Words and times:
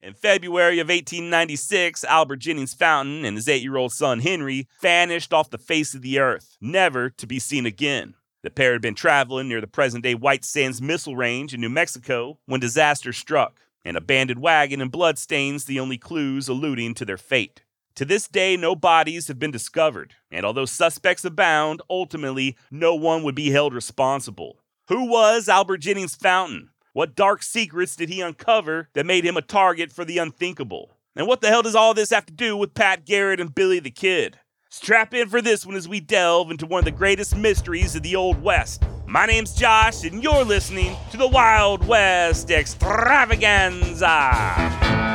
In 0.00 0.14
February 0.14 0.78
of 0.78 0.88
1896, 0.88 2.04
Albert 2.04 2.36
Jennings 2.36 2.72
Fountain 2.72 3.24
and 3.24 3.36
his 3.36 3.48
eight 3.48 3.62
year 3.62 3.76
old 3.76 3.92
son 3.92 4.20
Henry 4.20 4.68
vanished 4.80 5.32
off 5.32 5.50
the 5.50 5.58
face 5.58 5.92
of 5.92 6.02
the 6.02 6.20
earth, 6.20 6.56
never 6.60 7.10
to 7.10 7.26
be 7.26 7.40
seen 7.40 7.66
again. 7.66 8.14
The 8.44 8.50
pair 8.50 8.74
had 8.74 8.82
been 8.82 8.94
traveling 8.94 9.48
near 9.48 9.60
the 9.60 9.66
present 9.66 10.04
day 10.04 10.14
White 10.14 10.44
Sands 10.44 10.80
Missile 10.80 11.16
Range 11.16 11.52
in 11.52 11.60
New 11.60 11.68
Mexico 11.68 12.38
when 12.46 12.60
disaster 12.60 13.12
struck. 13.12 13.58
An 13.84 13.96
abandoned 13.96 14.40
wagon 14.40 14.80
and 14.80 14.92
bloodstains 14.92 15.64
the 15.64 15.80
only 15.80 15.98
clues 15.98 16.48
alluding 16.48 16.94
to 16.94 17.04
their 17.04 17.18
fate. 17.18 17.62
To 17.96 18.04
this 18.04 18.28
day, 18.28 18.56
no 18.56 18.76
bodies 18.76 19.26
have 19.26 19.40
been 19.40 19.50
discovered, 19.50 20.14
and 20.30 20.46
although 20.46 20.64
suspects 20.64 21.24
abound, 21.24 21.82
ultimately, 21.90 22.56
no 22.70 22.94
one 22.94 23.24
would 23.24 23.34
be 23.34 23.50
held 23.50 23.74
responsible. 23.74 24.60
Who 24.86 25.10
was 25.10 25.48
Albert 25.48 25.78
Jennings 25.78 26.14
Fountain? 26.14 26.70
What 26.92 27.14
dark 27.14 27.42
secrets 27.42 27.96
did 27.96 28.08
he 28.08 28.20
uncover 28.20 28.88
that 28.94 29.06
made 29.06 29.24
him 29.24 29.36
a 29.36 29.42
target 29.42 29.92
for 29.92 30.04
the 30.04 30.18
unthinkable? 30.18 30.96
And 31.14 31.26
what 31.26 31.40
the 31.40 31.48
hell 31.48 31.62
does 31.62 31.74
all 31.74 31.94
this 31.94 32.10
have 32.10 32.26
to 32.26 32.32
do 32.32 32.56
with 32.56 32.74
Pat 32.74 33.04
Garrett 33.04 33.40
and 33.40 33.54
Billy 33.54 33.78
the 33.78 33.90
Kid? 33.90 34.38
Strap 34.70 35.14
in 35.14 35.28
for 35.28 35.42
this 35.42 35.66
one 35.66 35.76
as 35.76 35.88
we 35.88 36.00
delve 36.00 36.50
into 36.50 36.66
one 36.66 36.80
of 36.80 36.84
the 36.84 36.90
greatest 36.90 37.36
mysteries 37.36 37.96
of 37.96 38.02
the 38.02 38.16
Old 38.16 38.42
West. 38.42 38.82
My 39.06 39.26
name's 39.26 39.54
Josh, 39.54 40.04
and 40.04 40.22
you're 40.22 40.44
listening 40.44 40.96
to 41.10 41.16
the 41.16 41.28
Wild 41.28 41.86
West 41.86 42.50
Extravaganza. 42.50 45.07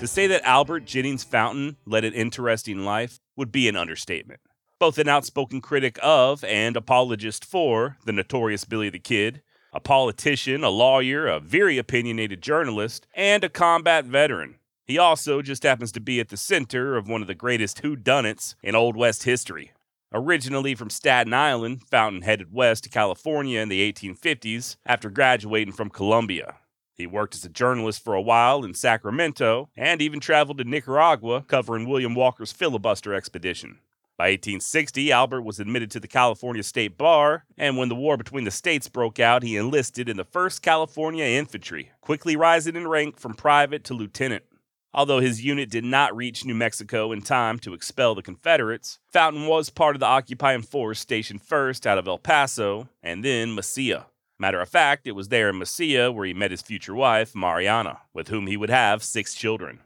To 0.00 0.06
say 0.06 0.26
that 0.28 0.42
Albert 0.44 0.86
Jennings 0.86 1.24
Fountain 1.24 1.76
led 1.84 2.06
an 2.06 2.14
interesting 2.14 2.86
life 2.86 3.20
would 3.36 3.52
be 3.52 3.68
an 3.68 3.76
understatement. 3.76 4.40
Both 4.78 4.96
an 4.96 5.10
outspoken 5.10 5.60
critic 5.60 5.98
of 6.02 6.42
and 6.42 6.74
apologist 6.74 7.44
for 7.44 7.98
the 8.06 8.12
notorious 8.12 8.64
Billy 8.64 8.88
the 8.88 8.98
Kid, 8.98 9.42
a 9.74 9.78
politician, 9.78 10.64
a 10.64 10.70
lawyer, 10.70 11.26
a 11.26 11.38
very 11.38 11.76
opinionated 11.76 12.40
journalist, 12.40 13.06
and 13.14 13.44
a 13.44 13.50
combat 13.50 14.06
veteran. 14.06 14.54
He 14.86 14.96
also 14.96 15.42
just 15.42 15.64
happens 15.64 15.92
to 15.92 16.00
be 16.00 16.18
at 16.18 16.30
the 16.30 16.38
center 16.38 16.96
of 16.96 17.06
one 17.06 17.20
of 17.20 17.28
the 17.28 17.34
greatest 17.34 17.82
whodunits 17.82 18.54
in 18.62 18.74
Old 18.74 18.96
West 18.96 19.24
history. 19.24 19.72
Originally 20.14 20.74
from 20.74 20.88
Staten 20.88 21.34
Island, 21.34 21.82
Fountain 21.90 22.22
headed 22.22 22.54
west 22.54 22.84
to 22.84 22.88
California 22.88 23.60
in 23.60 23.68
the 23.68 23.92
1850s 23.92 24.76
after 24.86 25.10
graduating 25.10 25.74
from 25.74 25.90
Columbia. 25.90 26.54
He 27.00 27.06
worked 27.06 27.34
as 27.34 27.44
a 27.44 27.48
journalist 27.48 28.04
for 28.04 28.14
a 28.14 28.20
while 28.20 28.62
in 28.62 28.74
Sacramento 28.74 29.70
and 29.76 30.02
even 30.02 30.20
traveled 30.20 30.58
to 30.58 30.64
Nicaragua 30.64 31.42
covering 31.42 31.88
William 31.88 32.14
Walker's 32.14 32.52
filibuster 32.52 33.14
expedition. 33.14 33.78
By 34.18 34.32
1860, 34.32 35.10
Albert 35.10 35.40
was 35.40 35.58
admitted 35.58 35.90
to 35.92 36.00
the 36.00 36.06
California 36.06 36.62
State 36.62 36.98
Bar, 36.98 37.46
and 37.56 37.78
when 37.78 37.88
the 37.88 37.94
war 37.94 38.18
between 38.18 38.44
the 38.44 38.50
states 38.50 38.86
broke 38.86 39.18
out, 39.18 39.42
he 39.42 39.56
enlisted 39.56 40.10
in 40.10 40.18
the 40.18 40.26
1st 40.26 40.60
California 40.60 41.24
Infantry, 41.24 41.90
quickly 42.02 42.36
rising 42.36 42.76
in 42.76 42.86
rank 42.86 43.18
from 43.18 43.32
private 43.32 43.82
to 43.84 43.94
lieutenant. 43.94 44.44
Although 44.92 45.20
his 45.20 45.42
unit 45.42 45.70
did 45.70 45.84
not 45.84 46.14
reach 46.14 46.44
New 46.44 46.54
Mexico 46.54 47.12
in 47.12 47.22
time 47.22 47.58
to 47.60 47.72
expel 47.72 48.14
the 48.14 48.22
Confederates, 48.22 48.98
Fountain 49.10 49.46
was 49.46 49.70
part 49.70 49.96
of 49.96 50.00
the 50.00 50.06
occupying 50.06 50.60
force 50.60 51.00
stationed 51.00 51.40
first 51.40 51.86
out 51.86 51.96
of 51.96 52.06
El 52.06 52.18
Paso 52.18 52.90
and 53.02 53.24
then 53.24 53.56
Mesilla. 53.56 54.04
Matter 54.40 54.62
of 54.62 54.70
fact, 54.70 55.06
it 55.06 55.12
was 55.12 55.28
there 55.28 55.50
in 55.50 55.56
Mesilla 55.56 56.10
where 56.14 56.24
he 56.24 56.32
met 56.32 56.50
his 56.50 56.62
future 56.62 56.94
wife, 56.94 57.36
Mariana, 57.36 57.98
with 58.14 58.28
whom 58.28 58.46
he 58.46 58.56
would 58.56 58.70
have 58.70 59.02
six 59.02 59.34
children. 59.34 59.80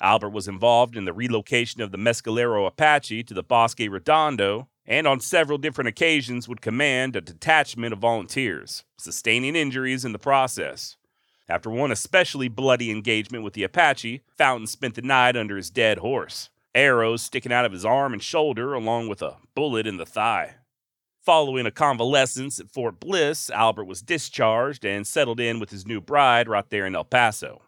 Albert 0.00 0.30
was 0.30 0.48
involved 0.48 0.96
in 0.96 1.04
the 1.04 1.12
relocation 1.12 1.80
of 1.80 1.92
the 1.92 1.96
Mescalero 1.96 2.66
Apache 2.66 3.22
to 3.22 3.34
the 3.34 3.44
Bosque 3.44 3.78
Redondo, 3.78 4.66
and 4.84 5.06
on 5.06 5.20
several 5.20 5.58
different 5.58 5.86
occasions 5.86 6.48
would 6.48 6.60
command 6.60 7.14
a 7.14 7.20
detachment 7.20 7.92
of 7.92 8.00
volunteers, 8.00 8.82
sustaining 8.98 9.54
injuries 9.54 10.04
in 10.04 10.10
the 10.10 10.18
process. 10.18 10.96
After 11.48 11.70
one 11.70 11.92
especially 11.92 12.48
bloody 12.48 12.90
engagement 12.90 13.44
with 13.44 13.52
the 13.52 13.62
Apache, 13.62 14.24
Fountain 14.36 14.66
spent 14.66 14.96
the 14.96 15.02
night 15.02 15.36
under 15.36 15.56
his 15.56 15.70
dead 15.70 15.98
horse, 15.98 16.50
arrows 16.74 17.22
sticking 17.22 17.52
out 17.52 17.64
of 17.64 17.70
his 17.70 17.84
arm 17.84 18.12
and 18.12 18.22
shoulder, 18.24 18.74
along 18.74 19.08
with 19.08 19.22
a 19.22 19.36
bullet 19.54 19.86
in 19.86 19.98
the 19.98 20.06
thigh. 20.06 20.56
Following 21.24 21.64
a 21.64 21.70
convalescence 21.70 22.60
at 22.60 22.70
Fort 22.70 23.00
Bliss, 23.00 23.48
Albert 23.48 23.86
was 23.86 24.02
discharged 24.02 24.84
and 24.84 25.06
settled 25.06 25.40
in 25.40 25.58
with 25.58 25.70
his 25.70 25.86
new 25.86 25.98
bride 25.98 26.50
right 26.50 26.68
there 26.68 26.84
in 26.84 26.94
El 26.94 27.04
Paso. 27.04 27.62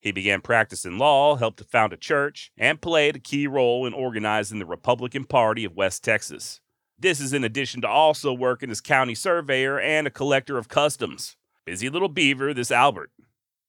He 0.00 0.12
began 0.12 0.40
practicing 0.40 0.96
law, 0.96 1.34
helped 1.34 1.58
to 1.58 1.64
found 1.64 1.92
a 1.92 1.96
church, 1.96 2.52
and 2.56 2.80
played 2.80 3.16
a 3.16 3.18
key 3.18 3.48
role 3.48 3.84
in 3.84 3.94
organizing 3.94 4.60
the 4.60 4.64
Republican 4.64 5.24
Party 5.24 5.64
of 5.64 5.74
West 5.74 6.04
Texas. 6.04 6.60
This 7.00 7.18
is 7.18 7.32
in 7.32 7.42
addition 7.42 7.80
to 7.80 7.88
also 7.88 8.32
working 8.32 8.70
as 8.70 8.80
county 8.80 9.16
surveyor 9.16 9.80
and 9.80 10.06
a 10.06 10.10
collector 10.10 10.56
of 10.56 10.68
customs. 10.68 11.36
Busy 11.64 11.90
little 11.90 12.08
beaver, 12.08 12.54
this 12.54 12.70
Albert. 12.70 13.10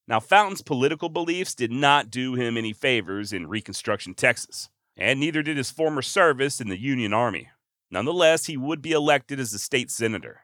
Now, 0.06 0.20
Fountain's 0.20 0.62
political 0.62 1.08
beliefs 1.08 1.56
did 1.56 1.72
not 1.72 2.12
do 2.12 2.34
him 2.34 2.56
any 2.56 2.72
favors 2.72 3.32
in 3.32 3.48
Reconstruction 3.48 4.14
Texas, 4.14 4.68
and 4.96 5.18
neither 5.18 5.42
did 5.42 5.56
his 5.56 5.72
former 5.72 6.02
service 6.02 6.60
in 6.60 6.68
the 6.68 6.80
Union 6.80 7.12
Army. 7.12 7.48
Nonetheless, 7.92 8.46
he 8.46 8.56
would 8.56 8.80
be 8.80 8.92
elected 8.92 9.38
as 9.38 9.52
a 9.52 9.58
state 9.58 9.90
senator. 9.90 10.40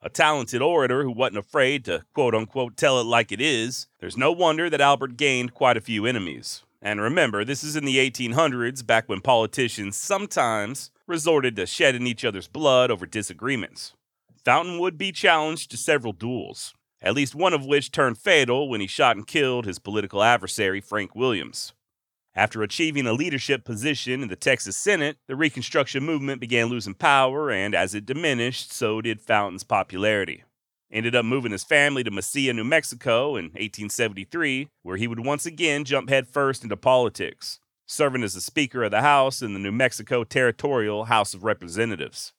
A 0.00 0.08
talented 0.08 0.62
orator 0.62 1.02
who 1.02 1.10
wasn't 1.10 1.38
afraid 1.38 1.84
to 1.84 2.04
quote 2.14 2.32
unquote 2.34 2.76
tell 2.76 3.00
it 3.00 3.04
like 3.04 3.32
it 3.32 3.40
is, 3.40 3.88
there's 3.98 4.16
no 4.16 4.30
wonder 4.30 4.70
that 4.70 4.80
Albert 4.80 5.16
gained 5.16 5.52
quite 5.52 5.76
a 5.76 5.80
few 5.80 6.06
enemies. 6.06 6.62
And 6.80 7.00
remember, 7.00 7.44
this 7.44 7.64
is 7.64 7.74
in 7.74 7.84
the 7.84 7.98
1800s, 7.98 8.86
back 8.86 9.08
when 9.08 9.20
politicians 9.20 9.96
sometimes 9.96 10.92
resorted 11.08 11.56
to 11.56 11.66
shedding 11.66 12.06
each 12.06 12.24
other's 12.24 12.48
blood 12.48 12.90
over 12.90 13.04
disagreements. 13.04 13.94
Fountain 14.44 14.78
would 14.78 14.96
be 14.96 15.12
challenged 15.12 15.72
to 15.72 15.76
several 15.76 16.12
duels, 16.12 16.72
at 17.00 17.14
least 17.14 17.34
one 17.34 17.52
of 17.52 17.66
which 17.66 17.90
turned 17.90 18.18
fatal 18.18 18.68
when 18.68 18.80
he 18.80 18.86
shot 18.86 19.16
and 19.16 19.26
killed 19.26 19.64
his 19.64 19.80
political 19.80 20.22
adversary, 20.22 20.80
Frank 20.80 21.16
Williams. 21.16 21.72
After 22.34 22.62
achieving 22.62 23.06
a 23.06 23.12
leadership 23.12 23.62
position 23.62 24.22
in 24.22 24.28
the 24.28 24.36
Texas 24.36 24.76
Senate, 24.76 25.18
the 25.28 25.36
Reconstruction 25.36 26.02
movement 26.02 26.40
began 26.40 26.68
losing 26.68 26.94
power, 26.94 27.50
and 27.50 27.74
as 27.74 27.94
it 27.94 28.06
diminished, 28.06 28.72
so 28.72 29.02
did 29.02 29.20
Fountain's 29.20 29.64
popularity. 29.64 30.44
Ended 30.90 31.14
up 31.14 31.26
moving 31.26 31.52
his 31.52 31.64
family 31.64 32.02
to 32.02 32.10
Mesilla, 32.10 32.54
New 32.54 32.64
Mexico 32.64 33.36
in 33.36 33.46
1873, 33.46 34.68
where 34.82 34.96
he 34.96 35.06
would 35.06 35.20
once 35.20 35.44
again 35.44 35.84
jump 35.84 36.08
headfirst 36.08 36.62
into 36.62 36.76
politics, 36.76 37.60
serving 37.86 38.22
as 38.22 38.32
the 38.32 38.40
Speaker 38.40 38.82
of 38.82 38.92
the 38.92 39.02
House 39.02 39.42
in 39.42 39.52
the 39.52 39.60
New 39.60 39.72
Mexico 39.72 40.24
Territorial 40.24 41.04
House 41.04 41.34
of 41.34 41.44
Representatives. 41.44 42.32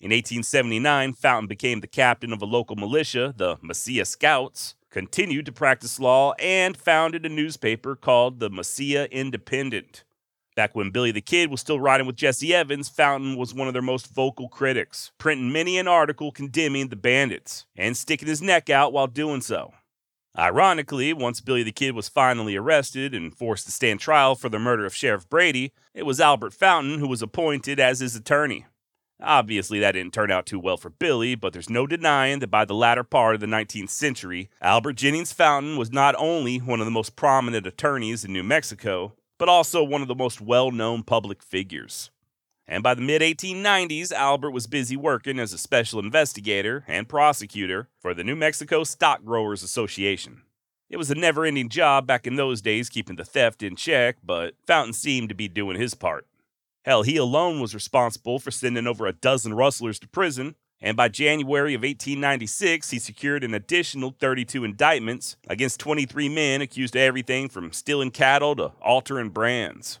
In 0.00 0.10
1879, 0.10 1.14
Fountain 1.14 1.48
became 1.48 1.80
the 1.80 1.86
captain 1.88 2.32
of 2.32 2.42
a 2.42 2.46
local 2.46 2.76
militia, 2.76 3.34
the 3.36 3.56
Mesilla 3.56 4.06
Scouts, 4.06 4.76
continued 4.92 5.46
to 5.46 5.52
practice 5.52 5.98
law, 5.98 6.34
and 6.34 6.76
founded 6.76 7.26
a 7.26 7.28
newspaper 7.28 7.96
called 7.96 8.38
the 8.38 8.50
Mesilla 8.50 9.10
Independent. 9.10 10.04
Back 10.54 10.76
when 10.76 10.90
Billy 10.90 11.10
the 11.10 11.22
Kid 11.22 11.50
was 11.50 11.60
still 11.60 11.80
riding 11.80 12.06
with 12.06 12.16
Jesse 12.16 12.54
Evans, 12.54 12.90
Fountain 12.90 13.36
was 13.36 13.54
one 13.54 13.68
of 13.68 13.72
their 13.72 13.80
most 13.80 14.14
vocal 14.14 14.50
critics, 14.50 15.10
printing 15.16 15.50
many 15.50 15.78
an 15.78 15.88
article 15.88 16.30
condemning 16.30 16.88
the 16.88 16.96
bandits 16.96 17.64
and 17.74 17.96
sticking 17.96 18.28
his 18.28 18.42
neck 18.42 18.68
out 18.68 18.92
while 18.92 19.06
doing 19.06 19.40
so. 19.40 19.72
Ironically, 20.38 21.12
once 21.14 21.40
Billy 21.40 21.62
the 21.62 21.72
Kid 21.72 21.94
was 21.94 22.08
finally 22.08 22.54
arrested 22.54 23.14
and 23.14 23.34
forced 23.34 23.64
to 23.66 23.72
stand 23.72 24.00
trial 24.00 24.34
for 24.34 24.50
the 24.50 24.58
murder 24.58 24.84
of 24.84 24.94
Sheriff 24.94 25.28
Brady, 25.28 25.72
it 25.94 26.04
was 26.04 26.20
Albert 26.20 26.52
Fountain 26.52 26.98
who 26.98 27.08
was 27.08 27.22
appointed 27.22 27.80
as 27.80 28.00
his 28.00 28.14
attorney. 28.14 28.66
Obviously, 29.22 29.78
that 29.78 29.92
didn't 29.92 30.12
turn 30.12 30.32
out 30.32 30.46
too 30.46 30.58
well 30.58 30.76
for 30.76 30.90
Billy, 30.90 31.36
but 31.36 31.52
there's 31.52 31.70
no 31.70 31.86
denying 31.86 32.40
that 32.40 32.50
by 32.50 32.64
the 32.64 32.74
latter 32.74 33.04
part 33.04 33.36
of 33.36 33.40
the 33.40 33.46
19th 33.46 33.90
century, 33.90 34.50
Albert 34.60 34.94
Jennings 34.94 35.32
Fountain 35.32 35.76
was 35.76 35.92
not 35.92 36.16
only 36.18 36.58
one 36.58 36.80
of 36.80 36.86
the 36.86 36.90
most 36.90 37.14
prominent 37.14 37.66
attorneys 37.66 38.24
in 38.24 38.32
New 38.32 38.42
Mexico, 38.42 39.14
but 39.38 39.48
also 39.48 39.84
one 39.84 40.02
of 40.02 40.08
the 40.08 40.14
most 40.14 40.40
well 40.40 40.72
known 40.72 41.04
public 41.04 41.42
figures. 41.42 42.10
And 42.66 42.82
by 42.82 42.94
the 42.94 43.02
mid 43.02 43.22
1890s, 43.22 44.10
Albert 44.12 44.50
was 44.50 44.66
busy 44.66 44.96
working 44.96 45.38
as 45.38 45.52
a 45.52 45.58
special 45.58 46.00
investigator 46.00 46.84
and 46.88 47.08
prosecutor 47.08 47.88
for 48.00 48.14
the 48.14 48.24
New 48.24 48.36
Mexico 48.36 48.82
Stock 48.82 49.24
Growers 49.24 49.62
Association. 49.62 50.42
It 50.90 50.96
was 50.96 51.10
a 51.10 51.14
never 51.14 51.44
ending 51.44 51.68
job 51.68 52.06
back 52.06 52.26
in 52.26 52.36
those 52.36 52.60
days 52.60 52.88
keeping 52.88 53.16
the 53.16 53.24
theft 53.24 53.62
in 53.62 53.76
check, 53.76 54.16
but 54.22 54.54
Fountain 54.66 54.92
seemed 54.92 55.28
to 55.28 55.34
be 55.34 55.48
doing 55.48 55.78
his 55.78 55.94
part. 55.94 56.26
Hell, 56.84 57.02
he 57.02 57.16
alone 57.16 57.60
was 57.60 57.74
responsible 57.74 58.38
for 58.38 58.50
sending 58.50 58.86
over 58.86 59.06
a 59.06 59.12
dozen 59.12 59.54
rustlers 59.54 59.98
to 60.00 60.08
prison, 60.08 60.56
and 60.80 60.96
by 60.96 61.08
January 61.08 61.74
of 61.74 61.82
1896, 61.82 62.90
he 62.90 62.98
secured 62.98 63.44
an 63.44 63.54
additional 63.54 64.16
32 64.18 64.64
indictments 64.64 65.36
against 65.46 65.78
23 65.78 66.28
men 66.28 66.60
accused 66.60 66.96
of 66.96 67.02
everything 67.02 67.48
from 67.48 67.72
stealing 67.72 68.10
cattle 68.10 68.56
to 68.56 68.72
altering 68.82 69.30
brands. 69.30 70.00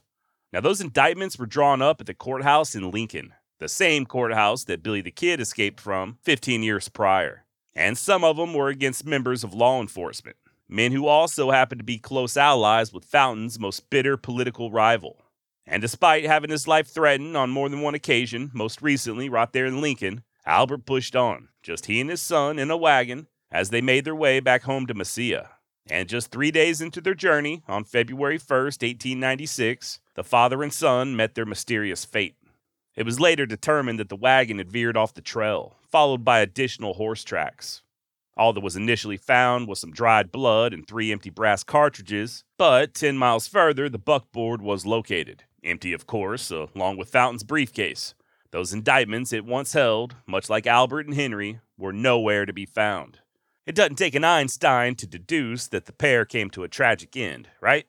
Now, 0.52 0.60
those 0.60 0.80
indictments 0.80 1.38
were 1.38 1.46
drawn 1.46 1.80
up 1.80 2.00
at 2.00 2.06
the 2.06 2.14
courthouse 2.14 2.74
in 2.74 2.90
Lincoln, 2.90 3.32
the 3.60 3.68
same 3.68 4.04
courthouse 4.04 4.64
that 4.64 4.82
Billy 4.82 5.00
the 5.00 5.12
Kid 5.12 5.40
escaped 5.40 5.80
from 5.80 6.18
15 6.24 6.64
years 6.64 6.88
prior. 6.88 7.44
And 7.76 7.96
some 7.96 8.24
of 8.24 8.36
them 8.36 8.52
were 8.52 8.68
against 8.68 9.06
members 9.06 9.44
of 9.44 9.54
law 9.54 9.80
enforcement, 9.80 10.36
men 10.68 10.90
who 10.90 11.06
also 11.06 11.52
happened 11.52 11.78
to 11.78 11.84
be 11.84 11.98
close 11.98 12.36
allies 12.36 12.92
with 12.92 13.04
Fountain's 13.04 13.58
most 13.58 13.88
bitter 13.88 14.16
political 14.16 14.72
rival. 14.72 15.21
And 15.72 15.80
despite 15.80 16.26
having 16.26 16.50
his 16.50 16.68
life 16.68 16.88
threatened 16.88 17.34
on 17.34 17.48
more 17.48 17.70
than 17.70 17.80
one 17.80 17.94
occasion, 17.94 18.50
most 18.52 18.82
recently 18.82 19.30
right 19.30 19.50
there 19.54 19.64
in 19.64 19.80
Lincoln, 19.80 20.22
Albert 20.44 20.84
pushed 20.84 21.16
on, 21.16 21.48
just 21.62 21.86
he 21.86 21.98
and 21.98 22.10
his 22.10 22.20
son 22.20 22.58
in 22.58 22.70
a 22.70 22.76
wagon, 22.76 23.26
as 23.50 23.70
they 23.70 23.80
made 23.80 24.04
their 24.04 24.14
way 24.14 24.38
back 24.38 24.64
home 24.64 24.86
to 24.86 24.92
Mesilla. 24.92 25.48
And 25.88 26.10
just 26.10 26.30
three 26.30 26.50
days 26.50 26.82
into 26.82 27.00
their 27.00 27.14
journey, 27.14 27.62
on 27.66 27.84
February 27.84 28.38
1st, 28.38 28.82
1896, 28.82 30.00
the 30.14 30.22
father 30.22 30.62
and 30.62 30.70
son 30.70 31.16
met 31.16 31.34
their 31.34 31.46
mysterious 31.46 32.04
fate. 32.04 32.36
It 32.94 33.06
was 33.06 33.18
later 33.18 33.46
determined 33.46 33.98
that 33.98 34.10
the 34.10 34.14
wagon 34.14 34.58
had 34.58 34.70
veered 34.70 34.98
off 34.98 35.14
the 35.14 35.22
trail, 35.22 35.78
followed 35.90 36.22
by 36.22 36.40
additional 36.40 36.92
horse 36.92 37.24
tracks. 37.24 37.80
All 38.36 38.52
that 38.52 38.60
was 38.60 38.76
initially 38.76 39.16
found 39.16 39.68
was 39.68 39.80
some 39.80 39.90
dried 39.90 40.30
blood 40.30 40.74
and 40.74 40.86
three 40.86 41.10
empty 41.10 41.30
brass 41.30 41.64
cartridges, 41.64 42.44
but 42.58 42.92
10 42.92 43.16
miles 43.16 43.48
further, 43.48 43.88
the 43.88 43.96
buckboard 43.96 44.60
was 44.60 44.84
located. 44.84 45.44
Empty, 45.64 45.92
of 45.92 46.06
course, 46.06 46.50
along 46.50 46.96
with 46.96 47.10
Fountain's 47.10 47.44
briefcase. 47.44 48.14
Those 48.50 48.72
indictments 48.72 49.32
it 49.32 49.44
once 49.44 49.72
held, 49.72 50.16
much 50.26 50.50
like 50.50 50.66
Albert 50.66 51.06
and 51.06 51.14
Henry, 51.14 51.60
were 51.78 51.92
nowhere 51.92 52.44
to 52.44 52.52
be 52.52 52.66
found. 52.66 53.20
It 53.64 53.74
doesn't 53.74 53.96
take 53.96 54.14
an 54.14 54.24
Einstein 54.24 54.96
to 54.96 55.06
deduce 55.06 55.68
that 55.68 55.86
the 55.86 55.92
pair 55.92 56.24
came 56.24 56.50
to 56.50 56.64
a 56.64 56.68
tragic 56.68 57.16
end, 57.16 57.48
right? 57.60 57.86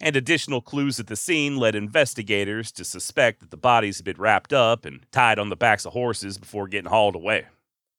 And 0.00 0.16
additional 0.16 0.62
clues 0.62 0.98
at 0.98 1.08
the 1.08 1.16
scene 1.16 1.58
led 1.58 1.74
investigators 1.74 2.72
to 2.72 2.84
suspect 2.84 3.40
that 3.40 3.50
the 3.50 3.58
bodies 3.58 3.98
had 3.98 4.06
been 4.06 4.16
wrapped 4.16 4.52
up 4.52 4.86
and 4.86 5.04
tied 5.12 5.38
on 5.38 5.50
the 5.50 5.56
backs 5.56 5.84
of 5.84 5.92
horses 5.92 6.38
before 6.38 6.68
getting 6.68 6.90
hauled 6.90 7.14
away. 7.14 7.46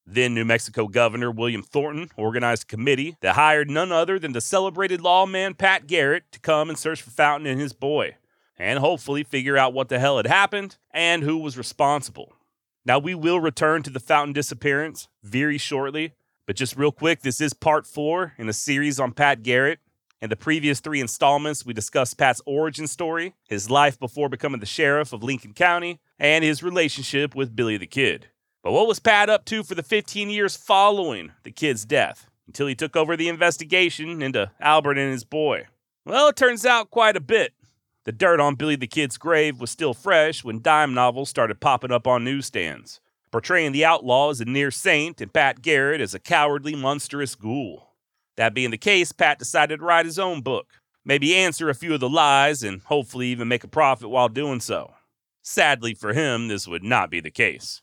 Then 0.06 0.34
New 0.34 0.44
Mexico 0.44 0.88
Governor 0.88 1.30
William 1.30 1.62
Thornton 1.62 2.10
organized 2.18 2.64
a 2.64 2.66
committee 2.66 3.18
that 3.22 3.36
hired 3.36 3.70
none 3.70 3.92
other 3.92 4.18
than 4.18 4.34
the 4.34 4.42
celebrated 4.42 5.00
lawman 5.00 5.54
Pat 5.54 5.86
Garrett 5.86 6.24
to 6.32 6.40
come 6.40 6.70
and 6.70 6.78
search 6.78 7.04
for 7.04 7.12
Fountain 7.12 7.46
and 7.46 7.62
his 7.62 7.72
boy, 7.72 8.16
and 8.62 8.78
hopefully 8.78 9.24
figure 9.24 9.58
out 9.58 9.74
what 9.74 9.90
the 9.90 9.98
hell 9.98 10.18
had 10.18 10.28
happened 10.28 10.78
and 10.92 11.24
who 11.24 11.38
was 11.40 11.58
responsible. 11.58 12.36
Now, 12.86 13.00
we 13.00 13.16
will 13.16 13.40
return 13.40 13.82
to 13.84 13.90
the 13.90 14.00
Fountain 14.00 14.34
disappearance 14.34 15.08
very 15.24 15.58
shortly, 15.58 16.14
but 16.46 16.56
just 16.56 16.78
real 16.78 16.92
quick, 16.92 17.22
this 17.22 17.42
is 17.42 17.54
part 17.54 17.88
four 17.88 18.34
in 18.38 18.48
a 18.48 18.54
series 18.54 19.00
on 19.00 19.14
Pat 19.14 19.42
Garrett. 19.42 19.80
In 20.22 20.30
the 20.30 20.36
previous 20.36 20.80
three 20.80 21.02
installments, 21.02 21.66
we 21.66 21.74
discussed 21.74 22.20
Pat's 22.20 22.42
origin 22.46 22.86
story, 22.86 23.34
his 23.50 23.72
life 23.72 24.00
before 24.00 24.30
becoming 24.30 24.60
the 24.60 24.68
sheriff 24.68 25.12
of 25.12 25.24
Lincoln 25.24 25.54
County, 25.54 26.00
and 26.20 26.44
his 26.44 26.62
relationship 26.62 27.34
with 27.34 27.56
Billy 27.56 27.78
the 27.78 27.88
Kid. 27.88 28.28
But 28.64 28.74
what 28.74 28.88
was 28.88 29.00
Pat 29.00 29.28
up 29.28 29.44
to 29.46 29.64
for 29.64 29.74
the 29.74 29.82
15 29.82 30.30
years 30.30 30.56
following 30.56 31.32
the 31.42 31.52
kid's 31.52 31.84
death 31.84 32.28
until 32.46 32.68
he 32.68 32.76
took 32.76 32.96
over 32.96 33.18
the 33.18 33.28
investigation 33.28 34.22
into 34.22 34.52
Albert 34.60 35.00
and 35.00 35.12
his 35.12 35.24
boy? 35.24 35.66
Well, 36.06 36.28
it 36.28 36.36
turns 36.36 36.64
out 36.64 36.92
quite 36.92 37.18
a 37.18 37.22
bit. 37.22 37.54
The 38.06 38.12
dirt 38.12 38.40
on 38.40 38.56
Billy 38.56 38.76
the 38.76 38.88
Kid's 38.88 39.18
grave 39.18 39.60
was 39.60 39.72
still 39.72 39.94
fresh 39.94 40.44
when 40.44 40.62
dime 40.62 40.94
novels 40.94 41.30
started 41.30 41.60
popping 41.60 41.92
up 41.92 42.08
on 42.08 42.24
newsstands 42.24 43.00
portraying 43.32 43.72
the 43.72 43.86
outlaw 43.86 44.30
as 44.30 44.42
a 44.42 44.46
near 44.46 44.70
saint 44.70 45.22
and 45.22 45.34
Pat 45.34 45.62
Garrett 45.62 46.02
as 46.02 46.14
a 46.14 46.20
cowardly, 46.20 46.76
monstrous 46.76 47.36
ghoul. 47.36 47.94
That 48.38 48.54
being 48.54 48.72
the 48.72 48.78
case, 48.78 49.12
Pat 49.12 49.40
decided 49.40 49.80
to 49.80 49.86
write 49.86 50.06
his 50.06 50.20
own 50.20 50.42
book, 50.42 50.68
maybe 51.06 51.36
answer 51.36 51.70
a 51.70 51.76
few 51.76 51.94
of 51.94 52.00
the 52.00 52.10
lies, 52.10 52.62
and 52.62 52.82
hopefully 52.82 53.28
even 53.28 53.48
make 53.48 53.64
a 53.64 53.70
profit 53.70 54.10
while 54.10 54.30
doing 54.30 54.60
so. 54.60 54.94
Sadly 55.42 55.94
for 55.94 56.14
him, 56.14 56.48
this 56.48 56.68
would 56.68 56.84
not 56.84 57.10
be 57.10 57.20
the 57.20 57.32
case. 57.32 57.82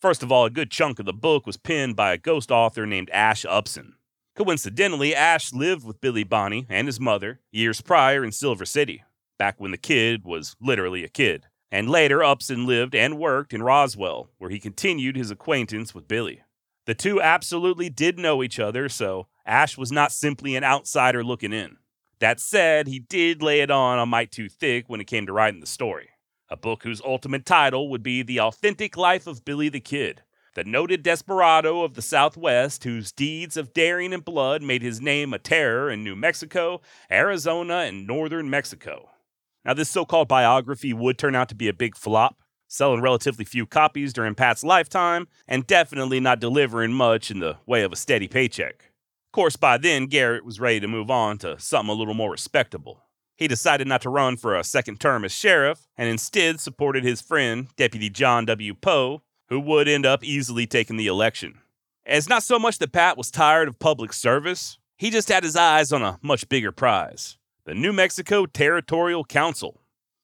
First 0.00 0.22
of 0.22 0.32
all, 0.32 0.44
a 0.44 0.50
good 0.50 0.70
chunk 0.70 0.98
of 0.98 1.06
the 1.06 1.12
book 1.12 1.46
was 1.46 1.56
penned 1.56 1.96
by 1.96 2.12
a 2.12 2.18
ghost 2.18 2.50
author 2.50 2.86
named 2.86 3.10
Ash 3.10 3.44
Upson. 3.48 3.94
Coincidentally, 4.34 5.14
Ash 5.14 5.52
lived 5.52 5.84
with 5.86 6.00
Billy 6.00 6.24
Bonney 6.24 6.66
and 6.68 6.88
his 6.88 7.00
mother 7.00 7.40
years 7.50 7.80
prior 7.80 8.22
in 8.22 8.32
Silver 8.32 8.66
City, 8.66 9.02
back 9.38 9.60
when 9.60 9.70
the 9.70 9.76
kid 9.76 10.24
was 10.24 10.56
literally 10.60 11.04
a 11.04 11.08
kid 11.08 11.46
and 11.70 11.90
later 11.90 12.22
Upson 12.22 12.66
lived 12.66 12.94
and 12.94 13.18
worked 13.18 13.52
in 13.52 13.62
Roswell, 13.62 14.30
where 14.38 14.50
he 14.50 14.60
continued 14.60 15.16
his 15.16 15.30
acquaintance 15.30 15.94
with 15.94 16.08
Billy. 16.08 16.42
The 16.86 16.94
two 16.94 17.20
absolutely 17.20 17.90
did 17.90 18.18
know 18.18 18.42
each 18.42 18.60
other, 18.60 18.88
so 18.88 19.26
Ash 19.44 19.76
was 19.76 19.90
not 19.90 20.12
simply 20.12 20.54
an 20.54 20.64
outsider 20.64 21.24
looking 21.24 21.52
in. 21.52 21.76
That 22.20 22.40
said, 22.40 22.86
he 22.86 22.98
did 22.98 23.42
lay 23.42 23.60
it 23.60 23.70
on 23.70 23.98
a 23.98 24.06
mite 24.06 24.30
too 24.30 24.48
thick 24.48 24.88
when 24.88 25.00
it 25.00 25.06
came 25.06 25.26
to 25.26 25.32
writing 25.32 25.60
the 25.60 25.66
story. 25.66 26.10
A 26.48 26.56
book 26.56 26.84
whose 26.84 27.02
ultimate 27.02 27.44
title 27.44 27.90
would 27.90 28.02
be 28.02 28.22
The 28.22 28.40
Authentic 28.40 28.96
Life 28.96 29.26
of 29.26 29.44
Billy 29.44 29.68
the 29.68 29.80
Kid, 29.80 30.22
the 30.54 30.62
noted 30.62 31.02
desperado 31.02 31.82
of 31.82 31.94
the 31.94 32.02
Southwest 32.02 32.84
whose 32.84 33.12
deeds 33.12 33.56
of 33.56 33.74
daring 33.74 34.14
and 34.14 34.24
blood 34.24 34.62
made 34.62 34.82
his 34.82 35.00
name 35.00 35.34
a 35.34 35.38
terror 35.38 35.90
in 35.90 36.04
New 36.04 36.14
Mexico, 36.14 36.80
Arizona, 37.10 37.78
and 37.78 38.06
northern 38.06 38.48
Mexico. 38.48 39.10
Now, 39.66 39.74
this 39.74 39.90
so 39.90 40.04
called 40.04 40.28
biography 40.28 40.92
would 40.92 41.18
turn 41.18 41.34
out 41.34 41.48
to 41.48 41.56
be 41.56 41.66
a 41.66 41.74
big 41.74 41.96
flop, 41.96 42.36
selling 42.68 43.00
relatively 43.02 43.44
few 43.44 43.66
copies 43.66 44.12
during 44.12 44.36
Pat's 44.36 44.62
lifetime, 44.62 45.26
and 45.48 45.66
definitely 45.66 46.20
not 46.20 46.38
delivering 46.38 46.92
much 46.92 47.32
in 47.32 47.40
the 47.40 47.56
way 47.66 47.82
of 47.82 47.92
a 47.92 47.96
steady 47.96 48.28
paycheck. 48.28 48.92
Of 49.26 49.32
course, 49.32 49.56
by 49.56 49.76
then, 49.76 50.06
Garrett 50.06 50.44
was 50.44 50.60
ready 50.60 50.78
to 50.78 50.86
move 50.86 51.10
on 51.10 51.38
to 51.38 51.58
something 51.58 51.90
a 51.92 51.98
little 51.98 52.14
more 52.14 52.30
respectable. 52.30 53.02
He 53.34 53.48
decided 53.48 53.88
not 53.88 54.02
to 54.02 54.08
run 54.08 54.36
for 54.36 54.54
a 54.54 54.62
second 54.62 55.00
term 55.00 55.24
as 55.24 55.32
sheriff, 55.32 55.88
and 55.98 56.08
instead 56.08 56.60
supported 56.60 57.02
his 57.02 57.20
friend, 57.20 57.66
Deputy 57.76 58.08
John 58.08 58.44
W. 58.46 58.72
Poe, 58.72 59.22
who 59.48 59.58
would 59.58 59.88
end 59.88 60.06
up 60.06 60.22
easily 60.22 60.68
taking 60.68 60.96
the 60.96 61.08
election. 61.08 61.58
it's 62.04 62.28
not 62.28 62.44
so 62.44 62.60
much 62.60 62.78
that 62.78 62.92
Pat 62.92 63.18
was 63.18 63.32
tired 63.32 63.66
of 63.66 63.80
public 63.80 64.12
service, 64.12 64.78
he 64.96 65.10
just 65.10 65.28
had 65.28 65.42
his 65.42 65.56
eyes 65.56 65.92
on 65.92 66.02
a 66.02 66.20
much 66.22 66.48
bigger 66.48 66.70
prize 66.70 67.36
the 67.66 67.74
New 67.74 67.92
Mexico 67.92 68.46
Territorial 68.46 69.24
Council. 69.24 69.80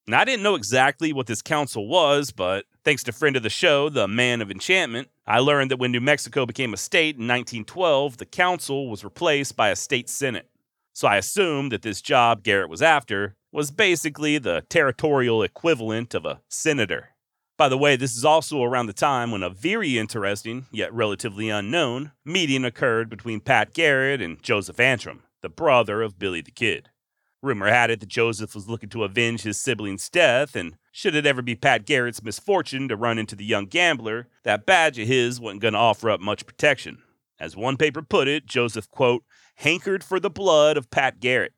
Now, 0.07 0.21
I 0.21 0.25
didn't 0.25 0.43
know 0.43 0.55
exactly 0.55 1.11
what 1.11 1.27
this 1.27 1.41
council 1.41 1.89
was, 1.89 2.31
but 2.31 2.65
thanks 2.85 3.03
to 3.03 3.11
friend 3.11 3.35
of 3.35 3.43
the 3.43 3.49
show, 3.49 3.89
the 3.89 4.07
Man 4.07 4.41
of 4.41 4.49
Enchantment, 4.49 5.09
I 5.27 5.39
learned 5.39 5.69
that 5.69 5.79
when 5.79 5.91
New 5.91 5.99
Mexico 5.99 6.45
became 6.45 6.73
a 6.73 6.77
state 6.77 7.17
in 7.17 7.27
1912, 7.27 8.17
the 8.17 8.25
council 8.25 8.89
was 8.89 9.03
replaced 9.03 9.57
by 9.57 9.69
a 9.69 9.75
state 9.75 10.09
senate. 10.09 10.49
So 10.93 11.07
I 11.07 11.17
assumed 11.17 11.73
that 11.73 11.81
this 11.81 12.01
job 12.01 12.43
Garrett 12.43 12.69
was 12.69 12.81
after 12.81 13.35
was 13.51 13.71
basically 13.71 14.37
the 14.37 14.63
territorial 14.69 15.43
equivalent 15.43 16.13
of 16.13 16.25
a 16.25 16.39
senator. 16.47 17.09
By 17.57 17.67
the 17.67 17.77
way, 17.77 17.97
this 17.97 18.15
is 18.15 18.23
also 18.23 18.63
around 18.63 18.87
the 18.87 18.93
time 18.93 19.31
when 19.31 19.43
a 19.43 19.49
very 19.49 19.97
interesting, 19.97 20.65
yet 20.71 20.93
relatively 20.93 21.49
unknown, 21.49 22.13
meeting 22.23 22.63
occurred 22.63 23.09
between 23.09 23.41
Pat 23.41 23.73
Garrett 23.73 24.21
and 24.21 24.41
Joseph 24.41 24.79
Antrim, 24.79 25.23
the 25.41 25.49
brother 25.49 26.01
of 26.01 26.17
Billy 26.17 26.41
the 26.41 26.51
Kid. 26.51 26.89
Rumor 27.43 27.67
had 27.67 27.91
it 27.91 27.99
that 27.99 28.07
Joseph 28.09 28.55
was 28.55 28.69
looking 28.69 28.89
to 28.89 29.03
avenge 29.03 29.41
his 29.41 29.59
sibling's 29.59 30.09
death, 30.09 30.55
and 30.55 30.77
should 30.93 31.13
it 31.13 31.25
ever 31.25 31.41
be 31.41 31.55
Pat 31.55 31.85
Garrett's 31.85 32.23
misfortune 32.23 32.87
to 32.87 32.95
run 32.95 33.19
into 33.19 33.35
the 33.35 33.43
young 33.43 33.65
gambler, 33.65 34.29
that 34.43 34.65
badge 34.65 34.97
of 34.97 35.07
his 35.07 35.41
wasn't 35.41 35.61
going 35.61 35.73
to 35.73 35.79
offer 35.79 36.09
up 36.09 36.21
much 36.21 36.45
protection. 36.45 36.99
As 37.39 37.57
one 37.57 37.75
paper 37.75 38.01
put 38.01 38.29
it, 38.29 38.45
Joseph, 38.45 38.89
quote, 38.89 39.25
hankered 39.55 40.05
for 40.05 40.21
the 40.21 40.29
blood 40.29 40.77
of 40.77 40.89
Pat 40.89 41.19
Garrett. 41.19 41.53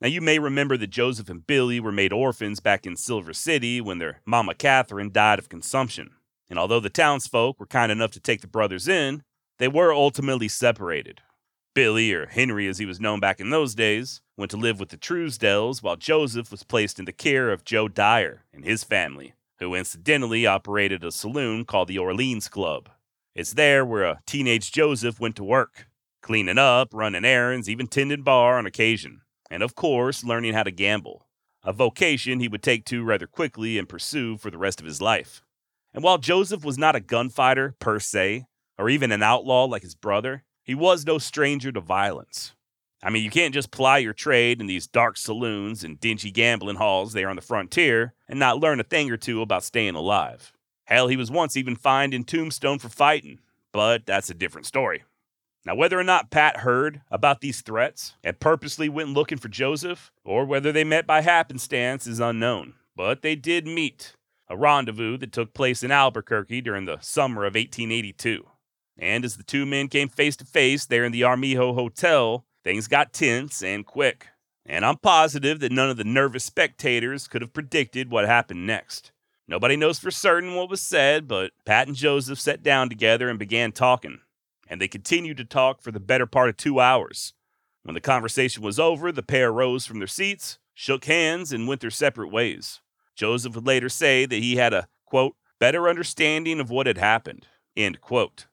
Now, 0.00 0.08
you 0.08 0.20
may 0.20 0.40
remember 0.40 0.76
that 0.78 0.88
Joseph 0.88 1.28
and 1.28 1.46
Billy 1.46 1.78
were 1.78 1.92
made 1.92 2.12
orphans 2.12 2.58
back 2.58 2.84
in 2.84 2.96
Silver 2.96 3.32
City 3.32 3.80
when 3.80 3.98
their 3.98 4.22
mama 4.26 4.54
Catherine 4.54 5.12
died 5.12 5.38
of 5.38 5.48
consumption. 5.48 6.10
And 6.48 6.58
although 6.58 6.80
the 6.80 6.90
townsfolk 6.90 7.60
were 7.60 7.66
kind 7.66 7.92
enough 7.92 8.10
to 8.12 8.20
take 8.20 8.40
the 8.40 8.48
brothers 8.48 8.88
in, 8.88 9.22
they 9.58 9.68
were 9.68 9.92
ultimately 9.92 10.48
separated. 10.48 11.20
Billy, 11.74 12.12
or 12.12 12.26
Henry 12.26 12.66
as 12.66 12.78
he 12.78 12.86
was 12.86 13.00
known 13.00 13.20
back 13.20 13.38
in 13.38 13.50
those 13.50 13.74
days, 13.74 14.20
went 14.36 14.50
to 14.50 14.56
live 14.56 14.80
with 14.80 14.88
the 14.88 14.96
Truesdells 14.96 15.82
while 15.82 15.96
Joseph 15.96 16.50
was 16.50 16.64
placed 16.64 16.98
in 16.98 17.04
the 17.04 17.12
care 17.12 17.50
of 17.50 17.64
Joe 17.64 17.86
Dyer 17.86 18.44
and 18.52 18.64
his 18.64 18.82
family, 18.82 19.34
who 19.60 19.74
incidentally 19.74 20.46
operated 20.46 21.04
a 21.04 21.12
saloon 21.12 21.64
called 21.64 21.88
the 21.88 21.98
Orleans 21.98 22.48
Club. 22.48 22.88
It's 23.34 23.54
there 23.54 23.84
where 23.84 24.04
a 24.04 24.20
teenage 24.26 24.72
Joseph 24.72 25.20
went 25.20 25.36
to 25.36 25.44
work, 25.44 25.86
cleaning 26.22 26.58
up, 26.58 26.88
running 26.92 27.24
errands, 27.24 27.70
even 27.70 27.86
tending 27.86 28.22
bar 28.22 28.58
on 28.58 28.66
occasion, 28.66 29.20
and 29.48 29.62
of 29.62 29.76
course, 29.76 30.24
learning 30.24 30.54
how 30.54 30.64
to 30.64 30.72
gamble, 30.72 31.26
a 31.62 31.72
vocation 31.72 32.40
he 32.40 32.48
would 32.48 32.62
take 32.62 32.84
to 32.86 33.04
rather 33.04 33.28
quickly 33.28 33.78
and 33.78 33.88
pursue 33.88 34.36
for 34.36 34.50
the 34.50 34.58
rest 34.58 34.80
of 34.80 34.86
his 34.86 35.00
life. 35.00 35.42
And 35.94 36.02
while 36.02 36.18
Joseph 36.18 36.64
was 36.64 36.78
not 36.78 36.96
a 36.96 37.00
gunfighter 37.00 37.76
per 37.78 38.00
se, 38.00 38.46
or 38.76 38.88
even 38.88 39.12
an 39.12 39.22
outlaw 39.22 39.64
like 39.66 39.82
his 39.82 39.94
brother, 39.94 40.44
he 40.70 40.74
was 40.76 41.04
no 41.04 41.18
stranger 41.18 41.72
to 41.72 41.80
violence. 41.80 42.54
I 43.02 43.10
mean, 43.10 43.24
you 43.24 43.30
can't 43.30 43.52
just 43.52 43.72
ply 43.72 43.98
your 43.98 44.12
trade 44.12 44.60
in 44.60 44.68
these 44.68 44.86
dark 44.86 45.16
saloons 45.16 45.82
and 45.82 45.98
dingy 45.98 46.30
gambling 46.30 46.76
halls 46.76 47.12
there 47.12 47.28
on 47.28 47.34
the 47.34 47.42
frontier 47.42 48.14
and 48.28 48.38
not 48.38 48.60
learn 48.60 48.78
a 48.78 48.84
thing 48.84 49.10
or 49.10 49.16
two 49.16 49.42
about 49.42 49.64
staying 49.64 49.96
alive. 49.96 50.52
Hell, 50.84 51.08
he 51.08 51.16
was 51.16 51.28
once 51.28 51.56
even 51.56 51.74
fined 51.74 52.14
in 52.14 52.22
Tombstone 52.22 52.78
for 52.78 52.88
fighting, 52.88 53.40
but 53.72 54.06
that's 54.06 54.30
a 54.30 54.34
different 54.34 54.64
story. 54.64 55.02
Now, 55.66 55.74
whether 55.74 55.98
or 55.98 56.04
not 56.04 56.30
Pat 56.30 56.58
heard 56.58 57.00
about 57.10 57.40
these 57.40 57.62
threats 57.62 58.14
and 58.22 58.38
purposely 58.38 58.88
went 58.88 59.08
looking 59.08 59.38
for 59.38 59.48
Joseph, 59.48 60.12
or 60.22 60.44
whether 60.44 60.70
they 60.70 60.84
met 60.84 61.04
by 61.04 61.22
happenstance, 61.22 62.06
is 62.06 62.20
unknown. 62.20 62.74
But 62.94 63.22
they 63.22 63.34
did 63.34 63.66
meet, 63.66 64.14
a 64.48 64.56
rendezvous 64.56 65.16
that 65.16 65.32
took 65.32 65.52
place 65.52 65.82
in 65.82 65.90
Albuquerque 65.90 66.60
during 66.60 66.84
the 66.84 67.00
summer 67.00 67.44
of 67.44 67.56
1882. 67.56 68.46
And 69.00 69.24
as 69.24 69.36
the 69.36 69.42
two 69.42 69.66
men 69.66 69.88
came 69.88 70.08
face 70.08 70.36
to 70.36 70.44
face 70.44 70.86
there 70.86 71.04
in 71.04 71.10
the 71.10 71.24
Armijo 71.24 71.72
Hotel, 71.72 72.44
Things 72.62 72.88
got 72.88 73.12
tense 73.12 73.62
and 73.62 73.86
quick. 73.86 74.28
And 74.66 74.84
I'm 74.84 74.98
positive 74.98 75.60
that 75.60 75.72
none 75.72 75.88
of 75.88 75.96
the 75.96 76.04
nervous 76.04 76.44
spectators 76.44 77.26
could 77.26 77.42
have 77.42 77.54
predicted 77.54 78.10
what 78.10 78.26
happened 78.26 78.66
next. 78.66 79.12
Nobody 79.48 79.76
knows 79.76 79.98
for 79.98 80.10
certain 80.10 80.54
what 80.54 80.68
was 80.68 80.82
said, 80.82 81.26
but 81.26 81.52
Pat 81.64 81.88
and 81.88 81.96
Joseph 81.96 82.38
sat 82.38 82.62
down 82.62 82.88
together 82.88 83.28
and 83.28 83.38
began 83.38 83.72
talking. 83.72 84.20
And 84.68 84.80
they 84.80 84.88
continued 84.88 85.38
to 85.38 85.44
talk 85.44 85.80
for 85.80 85.90
the 85.90 85.98
better 85.98 86.26
part 86.26 86.50
of 86.50 86.56
two 86.56 86.78
hours. 86.78 87.32
When 87.82 87.94
the 87.94 88.00
conversation 88.00 88.62
was 88.62 88.78
over, 88.78 89.10
the 89.10 89.22
pair 89.22 89.50
rose 89.50 89.86
from 89.86 89.98
their 89.98 90.06
seats, 90.06 90.58
shook 90.74 91.06
hands, 91.06 91.50
and 91.50 91.66
went 91.66 91.80
their 91.80 91.90
separate 91.90 92.28
ways. 92.28 92.80
Joseph 93.16 93.54
would 93.54 93.66
later 93.66 93.88
say 93.88 94.26
that 94.26 94.36
he 94.36 94.56
had 94.56 94.72
a, 94.74 94.86
quote, 95.06 95.34
better 95.58 95.88
understanding 95.88 96.60
of 96.60 96.70
what 96.70 96.86
had 96.86 96.98
happened, 96.98 97.46
end 97.74 98.00
quote. 98.00 98.46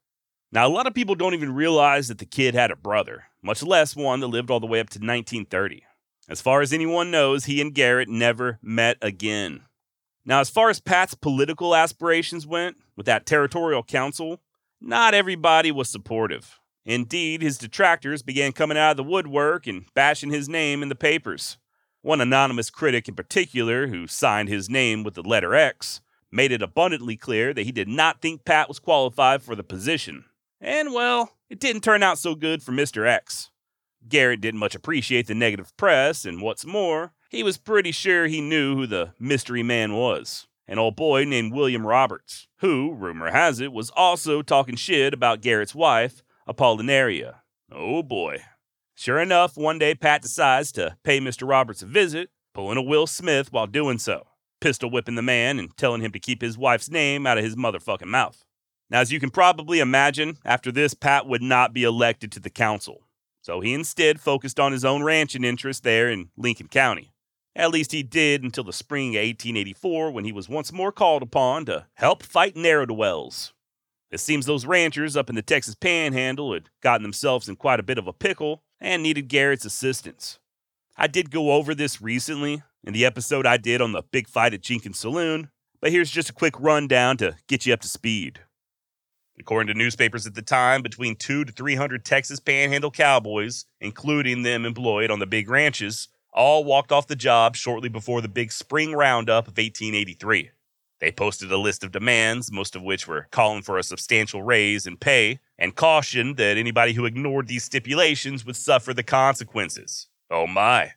Now, 0.52 0.66
a 0.66 0.70
lot 0.70 0.88
of 0.88 0.94
people 0.94 1.16
don't 1.16 1.34
even 1.34 1.54
realize 1.54 2.08
that 2.08 2.20
the 2.20 2.26
kid 2.26 2.56
had 2.56 2.72
a 2.72 2.76
brother, 2.76 3.26
much 3.42 3.62
less 3.64 3.96
one 3.96 4.22
that 4.22 4.28
lived 4.28 4.50
all 4.50 4.62
the 4.62 4.68
way 4.68 4.80
up 4.80 4.90
to 4.92 5.00
1930. 5.00 5.84
As 6.30 6.42
far 6.42 6.62
as 6.62 6.72
anyone 6.72 7.12
knows, 7.12 7.46
he 7.46 7.60
and 7.62 7.74
Garrett 7.74 8.08
never 8.08 8.58
met 8.62 8.98
again. 9.02 9.64
Now, 10.26 10.40
as 10.40 10.50
far 10.50 10.70
as 10.70 10.80
Pat's 10.80 11.14
political 11.14 11.76
aspirations 11.76 12.48
went, 12.48 12.78
with 12.96 13.06
that 13.06 13.26
territorial 13.26 13.84
council, 13.84 14.42
not 14.80 15.14
everybody 15.14 15.72
was 15.72 15.90
supportive. 15.90 16.60
Indeed, 16.86 17.42
his 17.42 17.58
detractors 17.58 18.22
began 18.22 18.54
coming 18.54 18.78
out 18.78 18.92
of 18.92 18.98
the 18.98 19.04
woodwork 19.04 19.68
and 19.68 19.86
bashing 19.94 20.30
his 20.30 20.48
name 20.48 20.82
in 20.82 20.90
the 20.90 20.96
papers. 20.96 21.58
One 22.02 22.22
anonymous 22.22 22.70
critic 22.70 23.10
in 23.10 23.16
particular, 23.16 23.88
who 23.88 24.08
signed 24.08 24.48
his 24.48 24.70
name 24.70 25.04
with 25.04 25.16
the 25.16 25.24
letter 25.24 25.54
X, 25.54 26.00
made 26.32 26.54
it 26.54 26.62
abundantly 26.62 27.18
clear 27.18 27.54
that 27.54 27.64
he 27.64 27.72
did 27.74 27.90
not 27.90 28.22
think 28.22 28.46
Pat 28.46 28.70
was 28.70 28.80
qualified 28.80 29.42
for 29.42 29.56
the 29.56 29.64
position. 29.64 30.24
And 30.60 30.94
well, 30.94 31.32
it 31.50 31.60
didn't 31.60 31.82
turn 31.82 32.04
out 32.04 32.18
so 32.18 32.36
good 32.36 32.64
for 32.64 32.72
Mr. 32.72 33.08
X. 33.08 33.52
Garrett 34.08 34.42
didn't 34.42 34.60
much 34.60 34.76
appreciate 34.76 35.28
the 35.28 35.36
negative 35.36 35.76
press, 35.78 36.26
and 36.26 36.42
what's 36.42 36.66
more, 36.66 37.14
he 37.30 37.44
was 37.44 37.58
pretty 37.58 37.92
sure 37.92 38.28
he 38.28 38.42
knew 38.42 38.76
who 38.76 38.88
the 38.88 39.14
mystery 39.20 39.64
man 39.64 39.94
was 39.94 40.48
an 40.68 40.78
old 40.78 40.96
boy 40.96 41.24
named 41.24 41.54
William 41.54 41.88
Roberts, 41.88 42.48
who, 42.58 42.94
rumor 42.94 43.32
has 43.32 43.60
it, 43.60 43.72
was 43.72 43.90
also 43.92 44.42
talking 44.42 44.76
shit 44.76 45.14
about 45.14 45.42
Garrett's 45.42 45.74
wife, 45.74 46.24
Apollinaria. 46.48 47.36
Oh 47.72 48.04
boy. 48.04 48.44
Sure 48.96 49.20
enough, 49.20 49.56
one 49.56 49.80
day 49.80 49.96
Pat 49.96 50.22
decides 50.22 50.72
to 50.74 50.98
pay 51.04 51.20
Mr. 51.20 51.48
Roberts 51.48 51.84
a 51.84 51.86
visit, 51.86 52.30
pulling 52.54 52.78
a 52.78 52.82
Will 52.82 53.08
Smith 53.08 53.52
while 53.54 53.68
doing 53.68 54.00
so, 54.00 54.28
pistol 54.60 54.90
whipping 54.90 55.16
the 55.16 55.22
man 55.22 55.60
and 55.60 55.76
telling 55.78 56.02
him 56.02 56.12
to 56.12 56.20
keep 56.20 56.42
his 56.42 56.58
wife's 56.58 56.90
name 56.90 57.26
out 57.26 57.38
of 57.38 57.44
his 57.44 57.56
motherfucking 57.56 58.08
mouth. 58.08 58.44
Now, 58.90 59.02
as 59.02 59.12
you 59.12 59.20
can 59.20 59.30
probably 59.30 59.80
imagine, 59.80 60.38
after 60.46 60.72
this, 60.72 60.94
Pat 60.94 61.28
would 61.28 61.42
not 61.42 61.74
be 61.74 61.84
elected 61.84 62.32
to 62.34 62.40
the 62.40 62.50
council. 62.50 63.04
So 63.42 63.62
he 63.62 63.74
instead 63.74 64.20
focused 64.20 64.60
on 64.60 64.72
his 64.72 64.86
own 64.86 65.04
ranching 65.04 65.44
interest 65.44 65.84
there 65.84 66.10
in 66.10 66.30
Lincoln 66.38 66.68
County. 66.68 67.14
At 67.56 67.72
least 67.72 67.92
he 67.92 68.04
did 68.04 68.44
until 68.44 68.64
the 68.64 68.74
spring 68.74 69.16
of 69.16 69.22
1884 69.22 70.12
when 70.12 70.26
he 70.26 70.32
was 70.32 70.48
once 70.48 70.72
more 70.72 70.92
called 70.92 71.24
upon 71.24 71.66
to 71.66 71.88
help 71.96 72.24
fight 72.24 72.56
narrow 72.56 72.86
dwells. 72.86 73.54
It 74.12 74.20
seems 74.20 74.46
those 74.46 74.66
ranchers 74.66 75.18
up 75.18 75.30
in 75.30 75.36
the 75.36 75.42
Texas 75.42 75.76
panhandle 75.76 76.54
had 76.54 76.70
gotten 76.82 77.04
themselves 77.04 77.50
in 77.50 77.56
quite 77.56 77.80
a 77.80 77.84
bit 77.84 77.98
of 77.98 78.08
a 78.08 78.14
pickle 78.14 78.64
and 78.80 79.04
needed 79.04 79.28
Garrett's 79.28 79.66
assistance. 79.66 80.40
I 80.96 81.08
did 81.08 81.32
go 81.32 81.52
over 81.52 81.76
this 81.76 82.02
recently 82.02 82.64
in 82.84 82.94
the 82.94 83.06
episode 83.06 83.46
I 83.46 83.58
did 83.58 83.82
on 83.82 83.92
the 83.92 84.04
big 84.04 84.28
fight 84.28 84.54
at 84.54 84.62
Jenkins 84.62 85.00
Saloon, 85.00 85.50
but 85.82 85.92
here's 85.92 86.12
just 86.12 86.30
a 86.30 86.34
quick 86.34 86.54
rundown 86.60 87.18
to 87.18 87.36
get 87.48 87.66
you 87.66 87.74
up 87.74 87.82
to 87.82 87.88
speed. 87.88 88.42
According 89.40 89.68
to 89.68 89.78
newspapers 89.78 90.26
at 90.26 90.34
the 90.34 90.42
time, 90.42 90.82
between 90.82 91.16
two 91.16 91.46
to 91.46 91.52
300 91.52 92.04
Texas 92.04 92.40
panhandle 92.40 92.92
cowboys, 92.92 93.66
including 93.80 94.42
them 94.42 94.66
employed 94.66 95.12
on 95.12 95.20
the 95.20 95.28
big 95.28 95.50
ranches, 95.50 96.08
all 96.34 96.64
walked 96.64 96.92
off 96.92 97.08
the 97.08 97.16
job 97.16 97.56
shortly 97.56 97.90
before 97.90 98.22
the 98.22 98.28
big 98.28 98.52
spring 98.52 98.94
roundup 98.94 99.46
of 99.48 99.58
1883. 99.58 100.52
They 101.00 101.12
posted 101.12 101.52
a 101.52 101.58
list 101.58 101.84
of 101.84 101.92
demands, 101.92 102.52
most 102.52 102.76
of 102.76 102.82
which 102.82 103.08
were 103.08 103.28
calling 103.32 103.62
for 103.62 103.78
a 103.78 103.84
substantial 103.84 104.42
raise 104.42 104.88
in 104.88 104.98
pay, 104.98 105.40
and 105.60 105.76
cautioned 105.76 106.38
that 106.38 106.58
anybody 106.58 106.94
who 106.94 107.06
ignored 107.06 107.48
these 107.48 107.64
stipulations 107.64 108.46
would 108.46 108.56
suffer 108.56 108.94
the 108.94 109.04
consequences. 109.04 110.08
Oh 110.32 110.48
my. 110.48 110.94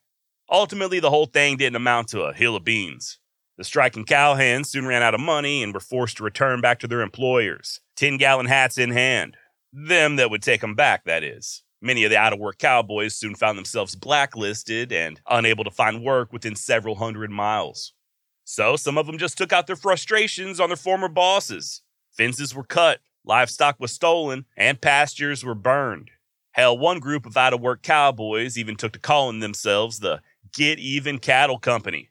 Ultimately, 0.51 1.01
the 1.01 1.11
whole 1.11 1.27
thing 1.27 1.59
didn't 1.59 1.77
amount 1.77 2.09
to 2.09 2.23
a 2.23 2.33
hill 2.33 2.57
of 2.57 2.65
beans. 2.65 3.19
The 3.57 3.65
striking 3.65 4.07
cowhands 4.07 4.67
soon 4.67 4.87
ran 4.87 5.03
out 5.03 5.15
of 5.15 5.21
money 5.21 5.63
and 5.63 5.75
were 5.75 5.81
forced 5.81 6.17
to 6.17 6.25
return 6.25 6.63
back 6.63 6.79
to 6.81 6.89
their 6.89 7.03
employers, 7.03 7.81
10 8.01 8.17
gallon 8.17 8.47
hats 8.47 8.79
in 8.79 8.91
hand. 8.91 9.37
Them 9.75 10.17
that 10.17 10.31
would 10.31 10.43
take 10.43 10.63
them 10.63 10.75
back, 10.75 11.05
that 11.05 11.23
is. 11.23 11.63
Many 11.83 12.03
of 12.05 12.11
the 12.11 12.17
out 12.17 12.33
of 12.33 12.39
work 12.39 12.57
cowboys 12.57 13.15
soon 13.15 13.35
found 13.35 13.59
themselves 13.59 13.95
blacklisted 13.95 14.91
and 14.91 15.21
unable 15.29 15.65
to 15.65 15.71
find 15.71 16.03
work 16.03 16.33
within 16.33 16.57
several 16.57 16.95
hundred 16.95 17.31
miles. 17.31 17.93
So 18.43 18.77
some 18.77 18.97
of 18.97 19.07
them 19.07 19.19
just 19.19 19.37
took 19.37 19.53
out 19.53 19.67
their 19.67 19.77
frustrations 19.77 20.61
on 20.61 20.71
their 20.71 20.77
former 20.77 21.09
bosses. 21.09 21.83
Fences 22.11 22.55
were 22.55 22.65
cut, 22.65 23.01
livestock 23.23 23.77
was 23.79 23.93
stolen, 23.93 24.47
and 24.57 24.81
pastures 24.81 25.45
were 25.45 25.55
burned. 25.55 26.11
Hell, 26.53 26.79
one 26.79 27.01
group 27.01 27.27
of 27.27 27.37
out 27.37 27.53
of 27.53 27.61
work 27.61 27.83
cowboys 27.83 28.57
even 28.57 28.77
took 28.77 28.95
to 28.95 28.99
calling 28.99 29.41
themselves 29.41 29.99
the 29.99 30.23
Get 30.55 30.79
Even 30.79 31.19
Cattle 31.19 31.59
Company. 31.59 32.09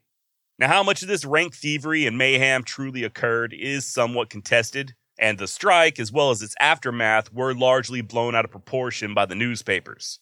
Now, 0.59 0.67
how 0.67 0.83
much 0.83 1.01
of 1.01 1.07
this 1.07 1.25
rank 1.25 1.55
thievery 1.55 2.05
and 2.05 2.15
mayhem 2.15 2.63
truly 2.63 3.03
occurred 3.03 3.55
is 3.57 3.87
somewhat 3.87 4.29
contested, 4.29 4.93
and 5.19 5.37
the 5.37 5.47
strike, 5.47 5.99
as 5.99 6.11
well 6.11 6.31
as 6.31 6.41
its 6.41 6.55
aftermath, 6.59 7.31
were 7.33 7.53
largely 7.53 8.01
blown 8.01 8.33
out 8.33 8.45
of 8.45 8.51
proportion 8.51 9.13
by 9.13 9.25
the 9.25 9.35
newspapers. 9.35 10.19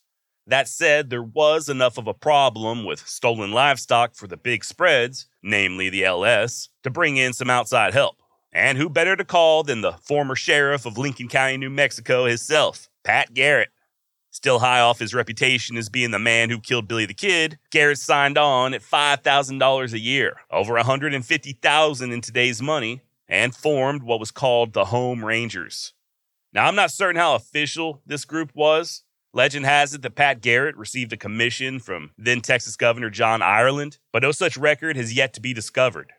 That 0.47 0.67
said, 0.67 1.09
there 1.09 1.23
was 1.23 1.69
enough 1.69 1.97
of 1.97 2.07
a 2.07 2.13
problem 2.13 2.83
with 2.83 3.07
stolen 3.07 3.51
livestock 3.51 4.15
for 4.15 4.27
the 4.27 4.37
big 4.37 4.63
spreads, 4.63 5.27
namely 5.43 5.89
the 5.89 6.05
LS, 6.05 6.69
to 6.83 6.89
bring 6.89 7.17
in 7.17 7.33
some 7.33 7.49
outside 7.49 7.93
help. 7.93 8.21
And 8.53 8.77
who 8.77 8.89
better 8.89 9.15
to 9.15 9.25
call 9.25 9.63
than 9.63 9.81
the 9.81 9.91
former 9.91 10.35
sheriff 10.35 10.85
of 10.85 10.97
Lincoln 10.97 11.27
County, 11.27 11.57
New 11.57 11.69
Mexico 11.69 12.25
himself, 12.25 12.89
Pat 13.03 13.33
Garrett. 13.33 13.69
Still 14.31 14.59
high 14.59 14.79
off 14.79 14.99
his 14.99 15.13
reputation 15.13 15.77
as 15.77 15.89
being 15.89 16.11
the 16.11 16.19
man 16.19 16.49
who 16.49 16.59
killed 16.59 16.87
Billy 16.87 17.05
the 17.05 17.13
Kid, 17.13 17.59
Garrett 17.71 17.97
signed 17.97 18.37
on 18.37 18.73
at 18.73 18.81
$5,000 18.81 19.93
a 19.93 19.99
year, 19.99 20.37
over 20.49 20.73
150,000 20.73 22.11
in 22.11 22.21
today's 22.21 22.61
money, 22.61 23.01
and 23.27 23.55
formed 23.55 24.03
what 24.03 24.19
was 24.19 24.31
called 24.31 24.73
the 24.73 24.85
Home 24.85 25.23
Rangers. 25.23 25.93
Now, 26.53 26.65
I'm 26.65 26.75
not 26.75 26.91
certain 26.91 27.19
how 27.19 27.35
official 27.35 28.01
this 28.05 28.25
group 28.25 28.51
was. 28.55 29.03
Legend 29.33 29.65
has 29.65 29.93
it 29.93 30.01
that 30.01 30.15
Pat 30.15 30.41
Garrett 30.41 30.77
received 30.77 31.13
a 31.13 31.17
commission 31.17 31.79
from 31.79 32.11
then 32.17 32.41
Texas 32.41 32.75
Governor 32.75 33.09
John 33.09 33.41
Ireland, 33.41 33.99
but 34.11 34.23
no 34.23 34.31
such 34.31 34.57
record 34.57 34.95
has 34.95 35.13
yet 35.13 35.33
to 35.33 35.41
be 35.41 35.53
discovered. 35.53 36.13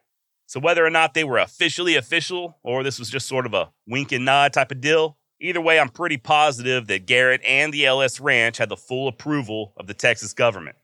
So, 0.47 0.61
whether 0.61 0.85
or 0.85 0.91
not 0.91 1.15
they 1.15 1.25
were 1.25 1.39
officially 1.39 1.97
official 1.97 2.59
or 2.63 2.83
this 2.83 2.99
was 2.99 3.11
just 3.11 3.27
sort 3.27 3.47
of 3.47 3.55
a 3.55 3.71
wink 3.87 4.13
and 4.13 4.25
nod 4.25 4.53
type 4.53 4.71
of 4.71 4.81
deal, 4.81 5.19
Either 5.41 5.61
way, 5.61 5.79
I'm 5.79 5.89
pretty 5.89 6.17
positive 6.17 6.89
that 6.89 7.07
Garrett 7.07 7.41
and 7.45 7.73
the 7.73 7.87
LS 7.87 8.19
Ranch 8.19 8.59
had 8.59 8.69
the 8.69 8.77
full 8.77 9.07
approval 9.07 9.73
of 9.77 9.87
the 9.87 9.95
Texas 9.95 10.33
government. 10.33 10.77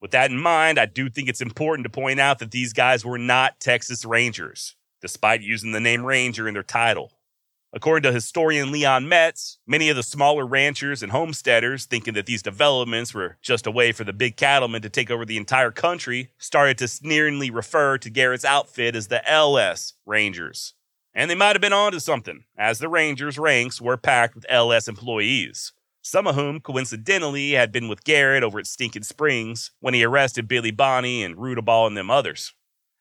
With 0.00 0.12
that 0.12 0.30
in 0.30 0.38
mind, 0.38 0.78
I 0.78 0.86
do 0.86 1.10
think 1.10 1.28
it's 1.28 1.42
important 1.42 1.84
to 1.84 1.90
point 1.90 2.18
out 2.18 2.38
that 2.38 2.50
these 2.50 2.72
guys 2.72 3.04
were 3.04 3.18
not 3.18 3.60
Texas 3.60 4.04
Rangers, 4.06 4.76
despite 5.00 5.42
using 5.42 5.72
the 5.72 5.80
name 5.80 6.04
Ranger 6.04 6.48
in 6.48 6.54
their 6.54 6.62
title. 6.62 7.12
According 7.70 8.04
to 8.04 8.14
historian 8.14 8.72
Leon 8.72 9.08
Metz, 9.08 9.58
many 9.66 9.90
of 9.90 9.96
the 9.96 10.02
smaller 10.02 10.46
ranchers 10.46 11.02
and 11.02 11.12
homesteaders, 11.12 11.84
thinking 11.84 12.14
that 12.14 12.24
these 12.24 12.42
developments 12.42 13.12
were 13.12 13.36
just 13.42 13.66
a 13.66 13.70
way 13.70 13.92
for 13.92 14.04
the 14.04 14.12
big 14.14 14.36
cattlemen 14.36 14.80
to 14.82 14.88
take 14.88 15.10
over 15.10 15.26
the 15.26 15.36
entire 15.36 15.70
country, 15.70 16.30
started 16.38 16.78
to 16.78 16.88
sneeringly 16.88 17.50
refer 17.50 17.98
to 17.98 18.08
Garrett's 18.08 18.44
outfit 18.44 18.96
as 18.96 19.08
the 19.08 19.28
LS 19.30 19.92
Rangers. 20.06 20.72
And 21.14 21.30
they 21.30 21.34
might 21.34 21.56
have 21.56 21.60
been 21.60 21.74
onto 21.74 21.98
something, 21.98 22.44
as 22.56 22.78
the 22.78 22.88
Rangers' 22.88 23.38
ranks 23.38 23.82
were 23.82 23.98
packed 23.98 24.34
with 24.34 24.46
LS 24.48 24.88
employees, 24.88 25.72
some 26.00 26.26
of 26.26 26.36
whom 26.36 26.60
coincidentally 26.60 27.50
had 27.50 27.70
been 27.70 27.88
with 27.88 28.04
Garrett 28.04 28.42
over 28.42 28.58
at 28.58 28.66
Stinking 28.66 29.02
Springs 29.02 29.72
when 29.80 29.92
he 29.92 30.04
arrested 30.04 30.48
Billy 30.48 30.70
Bonney 30.70 31.22
and 31.22 31.36
Rudabaugh 31.36 31.86
and 31.86 31.96
them 31.96 32.10
others. 32.10 32.54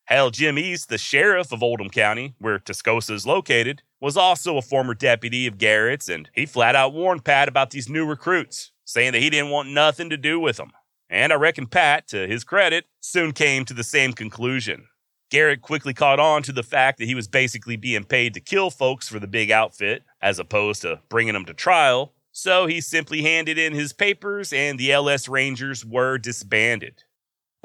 Hell, 0.08 0.30
Jim 0.30 0.58
East, 0.58 0.88
the 0.88 0.98
sheriff 0.98 1.52
of 1.52 1.62
Oldham 1.62 1.90
County, 1.90 2.34
where 2.40 2.60
Tascosa 2.60 3.12
is 3.12 3.28
located, 3.28 3.82
was 4.00 4.16
also 4.16 4.56
a 4.56 4.62
former 4.62 4.94
deputy 4.94 5.46
of 5.48 5.58
Garrett's, 5.58 6.08
and 6.08 6.30
he 6.34 6.46
flat 6.46 6.78
out 6.78 6.94
warned 6.94 7.26
Pat 7.26 7.50
about 7.50 7.72
these 7.72 7.90
new 7.90 8.06
recruits, 8.06 8.72
saying 8.86 9.12
that 9.12 9.22
he 9.22 9.30
didn't 9.30 9.52
want 9.52 9.68
nothing 9.68 10.10
to 10.10 10.16
do 10.16 10.40
with 10.40 10.56
them. 10.56 10.72
And 11.10 11.34
I 11.34 11.36
reckon 11.36 11.68
Pat, 11.68 12.08
to 12.08 12.26
his 12.26 12.46
credit, 12.46 12.86
soon 13.02 13.34
came 13.34 13.66
to 13.66 13.74
the 13.74 13.84
same 13.84 14.14
conclusion. 14.14 14.88
Garrett 15.30 15.62
quickly 15.62 15.94
caught 15.94 16.22
on 16.22 16.42
to 16.44 16.54
the 16.54 16.64
fact 16.64 17.00
that 17.00 17.06
he 17.06 17.16
was 17.16 17.28
basically 17.28 17.76
being 17.76 18.06
paid 18.06 18.34
to 18.34 18.40
kill 18.40 18.70
folks 18.70 19.10
for 19.10 19.20
the 19.20 19.28
big 19.28 19.52
outfit, 19.52 20.04
as 20.22 20.40
opposed 20.40 20.84
to 20.84 21.02
bringing 21.10 21.34
them 21.34 21.44
to 21.44 21.54
trial, 21.54 22.14
so 22.32 22.66
he 22.66 22.80
simply 22.80 23.24
handed 23.24 23.58
in 23.58 23.74
his 23.74 23.92
papers 23.92 24.54
and 24.54 24.80
the 24.80 24.94
LS 24.94 25.28
Rangers 25.28 25.84
were 25.84 26.18
disbanded. 26.18 27.04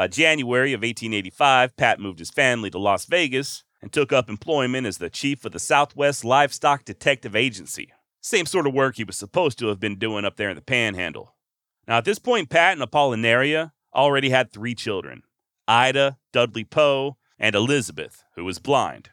By 0.02 0.08
January 0.08 0.72
of 0.72 0.80
1885, 0.80 1.76
Pat 1.76 2.00
moved 2.00 2.18
his 2.18 2.32
family 2.32 2.70
to 2.70 2.78
Las 2.78 3.04
Vegas 3.04 3.62
and 3.80 3.92
took 3.92 4.12
up 4.12 4.28
employment 4.28 4.84
as 4.84 4.98
the 4.98 5.08
chief 5.08 5.44
of 5.44 5.52
the 5.52 5.60
Southwest 5.60 6.24
Livestock 6.24 6.84
Detective 6.84 7.36
Agency. 7.36 7.92
Same 8.20 8.44
sort 8.44 8.66
of 8.66 8.74
work 8.74 8.96
he 8.96 9.04
was 9.04 9.16
supposed 9.16 9.60
to 9.60 9.68
have 9.68 9.78
been 9.78 10.00
doing 10.00 10.24
up 10.24 10.36
there 10.36 10.50
in 10.50 10.56
the 10.56 10.60
Panhandle. 10.60 11.36
Now, 11.86 11.98
at 11.98 12.04
this 12.04 12.18
point, 12.18 12.50
Pat 12.50 12.76
and 12.76 12.82
Apollinaria 12.82 13.70
already 13.94 14.30
had 14.30 14.50
three 14.50 14.74
children 14.74 15.22
Ida, 15.68 16.18
Dudley 16.32 16.64
Poe, 16.64 17.16
and 17.38 17.54
Elizabeth, 17.54 18.24
who 18.34 18.44
was 18.44 18.58
blind. 18.58 19.10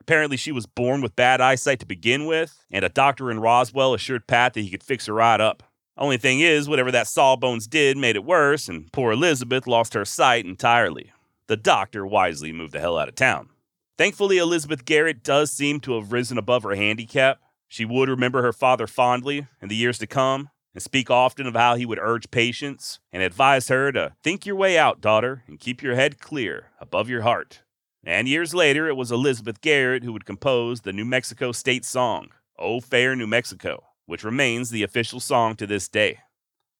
Apparently, 0.00 0.36
she 0.36 0.52
was 0.52 0.66
born 0.66 1.00
with 1.00 1.16
bad 1.16 1.40
eyesight 1.40 1.80
to 1.80 1.84
begin 1.84 2.26
with, 2.26 2.64
and 2.70 2.84
a 2.84 2.88
doctor 2.88 3.32
in 3.32 3.40
Roswell 3.40 3.92
assured 3.92 4.28
Pat 4.28 4.54
that 4.54 4.60
he 4.60 4.70
could 4.70 4.84
fix 4.84 5.06
her 5.06 5.14
right 5.14 5.40
up. 5.40 5.64
Only 5.98 6.16
thing 6.16 6.38
is, 6.38 6.68
whatever 6.68 6.92
that 6.92 7.08
sawbones 7.08 7.66
did 7.66 7.96
made 7.96 8.14
it 8.14 8.24
worse, 8.24 8.68
and 8.68 8.90
poor 8.92 9.10
Elizabeth 9.12 9.66
lost 9.66 9.94
her 9.94 10.04
sight 10.04 10.46
entirely. 10.46 11.12
The 11.48 11.56
doctor 11.56 12.06
wisely 12.06 12.52
moved 12.52 12.72
the 12.72 12.78
hell 12.78 12.96
out 12.96 13.08
of 13.08 13.16
town. 13.16 13.48
Thankfully, 13.96 14.38
Elizabeth 14.38 14.84
Garrett 14.84 15.24
does 15.24 15.50
seem 15.50 15.80
to 15.80 15.94
have 15.94 16.12
risen 16.12 16.38
above 16.38 16.62
her 16.62 16.76
handicap. 16.76 17.40
She 17.66 17.84
would 17.84 18.08
remember 18.08 18.42
her 18.42 18.52
father 18.52 18.86
fondly 18.86 19.48
in 19.60 19.68
the 19.68 19.74
years 19.74 19.98
to 19.98 20.06
come, 20.06 20.50
and 20.72 20.80
speak 20.80 21.10
often 21.10 21.48
of 21.48 21.56
how 21.56 21.74
he 21.74 21.84
would 21.84 21.98
urge 21.98 22.30
patience 22.30 23.00
and 23.12 23.20
advise 23.20 23.66
her 23.66 23.90
to 23.90 24.14
think 24.22 24.46
your 24.46 24.54
way 24.54 24.78
out, 24.78 25.00
daughter, 25.00 25.42
and 25.48 25.58
keep 25.58 25.82
your 25.82 25.96
head 25.96 26.20
clear 26.20 26.66
above 26.80 27.08
your 27.08 27.22
heart. 27.22 27.62
And 28.04 28.28
years 28.28 28.54
later, 28.54 28.86
it 28.86 28.96
was 28.96 29.10
Elizabeth 29.10 29.60
Garrett 29.60 30.04
who 30.04 30.12
would 30.12 30.24
compose 30.24 30.82
the 30.82 30.92
New 30.92 31.04
Mexico 31.04 31.50
state 31.50 31.84
song, 31.84 32.28
Oh 32.56 32.78
Fair 32.78 33.16
New 33.16 33.26
Mexico 33.26 33.87
which 34.08 34.24
remains 34.24 34.70
the 34.70 34.82
official 34.82 35.20
song 35.20 35.54
to 35.54 35.66
this 35.66 35.86
day. 35.86 36.18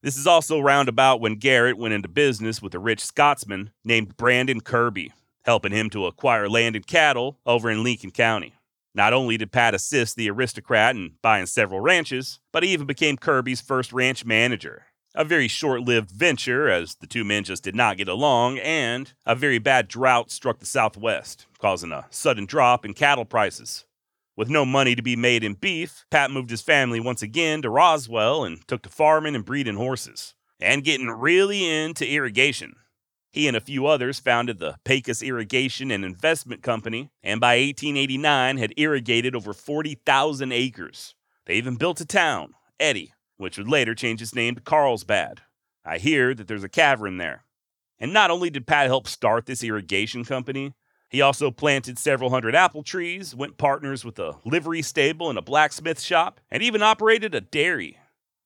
This 0.02 0.16
is 0.16 0.26
also 0.26 0.60
roundabout 0.60 1.20
when 1.20 1.34
Garrett 1.34 1.76
went 1.76 1.92
into 1.92 2.08
business 2.08 2.62
with 2.62 2.74
a 2.74 2.78
rich 2.78 3.04
Scotsman 3.04 3.70
named 3.84 4.16
Brandon 4.16 4.62
Kirby, 4.62 5.12
helping 5.44 5.72
him 5.72 5.90
to 5.90 6.06
acquire 6.06 6.48
land 6.48 6.74
and 6.74 6.86
cattle 6.86 7.38
over 7.44 7.70
in 7.70 7.84
Lincoln 7.84 8.12
County. 8.12 8.54
Not 8.94 9.12
only 9.12 9.36
did 9.36 9.52
Pat 9.52 9.74
assist 9.74 10.16
the 10.16 10.30
aristocrat 10.30 10.96
in 10.96 11.16
buying 11.20 11.44
several 11.44 11.80
ranches, 11.80 12.40
but 12.50 12.62
he 12.62 12.70
even 12.70 12.86
became 12.86 13.18
Kirby's 13.18 13.60
first 13.60 13.92
ranch 13.92 14.24
manager. 14.24 14.86
A 15.14 15.24
very 15.24 15.48
short 15.48 15.82
lived 15.82 16.10
venture, 16.10 16.70
as 16.70 16.94
the 16.94 17.06
two 17.06 17.24
men 17.24 17.44
just 17.44 17.62
did 17.62 17.74
not 17.74 17.98
get 17.98 18.08
along, 18.08 18.58
and 18.58 19.12
a 19.26 19.34
very 19.34 19.58
bad 19.58 19.88
drought 19.88 20.30
struck 20.30 20.60
the 20.60 20.66
Southwest, 20.66 21.46
causing 21.58 21.92
a 21.92 22.06
sudden 22.08 22.46
drop 22.46 22.86
in 22.86 22.94
cattle 22.94 23.26
prices. 23.26 23.84
With 24.38 24.48
no 24.48 24.64
money 24.64 24.94
to 24.94 25.02
be 25.02 25.16
made 25.16 25.42
in 25.42 25.54
beef, 25.54 26.04
Pat 26.12 26.30
moved 26.30 26.50
his 26.50 26.62
family 26.62 27.00
once 27.00 27.22
again 27.22 27.60
to 27.62 27.70
Roswell 27.70 28.44
and 28.44 28.64
took 28.68 28.82
to 28.82 28.88
farming 28.88 29.34
and 29.34 29.44
breeding 29.44 29.74
horses, 29.74 30.36
and 30.60 30.84
getting 30.84 31.08
really 31.08 31.68
into 31.68 32.08
irrigation. 32.08 32.76
He 33.32 33.48
and 33.48 33.56
a 33.56 33.60
few 33.60 33.88
others 33.88 34.20
founded 34.20 34.60
the 34.60 34.76
Pecos 34.84 35.24
Irrigation 35.24 35.90
and 35.90 36.04
Investment 36.04 36.62
Company, 36.62 37.10
and 37.20 37.40
by 37.40 37.56
1889 37.56 38.58
had 38.58 38.74
irrigated 38.76 39.34
over 39.34 39.52
40,000 39.52 40.52
acres. 40.52 41.16
They 41.46 41.54
even 41.54 41.74
built 41.74 42.00
a 42.00 42.06
town, 42.06 42.54
Eddy, 42.78 43.14
which 43.38 43.58
would 43.58 43.68
later 43.68 43.96
change 43.96 44.22
its 44.22 44.36
name 44.36 44.54
to 44.54 44.60
Carlsbad. 44.60 45.40
I 45.84 45.98
hear 45.98 46.32
that 46.32 46.46
there's 46.46 46.62
a 46.62 46.68
cavern 46.68 47.16
there. 47.16 47.42
And 47.98 48.12
not 48.12 48.30
only 48.30 48.50
did 48.50 48.68
Pat 48.68 48.86
help 48.86 49.08
start 49.08 49.46
this 49.46 49.64
irrigation 49.64 50.24
company, 50.24 50.74
he 51.08 51.22
also 51.22 51.50
planted 51.50 51.98
several 51.98 52.30
hundred 52.30 52.54
apple 52.54 52.82
trees, 52.82 53.34
went 53.34 53.56
partners 53.56 54.04
with 54.04 54.18
a 54.18 54.36
livery 54.44 54.82
stable 54.82 55.30
and 55.30 55.38
a 55.38 55.42
blacksmith 55.42 56.00
shop, 56.00 56.40
and 56.50 56.62
even 56.62 56.82
operated 56.82 57.34
a 57.34 57.40
dairy. 57.40 57.98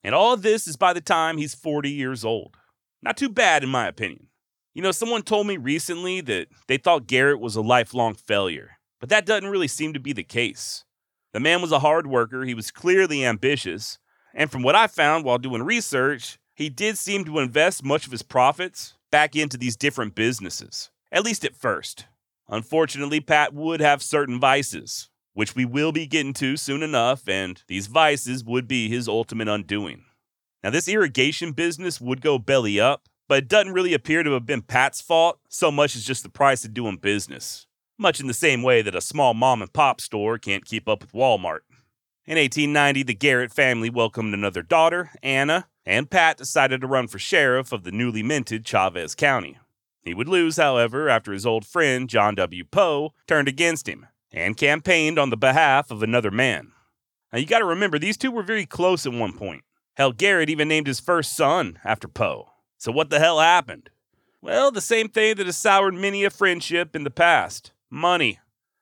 And 0.04 0.14
all 0.14 0.36
this 0.36 0.66
is 0.66 0.76
by 0.76 0.92
the 0.92 1.00
time 1.00 1.38
he's 1.38 1.54
40 1.54 1.90
years 1.90 2.24
old. 2.24 2.56
Not 3.02 3.16
too 3.16 3.28
bad, 3.28 3.64
in 3.64 3.68
my 3.68 3.88
opinion. 3.88 4.28
You 4.74 4.82
know, 4.82 4.92
someone 4.92 5.22
told 5.22 5.46
me 5.46 5.56
recently 5.56 6.20
that 6.22 6.48
they 6.66 6.78
thought 6.78 7.06
Garrett 7.06 7.40
was 7.40 7.56
a 7.56 7.60
lifelong 7.60 8.14
failure, 8.14 8.78
but 9.00 9.08
that 9.10 9.26
doesn't 9.26 9.50
really 9.50 9.68
seem 9.68 9.92
to 9.92 10.00
be 10.00 10.12
the 10.12 10.22
case. 10.22 10.84
The 11.32 11.40
man 11.40 11.60
was 11.60 11.72
a 11.72 11.80
hard 11.80 12.06
worker, 12.06 12.44
he 12.44 12.54
was 12.54 12.70
clearly 12.70 13.24
ambitious, 13.24 13.98
and 14.34 14.50
from 14.50 14.62
what 14.62 14.74
I 14.74 14.86
found 14.86 15.24
while 15.24 15.38
doing 15.38 15.62
research, 15.62 16.38
he 16.54 16.68
did 16.68 16.96
seem 16.96 17.24
to 17.24 17.38
invest 17.38 17.84
much 17.84 18.06
of 18.06 18.12
his 18.12 18.22
profits 18.22 18.94
back 19.10 19.34
into 19.34 19.56
these 19.56 19.76
different 19.76 20.14
businesses, 20.14 20.90
at 21.10 21.24
least 21.24 21.44
at 21.44 21.56
first. 21.56 22.06
Unfortunately, 22.52 23.18
Pat 23.18 23.54
would 23.54 23.80
have 23.80 24.02
certain 24.02 24.38
vices, 24.38 25.08
which 25.32 25.56
we 25.56 25.64
will 25.64 25.90
be 25.90 26.06
getting 26.06 26.34
to 26.34 26.58
soon 26.58 26.82
enough, 26.82 27.26
and 27.26 27.62
these 27.66 27.86
vices 27.86 28.44
would 28.44 28.68
be 28.68 28.90
his 28.90 29.08
ultimate 29.08 29.48
undoing. 29.48 30.04
Now, 30.62 30.68
this 30.68 30.86
irrigation 30.86 31.52
business 31.52 31.98
would 31.98 32.20
go 32.20 32.38
belly 32.38 32.78
up, 32.78 33.08
but 33.26 33.38
it 33.38 33.48
doesn't 33.48 33.72
really 33.72 33.94
appear 33.94 34.22
to 34.22 34.32
have 34.32 34.44
been 34.44 34.60
Pat's 34.60 35.00
fault 35.00 35.40
so 35.48 35.70
much 35.70 35.96
as 35.96 36.04
just 36.04 36.24
the 36.24 36.28
price 36.28 36.62
of 36.62 36.74
doing 36.74 36.98
business, 36.98 37.66
much 37.96 38.20
in 38.20 38.26
the 38.26 38.34
same 38.34 38.62
way 38.62 38.82
that 38.82 38.94
a 38.94 39.00
small 39.00 39.32
mom 39.32 39.62
and 39.62 39.72
pop 39.72 39.98
store 39.98 40.36
can't 40.36 40.66
keep 40.66 40.86
up 40.86 41.00
with 41.00 41.12
Walmart. 41.12 41.60
In 42.26 42.36
1890, 42.36 43.02
the 43.04 43.14
Garrett 43.14 43.50
family 43.50 43.88
welcomed 43.88 44.34
another 44.34 44.60
daughter, 44.62 45.10
Anna, 45.22 45.68
and 45.86 46.10
Pat 46.10 46.36
decided 46.36 46.82
to 46.82 46.86
run 46.86 47.08
for 47.08 47.18
sheriff 47.18 47.72
of 47.72 47.84
the 47.84 47.90
newly 47.90 48.22
minted 48.22 48.66
Chaves 48.66 49.16
County. 49.16 49.56
He 50.02 50.14
would 50.14 50.28
lose, 50.28 50.56
however, 50.56 51.08
after 51.08 51.32
his 51.32 51.46
old 51.46 51.64
friend 51.64 52.08
John 52.08 52.34
W. 52.34 52.64
Poe 52.64 53.14
turned 53.26 53.48
against 53.48 53.88
him 53.88 54.06
and 54.32 54.56
campaigned 54.56 55.18
on 55.18 55.30
the 55.30 55.36
behalf 55.36 55.90
of 55.90 56.02
another 56.02 56.30
man. 56.30 56.72
Now 57.32 57.38
you 57.38 57.46
got 57.46 57.60
to 57.60 57.64
remember, 57.64 57.98
these 57.98 58.16
two 58.16 58.30
were 58.30 58.42
very 58.42 58.66
close 58.66 59.06
at 59.06 59.12
one 59.12 59.32
point. 59.32 59.62
Hell, 59.94 60.12
Garrett 60.12 60.50
even 60.50 60.68
named 60.68 60.86
his 60.86 61.00
first 61.00 61.36
son 61.36 61.78
after 61.84 62.08
Poe. 62.08 62.50
So 62.78 62.90
what 62.90 63.10
the 63.10 63.18
hell 63.18 63.40
happened? 63.40 63.90
Well, 64.40 64.72
the 64.72 64.80
same 64.80 65.08
thing 65.08 65.36
that 65.36 65.46
has 65.46 65.56
soured 65.56 65.94
many 65.94 66.24
a 66.24 66.30
friendship 66.30 66.96
in 66.96 67.04
the 67.04 67.10
past 67.10 67.72
money. 67.90 68.40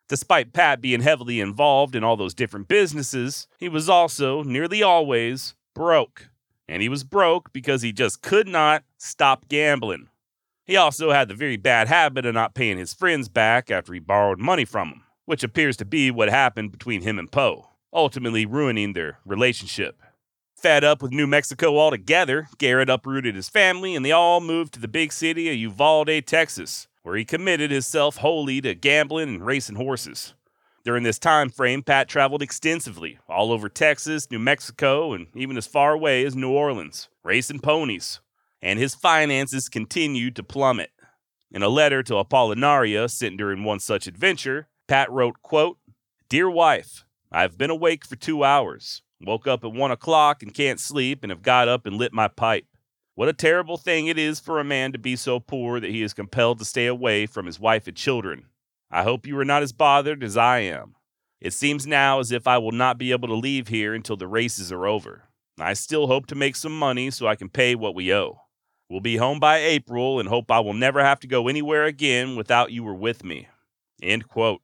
Despite 0.09 0.53
Pat 0.53 0.81
being 0.81 1.03
heavily 1.03 1.41
involved 1.41 1.95
in 1.95 2.03
all 2.03 2.17
those 2.17 2.35
different 2.35 2.67
businesses, 2.67 3.47
he 3.59 3.69
was 3.69 3.89
also, 3.89 4.43
nearly 4.43 4.83
always, 4.83 5.55
broke. 5.75 6.31
And 6.67 6.83
he 6.83 6.89
was 6.89 7.05
broke 7.05 7.53
because 7.53 7.83
he 7.83 7.93
just 7.93 8.23
could 8.23 8.49
not 8.49 8.85
stop 8.99 9.49
gambling. 9.49 10.09
He 10.71 10.77
also 10.77 11.11
had 11.11 11.27
the 11.27 11.35
very 11.35 11.57
bad 11.57 11.89
habit 11.89 12.25
of 12.25 12.35
not 12.35 12.55
paying 12.55 12.79
his 12.79 12.95
friends 12.95 13.29
back 13.29 13.73
after 13.73 13.93
he 13.93 13.99
borrowed 13.99 14.39
money 14.39 14.65
from 14.65 14.91
them, 14.91 15.03
which 15.25 15.43
appears 15.43 15.77
to 15.79 15.85
be 15.85 16.13
what 16.13 16.31
happened 16.31 16.71
between 16.71 17.03
him 17.03 17.19
and 17.19 17.29
Poe, 17.29 17.71
ultimately 17.93 18.47
ruining 18.47 18.93
their 18.93 19.19
relationship. 19.27 20.01
Fed 20.55 20.85
up 20.85 21.03
with 21.03 21.11
New 21.11 21.27
Mexico 21.27 21.77
altogether, 21.77 22.47
Garrett 22.59 22.89
uprooted 22.89 23.35
his 23.35 23.49
family 23.49 23.97
and 23.97 24.05
they 24.07 24.13
all 24.13 24.41
moved 24.41 24.73
to 24.75 24.81
the 24.81 24.87
big 24.87 25.13
city 25.13 25.49
of 25.49 25.57
Uvalde, 25.57 26.25
Texas, 26.25 26.87
where 27.03 27.17
he 27.17 27.25
committed 27.25 27.73
himself 27.73 28.19
wholly 28.19 28.61
to 28.61 28.73
gambling 28.77 29.29
and 29.29 29.45
racing 29.45 29.75
horses. 29.75 30.35
During 30.85 31.03
this 31.03 31.19
time 31.19 31.51
frame, 31.51 31.83
Pat 31.83 32.07
traveled 32.09 32.43
extensively, 32.43 33.19
all 33.29 33.51
over 33.51 33.69
Texas, 33.69 34.31
New 34.31 34.39
Mexico, 34.39 35.15
and 35.15 35.27
even 35.35 35.57
as 35.57 35.67
far 35.67 35.91
away 35.91 36.25
as 36.25 36.37
New 36.37 36.53
Orleans, 36.53 37.09
racing 37.25 37.59
ponies 37.59 38.21
and 38.63 38.79
his 38.79 38.95
finances 38.95 39.69
continued 39.69 40.37
to 40.37 40.43
plummet. 40.43 40.91
In 41.51 41.63
a 41.63 41.69
letter 41.69 42.03
to 42.05 42.15
Apollinaria 42.15 43.11
sent 43.11 43.37
during 43.37 43.65
one 43.65 43.81
such 43.81 44.07
adventure, 44.07 44.69
Pat 44.87 45.11
wrote, 45.11 45.43
quote, 45.43 45.79
Dear 46.29 46.49
wife, 46.49 47.05
I 47.33 47.43
have 47.43 47.59
been 47.59 47.71
awake 47.71 48.05
for 48.05 48.17
two 48.17 48.45
hours, 48.45 49.03
woke 49.21 49.47
up 49.47 49.65
at 49.65 49.73
one 49.73 49.91
o'clock 49.91 50.43
and 50.43 50.55
can't 50.55 50.79
sleep, 50.79 51.25
and 51.25 51.31
have 51.31 51.43
got 51.43 51.69
up 51.69 51.87
and 51.87 51.97
lit 51.97 52.13
my 52.13 52.29
pipe. 52.29 52.67
What 53.15 53.29
a 53.29 53.33
terrible 53.33 53.77
thing 53.77 54.07
it 54.07 54.19
is 54.19 54.41
for 54.41 54.59
a 54.59 54.65
man 54.65 54.93
to 54.93 54.99
be 54.99 55.17
so 55.17 55.41
poor 55.41 55.81
that 55.81 55.91
he 55.91 56.03
is 56.03 56.15
compelled 56.15 56.59
to 56.59 56.65
stay 56.65 56.87
away 56.87 57.27
from 57.27 57.47
his 57.47 57.61
wife 57.61 57.87
and 57.87 57.97
children. 57.97 58.47
I 58.91 59.03
hope 59.03 59.27
you 59.27 59.39
are 59.39 59.45
not 59.45 59.63
as 59.63 59.73
bothered 59.73 60.23
as 60.23 60.37
I 60.37 60.61
am. 60.61 60.95
It 61.41 61.53
seems 61.53 61.87
now 61.87 62.21
as 62.21 62.33
if 62.33 62.47
I 62.47 62.59
will 62.59 62.73
not 62.73 62.99
be 62.99 63.13
able 63.13 63.29
to 63.29 63.35
leave 63.35 63.69
here 63.69 63.95
until 63.95 64.17
the 64.17 64.27
races 64.27 64.71
are 64.71 64.87
over. 64.87 65.29
I 65.59 65.75
still 65.75 66.07
hope 66.07 66.27
to 66.27 66.35
make 66.35 66.57
some 66.57 66.77
money 66.79 67.11
so 67.11 67.27
I 67.27 67.37
can 67.37 67.49
pay 67.49 67.75
what 67.75 67.95
we 67.95 68.13
owe. 68.13 68.41
We'll 68.91 69.01
be 69.01 69.19
home 69.19 69.39
by 69.39 69.59
April 69.59 70.19
and 70.19 70.29
hope 70.29 70.51
I 70.51 70.59
will 70.59 70.75
never 70.75 71.03
have 71.03 71.21
to 71.21 71.29
go 71.29 71.47
anywhere 71.47 71.85
again 71.85 72.35
without 72.35 72.73
you 72.73 72.83
were 72.83 72.95
with 72.95 73.23
me. 73.23 73.47
End 74.03 74.27
quote. 74.27 74.63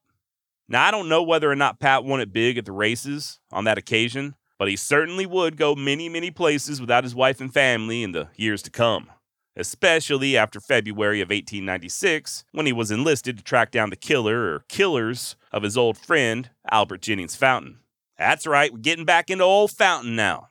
Now, 0.68 0.84
I 0.84 0.90
don't 0.90 1.08
know 1.08 1.22
whether 1.22 1.48
or 1.48 1.54
not 1.54 1.78
Pat 1.78 2.02
won 2.02 2.20
it 2.20 2.32
big 2.32 2.58
at 2.58 2.64
the 2.64 2.72
races 2.72 3.38
on 3.52 3.62
that 3.64 3.78
occasion, 3.78 4.34
but 4.58 4.66
he 4.66 4.74
certainly 4.74 5.26
would 5.26 5.56
go 5.56 5.76
many, 5.76 6.08
many 6.08 6.32
places 6.32 6.80
without 6.80 7.04
his 7.04 7.14
wife 7.14 7.40
and 7.40 7.54
family 7.54 8.02
in 8.02 8.10
the 8.10 8.26
years 8.34 8.62
to 8.62 8.70
come, 8.70 9.12
especially 9.54 10.36
after 10.36 10.58
February 10.58 11.20
of 11.20 11.28
1896 11.28 12.44
when 12.50 12.66
he 12.66 12.72
was 12.72 12.90
enlisted 12.90 13.36
to 13.36 13.44
track 13.44 13.70
down 13.70 13.90
the 13.90 13.96
killer 13.96 14.52
or 14.52 14.64
killers 14.68 15.36
of 15.52 15.62
his 15.62 15.76
old 15.76 15.96
friend, 15.96 16.50
Albert 16.68 17.02
Jennings 17.02 17.36
Fountain. 17.36 17.78
That's 18.18 18.44
right, 18.44 18.72
we're 18.72 18.80
getting 18.80 19.04
back 19.04 19.30
into 19.30 19.44
old 19.44 19.70
Fountain 19.70 20.16
now. 20.16 20.48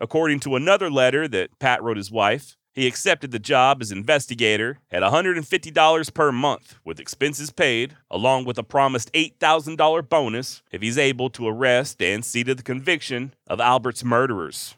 According 0.00 0.38
to 0.40 0.54
another 0.54 0.88
letter 0.88 1.26
that 1.26 1.58
Pat 1.58 1.82
wrote 1.82 1.96
his 1.96 2.12
wife, 2.12 2.56
he 2.78 2.86
accepted 2.86 3.30
the 3.30 3.38
job 3.38 3.82
as 3.82 3.90
investigator 3.90 4.78
at 4.90 5.02
$150 5.02 6.14
per 6.14 6.32
month 6.32 6.78
with 6.84 7.00
expenses 7.00 7.50
paid, 7.50 7.96
along 8.10 8.44
with 8.44 8.58
a 8.58 8.62
promised 8.62 9.12
$8,000 9.12 10.08
bonus 10.08 10.62
if 10.70 10.82
he's 10.82 10.98
able 10.98 11.30
to 11.30 11.48
arrest 11.48 12.00
and 12.02 12.24
see 12.24 12.44
to 12.44 12.54
the 12.54 12.62
conviction 12.62 13.34
of 13.46 13.60
Albert's 13.60 14.04
murderers. 14.04 14.76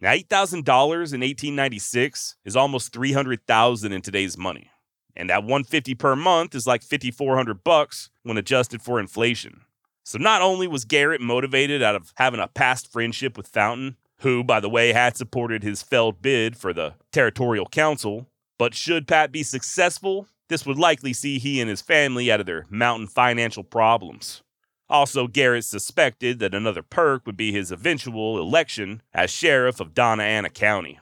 Now, 0.00 0.12
$8,000 0.12 0.54
in 0.56 1.20
1896 1.20 2.36
is 2.44 2.56
almost 2.56 2.92
300,000 2.92 3.92
in 3.92 4.02
today's 4.02 4.36
money. 4.36 4.70
And 5.14 5.30
that 5.30 5.44
$150 5.44 5.98
per 5.98 6.16
month 6.16 6.54
is 6.54 6.66
like 6.66 6.82
5400 6.82 7.62
bucks 7.62 8.10
when 8.22 8.36
adjusted 8.36 8.82
for 8.82 8.98
inflation. 8.98 9.62
So 10.04 10.18
not 10.18 10.42
only 10.42 10.66
was 10.66 10.84
Garrett 10.84 11.20
motivated 11.20 11.82
out 11.82 11.94
of 11.94 12.12
having 12.16 12.40
a 12.40 12.48
past 12.48 12.90
friendship 12.90 13.36
with 13.36 13.46
Fountain, 13.46 13.96
who, 14.22 14.42
by 14.42 14.60
the 14.60 14.68
way, 14.68 14.92
had 14.92 15.16
supported 15.16 15.62
his 15.62 15.82
failed 15.82 16.22
bid 16.22 16.56
for 16.56 16.72
the 16.72 16.94
Territorial 17.12 17.66
Council. 17.66 18.26
But 18.58 18.74
should 18.74 19.06
Pat 19.08 19.32
be 19.32 19.42
successful, 19.42 20.28
this 20.48 20.66
would 20.66 20.78
likely 20.78 21.12
see 21.12 21.38
he 21.38 21.60
and 21.60 21.68
his 21.68 21.82
family 21.82 22.30
out 22.30 22.40
of 22.40 22.46
their 22.46 22.66
mountain 22.70 23.08
financial 23.08 23.64
problems. 23.64 24.42
Also, 24.88 25.26
Garrett 25.26 25.64
suspected 25.64 26.38
that 26.38 26.54
another 26.54 26.82
perk 26.82 27.24
would 27.26 27.36
be 27.36 27.50
his 27.50 27.72
eventual 27.72 28.38
election 28.38 29.02
as 29.14 29.30
sheriff 29.30 29.80
of 29.80 29.94
Doña 29.94 30.20
Ana 30.20 30.50
County. 30.50 31.00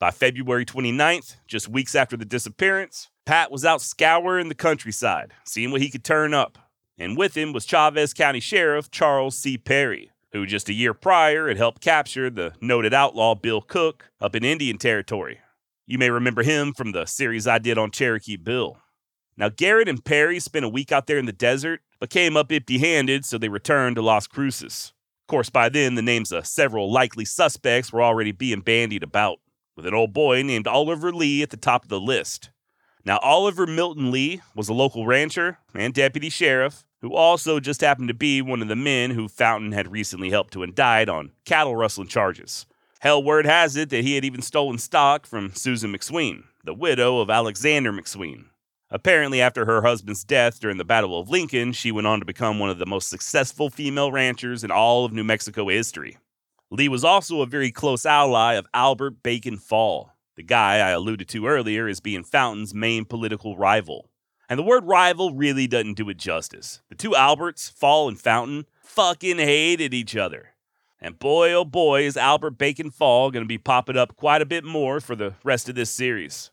By 0.00 0.10
February 0.10 0.64
29th, 0.64 1.36
just 1.46 1.68
weeks 1.68 1.94
after 1.94 2.16
the 2.16 2.24
disappearance, 2.24 3.08
Pat 3.24 3.52
was 3.52 3.64
out 3.64 3.82
scouring 3.82 4.48
the 4.48 4.54
countryside, 4.54 5.32
seeing 5.44 5.70
what 5.70 5.80
he 5.80 5.90
could 5.90 6.02
turn 6.02 6.34
up. 6.34 6.58
And 6.98 7.16
with 7.16 7.36
him 7.36 7.52
was 7.52 7.66
Chaves 7.66 8.14
County 8.14 8.40
Sheriff 8.40 8.90
Charles 8.90 9.36
C. 9.36 9.56
Perry, 9.56 10.10
who 10.32 10.46
just 10.46 10.68
a 10.68 10.72
year 10.72 10.94
prior 10.94 11.48
had 11.48 11.56
helped 11.56 11.82
capture 11.82 12.30
the 12.30 12.52
noted 12.60 12.94
outlaw 12.94 13.34
Bill 13.34 13.60
Cook 13.60 14.10
up 14.20 14.34
in 14.34 14.44
Indian 14.44 14.78
Territory. 14.78 15.40
You 15.86 15.98
may 15.98 16.10
remember 16.10 16.42
him 16.42 16.72
from 16.72 16.92
the 16.92 17.06
series 17.06 17.46
I 17.46 17.58
did 17.58 17.76
on 17.76 17.90
Cherokee 17.90 18.36
Bill. 18.36 18.78
Now, 19.36 19.48
Garrett 19.48 19.88
and 19.88 20.04
Perry 20.04 20.38
spent 20.38 20.64
a 20.64 20.68
week 20.68 20.92
out 20.92 21.06
there 21.06 21.18
in 21.18 21.26
the 21.26 21.32
desert, 21.32 21.80
but 21.98 22.10
came 22.10 22.36
up 22.36 22.52
empty 22.52 22.78
handed, 22.78 23.24
so 23.24 23.38
they 23.38 23.48
returned 23.48 23.96
to 23.96 24.02
Las 24.02 24.26
Cruces. 24.26 24.92
Of 25.22 25.26
course, 25.28 25.50
by 25.50 25.68
then, 25.68 25.94
the 25.94 26.02
names 26.02 26.30
of 26.30 26.46
several 26.46 26.92
likely 26.92 27.24
suspects 27.24 27.92
were 27.92 28.02
already 28.02 28.32
being 28.32 28.60
bandied 28.60 29.02
about, 29.02 29.38
with 29.76 29.86
an 29.86 29.94
old 29.94 30.12
boy 30.12 30.42
named 30.42 30.66
Oliver 30.66 31.12
Lee 31.12 31.42
at 31.42 31.50
the 31.50 31.56
top 31.56 31.84
of 31.84 31.88
the 31.88 32.00
list. 32.00 32.50
Now, 33.04 33.18
Oliver 33.18 33.66
Milton 33.66 34.10
Lee 34.10 34.42
was 34.54 34.68
a 34.68 34.74
local 34.74 35.06
rancher 35.06 35.58
and 35.74 35.94
deputy 35.94 36.28
sheriff 36.28 36.84
who 37.00 37.14
also 37.14 37.60
just 37.60 37.80
happened 37.80 38.08
to 38.08 38.14
be 38.14 38.42
one 38.42 38.62
of 38.62 38.68
the 38.68 38.76
men 38.76 39.10
who 39.10 39.28
Fountain 39.28 39.72
had 39.72 39.90
recently 39.90 40.30
helped 40.30 40.52
to 40.52 40.62
indict 40.62 41.08
on 41.08 41.32
cattle 41.44 41.76
rustling 41.76 42.08
charges. 42.08 42.66
Hell, 43.00 43.22
word 43.22 43.46
has 43.46 43.76
it 43.76 43.88
that 43.90 44.04
he 44.04 44.14
had 44.14 44.24
even 44.24 44.42
stolen 44.42 44.78
stock 44.78 45.26
from 45.26 45.54
Susan 45.54 45.92
McSween, 45.92 46.44
the 46.64 46.74
widow 46.74 47.20
of 47.20 47.30
Alexander 47.30 47.92
McSween. 47.92 48.44
Apparently, 48.90 49.40
after 49.40 49.64
her 49.64 49.82
husband's 49.82 50.24
death 50.24 50.60
during 50.60 50.76
the 50.76 50.84
Battle 50.84 51.18
of 51.18 51.30
Lincoln, 51.30 51.72
she 51.72 51.92
went 51.92 52.06
on 52.06 52.18
to 52.18 52.26
become 52.26 52.58
one 52.58 52.70
of 52.70 52.78
the 52.78 52.86
most 52.86 53.08
successful 53.08 53.70
female 53.70 54.12
ranchers 54.12 54.64
in 54.64 54.70
all 54.70 55.04
of 55.04 55.12
New 55.12 55.24
Mexico 55.24 55.68
history. 55.68 56.18
Lee 56.70 56.88
was 56.88 57.04
also 57.04 57.40
a 57.40 57.46
very 57.46 57.70
close 57.70 58.04
ally 58.04 58.54
of 58.54 58.66
Albert 58.74 59.22
Bacon 59.22 59.56
Fall, 59.56 60.12
the 60.36 60.42
guy 60.42 60.76
I 60.76 60.90
alluded 60.90 61.28
to 61.28 61.46
earlier 61.46 61.88
as 61.88 62.00
being 62.00 62.24
Fountain's 62.24 62.74
main 62.74 63.04
political 63.04 63.56
rival. 63.56 64.09
And 64.50 64.58
the 64.58 64.64
word 64.64 64.84
rival 64.84 65.32
really 65.32 65.68
doesn't 65.68 65.94
do 65.94 66.08
it 66.08 66.16
justice. 66.16 66.82
The 66.88 66.96
two 66.96 67.14
Alberts, 67.14 67.68
Fall 67.68 68.08
and 68.08 68.20
Fountain, 68.20 68.66
fucking 68.82 69.38
hated 69.38 69.94
each 69.94 70.16
other. 70.16 70.48
And 71.00 71.20
boy, 71.20 71.52
oh 71.52 71.64
boy, 71.64 72.02
is 72.02 72.16
Albert 72.16 72.58
Bacon 72.58 72.90
Fall 72.90 73.30
going 73.30 73.44
to 73.44 73.48
be 73.48 73.58
popping 73.58 73.96
up 73.96 74.16
quite 74.16 74.42
a 74.42 74.46
bit 74.46 74.64
more 74.64 75.00
for 75.00 75.14
the 75.14 75.34
rest 75.44 75.68
of 75.68 75.76
this 75.76 75.90
series. 75.90 76.50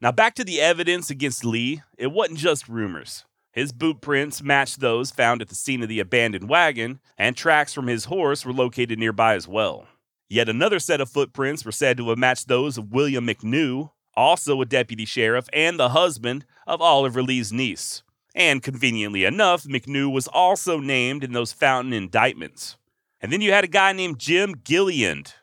Now, 0.00 0.12
back 0.12 0.36
to 0.36 0.44
the 0.44 0.60
evidence 0.60 1.10
against 1.10 1.44
Lee, 1.44 1.82
it 1.98 2.12
wasn't 2.12 2.38
just 2.38 2.68
rumors. 2.68 3.24
His 3.50 3.72
boot 3.72 4.00
prints 4.00 4.40
matched 4.40 4.78
those 4.78 5.10
found 5.10 5.42
at 5.42 5.48
the 5.48 5.56
scene 5.56 5.82
of 5.82 5.88
the 5.88 5.98
abandoned 5.98 6.48
wagon, 6.48 7.00
and 7.18 7.36
tracks 7.36 7.74
from 7.74 7.88
his 7.88 8.04
horse 8.04 8.46
were 8.46 8.52
located 8.52 8.96
nearby 9.00 9.34
as 9.34 9.48
well. 9.48 9.88
Yet 10.28 10.48
another 10.48 10.78
set 10.78 11.00
of 11.00 11.10
footprints 11.10 11.64
were 11.64 11.72
said 11.72 11.96
to 11.96 12.10
have 12.10 12.18
matched 12.18 12.46
those 12.46 12.78
of 12.78 12.92
William 12.92 13.26
McNew, 13.26 13.90
also 14.20 14.60
a 14.60 14.66
deputy 14.66 15.04
sheriff 15.04 15.48
and 15.52 15.78
the 15.78 15.90
husband 15.90 16.44
of 16.66 16.80
Oliver 16.80 17.22
Lee's 17.22 17.52
niece. 17.52 18.02
And 18.34 18.62
conveniently 18.62 19.24
enough, 19.24 19.64
McNew 19.64 20.12
was 20.12 20.28
also 20.28 20.78
named 20.78 21.24
in 21.24 21.32
those 21.32 21.52
Fountain 21.52 21.92
indictments. 21.92 22.76
And 23.20 23.32
then 23.32 23.40
you 23.40 23.52
had 23.52 23.64
a 23.64 23.68
guy 23.68 23.92
named 23.92 24.18
Jim 24.18 24.54
Gilliland. 24.62 25.34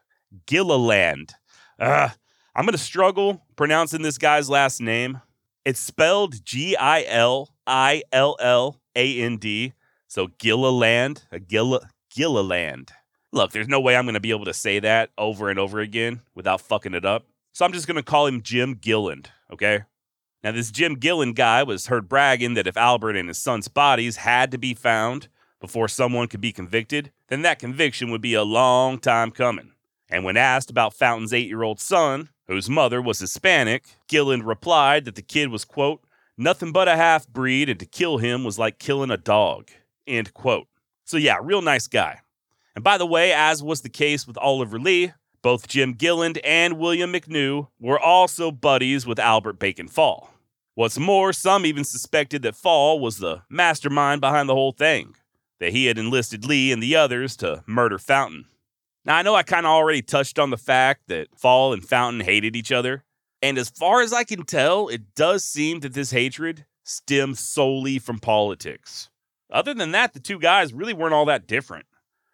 Gilliland. 0.45 1.33
I'm 1.79 2.11
going 2.55 2.71
to 2.71 2.77
struggle 2.77 3.43
pronouncing 3.55 4.01
this 4.01 4.17
guy's 4.17 4.49
last 4.49 4.81
name. 4.81 5.21
It's 5.65 5.79
spelled 5.79 6.45
G 6.45 6.75
I 6.77 7.03
L 7.03 7.49
I 7.67 8.03
L 8.11 8.37
L 8.39 8.79
A 8.95 9.21
N 9.21 9.37
D. 9.37 9.73
So 10.07 10.27
Gilliland, 10.39 11.23
Gill- 11.47 11.83
Gilliland. 12.09 12.91
Look, 13.33 13.51
there's 13.51 13.67
no 13.67 13.81
way 13.81 13.95
I'm 13.95 14.05
going 14.05 14.13
to 14.13 14.21
be 14.21 14.31
able 14.31 14.45
to 14.45 14.53
say 14.53 14.79
that 14.79 15.09
over 15.17 15.49
and 15.49 15.59
over 15.59 15.79
again 15.79 16.21
without 16.33 16.61
fucking 16.61 16.93
it 16.93 17.05
up. 17.05 17.25
So 17.57 17.65
I'm 17.65 17.73
just 17.73 17.87
going 17.87 17.95
to 17.95 18.03
call 18.03 18.27
him 18.27 18.43
Jim 18.43 18.75
Gilland, 18.75 19.31
okay? 19.51 19.81
Now, 20.43 20.51
this 20.51 20.69
Jim 20.69 20.93
Gilland 20.93 21.35
guy 21.35 21.63
was 21.63 21.87
heard 21.87 22.07
bragging 22.07 22.53
that 22.53 22.67
if 22.67 22.77
Albert 22.77 23.15
and 23.15 23.27
his 23.27 23.39
son's 23.39 23.67
bodies 23.67 24.17
had 24.17 24.51
to 24.51 24.59
be 24.59 24.75
found 24.75 25.27
before 25.59 25.87
someone 25.87 26.27
could 26.27 26.39
be 26.39 26.51
convicted, 26.51 27.11
then 27.29 27.41
that 27.41 27.57
conviction 27.57 28.11
would 28.11 28.21
be 28.21 28.35
a 28.35 28.43
long 28.43 28.99
time 28.99 29.31
coming. 29.31 29.71
And 30.07 30.23
when 30.23 30.37
asked 30.37 30.69
about 30.69 30.93
Fountain's 30.93 31.33
eight 31.33 31.47
year 31.47 31.63
old 31.63 31.79
son, 31.79 32.29
whose 32.45 32.69
mother 32.69 33.01
was 33.01 33.17
Hispanic, 33.17 33.85
Gilland 34.07 34.43
replied 34.43 35.05
that 35.05 35.15
the 35.15 35.23
kid 35.23 35.49
was, 35.49 35.65
quote, 35.65 36.03
nothing 36.37 36.71
but 36.71 36.87
a 36.87 36.95
half 36.95 37.27
breed 37.27 37.69
and 37.69 37.79
to 37.79 37.87
kill 37.87 38.19
him 38.19 38.43
was 38.43 38.59
like 38.59 38.77
killing 38.77 39.09
a 39.09 39.17
dog, 39.17 39.71
end 40.05 40.31
quote. 40.35 40.67
So, 41.05 41.17
yeah, 41.17 41.39
real 41.41 41.63
nice 41.63 41.87
guy. 41.87 42.19
And 42.75 42.83
by 42.83 42.99
the 42.99 43.07
way, 43.07 43.33
as 43.33 43.63
was 43.63 43.81
the 43.81 43.89
case 43.89 44.27
with 44.27 44.37
Oliver 44.37 44.77
Lee, 44.77 45.13
both 45.47 45.69
Jim 45.69 45.93
Gilland 45.93 46.39
and 46.39 46.77
William 46.77 47.13
McNew 47.13 47.69
were 47.79 47.97
also 47.97 48.51
buddies 48.51 49.07
with 49.07 49.17
Albert 49.17 49.57
Bacon 49.57 49.87
Fall. 49.87 50.33
What's 50.75 50.99
more, 50.99 51.31
some 51.31 51.65
even 51.65 51.85
suspected 51.85 52.41
that 52.41 52.57
Fall 52.57 52.99
was 52.99 53.19
the 53.19 53.43
mastermind 53.49 54.19
behind 54.19 54.49
the 54.49 54.55
whole 54.55 54.73
thing, 54.73 55.15
that 55.61 55.71
he 55.71 55.85
had 55.85 55.97
enlisted 55.97 56.43
Lee 56.43 56.73
and 56.73 56.83
the 56.83 56.97
others 56.97 57.37
to 57.37 57.63
murder 57.65 57.97
Fountain. 57.97 58.43
Now, 59.05 59.15
I 59.15 59.21
know 59.21 59.35
I 59.35 59.43
kind 59.43 59.65
of 59.65 59.71
already 59.71 60.01
touched 60.01 60.37
on 60.37 60.49
the 60.49 60.57
fact 60.57 61.03
that 61.07 61.29
Fall 61.39 61.71
and 61.71 61.81
Fountain 61.81 62.25
hated 62.25 62.53
each 62.53 62.73
other, 62.73 63.05
and 63.41 63.57
as 63.57 63.69
far 63.69 64.01
as 64.01 64.11
I 64.11 64.25
can 64.25 64.43
tell, 64.43 64.89
it 64.89 65.15
does 65.15 65.45
seem 65.45 65.79
that 65.79 65.93
this 65.93 66.11
hatred 66.11 66.65
stems 66.83 67.39
solely 67.39 67.99
from 67.99 68.19
politics. 68.19 69.09
Other 69.49 69.73
than 69.73 69.91
that, 69.91 70.11
the 70.11 70.19
two 70.19 70.39
guys 70.39 70.73
really 70.73 70.93
weren't 70.93 71.13
all 71.13 71.23
that 71.27 71.47
different. 71.47 71.85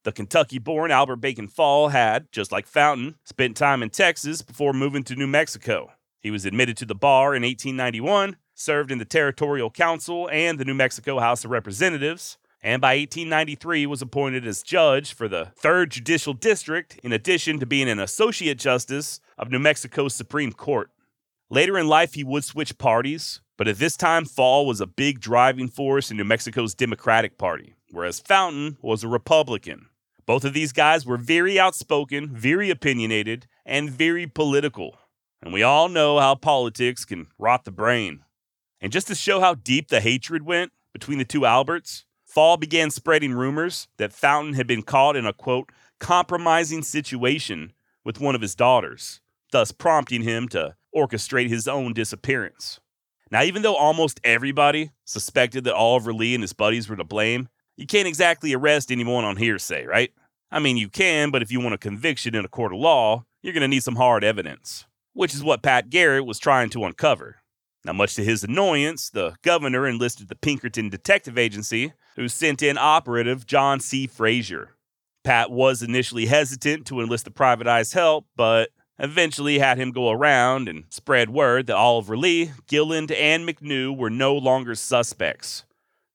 The 0.04 0.12
Kentucky 0.12 0.60
born 0.60 0.92
Albert 0.92 1.18
Bacon 1.18 1.48
Fall 1.48 1.88
had, 1.88 2.30
just 2.32 2.52
like 2.52 2.68
Fountain, 2.68 3.16
spent 3.24 3.56
time 3.56 3.82
in 3.82 3.90
Texas 3.90 4.42
before 4.42 4.74
moving 4.74 5.04
to 5.06 5.16
New 5.16 5.28
Mexico. 5.28 5.94
He 6.20 6.30
was 6.30 6.46
admitted 6.46 6.76
to 6.78 6.86
the 6.86 6.94
bar 6.94 7.34
in 7.34 7.44
1891, 7.44 8.36
served 8.54 8.92
in 8.92 8.98
the 8.98 9.06
Territorial 9.06 9.70
Council 9.70 10.30
and 10.30 10.60
the 10.60 10.66
New 10.66 10.74
Mexico 10.74 11.20
House 11.20 11.46
of 11.46 11.52
Representatives, 11.52 12.38
and 12.62 12.82
by 12.82 12.98
1893 12.98 13.86
was 13.86 14.02
appointed 14.02 14.46
as 14.46 14.62
judge 14.62 15.14
for 15.14 15.30
the 15.30 15.54
3rd 15.62 15.90
Judicial 15.90 16.34
District, 16.34 17.00
in 17.02 17.14
addition 17.14 17.60
to 17.60 17.66
being 17.66 17.88
an 17.88 18.00
associate 18.00 18.58
justice 18.58 19.22
of 19.38 19.52
New 19.52 19.60
Mexico's 19.60 20.14
Supreme 20.14 20.52
Court. 20.52 20.90
Later 21.50 21.78
in 21.78 21.88
life, 21.88 22.16
he 22.16 22.26
would 22.26 22.44
switch 22.44 22.78
parties, 22.78 23.40
but 23.58 23.70
at 23.70 23.78
this 23.78 23.96
time, 23.96 24.26
Fall 24.26 24.66
was 24.66 24.82
a 24.82 24.88
big 24.88 25.22
driving 25.22 25.70
force 25.70 26.12
in 26.12 26.18
New 26.18 26.26
Mexico's 26.26 26.76
Democratic 26.76 27.38
Party, 27.38 27.76
whereas 27.90 28.20
Fountain 28.20 28.78
was 28.82 29.04
a 29.04 29.08
Republican. 29.08 29.88
Both 30.26 30.46
of 30.46 30.54
these 30.54 30.72
guys 30.72 31.06
were 31.06 31.18
very 31.18 31.60
outspoken, 31.60 32.30
very 32.30 32.70
opinionated, 32.70 33.48
and 33.66 33.90
very 33.90 34.26
political. 34.28 34.98
And 35.42 35.54
we 35.54 35.64
all 35.64 35.90
know 35.90 36.20
how 36.20 36.36
politics 36.36 37.04
can 37.04 37.28
rot 37.38 37.66
the 37.66 37.72
brain. 37.72 38.24
And 38.80 38.92
just 38.92 39.08
to 39.08 39.16
show 39.16 39.42
how 39.42 39.56
deep 39.56 39.90
the 39.90 40.00
hatred 40.00 40.44
went 40.44 40.72
between 40.94 41.18
the 41.18 41.26
two 41.26 41.46
Alberts, 41.46 42.06
Fall 42.26 42.58
began 42.58 42.90
spreading 42.90 43.34
rumors 43.34 43.88
that 43.98 44.14
Fountain 44.14 44.54
had 44.54 44.66
been 44.66 44.82
caught 44.82 45.16
in 45.16 45.26
a 45.26 45.34
quote, 45.34 45.70
compromising 46.00 46.82
situation 46.82 47.74
with 48.04 48.20
one 48.20 48.36
of 48.36 48.42
his 48.42 48.56
daughters, 48.56 49.22
thus 49.52 49.72
prompting 49.72 50.24
him 50.24 50.48
to 50.50 50.76
orchestrate 50.96 51.50
his 51.50 51.68
own 51.68 51.94
disappearance. 51.94 52.80
Now, 53.30 53.44
even 53.44 53.62
though 53.62 53.76
almost 53.76 54.20
everybody 54.24 54.92
suspected 55.06 55.64
that 55.64 55.76
Oliver 55.76 56.14
Lee 56.14 56.34
and 56.34 56.44
his 56.44 56.54
buddies 56.54 56.90
were 56.90 56.96
to 56.96 57.04
blame, 57.04 57.50
you 57.78 57.86
can't 57.86 58.08
exactly 58.08 58.54
arrest 58.54 58.92
anyone 58.92 59.24
on 59.24 59.38
hearsay, 59.38 59.86
right? 59.86 60.12
I 60.52 60.60
mean, 60.60 60.78
you 60.78 60.90
can, 60.90 61.32
but 61.32 61.42
if 61.42 61.52
you 61.52 61.60
want 61.60 61.74
a 61.74 61.80
conviction 61.80 62.36
in 62.36 62.46
a 62.46 62.50
court 62.50 62.74
of 62.74 62.80
law, 62.80 63.26
you're 63.42 63.54
going 63.54 63.62
to 63.62 63.68
need 63.68 63.84
some 63.84 63.96
hard 63.96 64.24
evidence, 64.24 64.86
which 65.14 65.34
is 65.34 65.44
what 65.44 65.64
Pat 65.64 65.90
Garrett 65.90 66.26
was 66.26 66.40
trying 66.40 66.70
to 66.72 66.86
uncover. 66.86 67.38
Now, 67.86 67.94
much 67.94 68.16
to 68.16 68.24
his 68.24 68.44
annoyance, 68.44 69.10
the 69.10 69.36
governor 69.42 69.88
enlisted 69.88 70.30
the 70.30 70.36
Pinkerton 70.36 70.90
Detective 70.90 71.38
Agency, 71.38 71.94
who 72.16 72.30
sent 72.30 72.62
in 72.62 72.78
operative 72.78 73.46
John 73.46 73.80
C. 73.80 74.08
Frazier. 74.08 74.70
Pat 75.24 75.52
was 75.52 75.82
initially 75.82 76.28
hesitant 76.28 76.86
to 76.88 77.02
enlist 77.02 77.26
the 77.26 77.32
private 77.32 77.68
eye's 77.68 77.94
help, 77.94 78.26
but 78.36 78.70
eventually 79.00 79.60
had 79.60 79.78
him 79.78 79.92
go 79.92 80.12
around 80.12 80.70
and 80.70 80.86
spread 80.90 81.30
word 81.30 81.68
that 81.68 81.76
Oliver 81.76 82.16
Lee, 82.16 82.52
Gilland, 82.68 83.12
and 83.12 83.48
McNew 83.48 83.96
were 83.96 84.10
no 84.10 84.36
longer 84.36 84.76
suspects. 84.76 85.66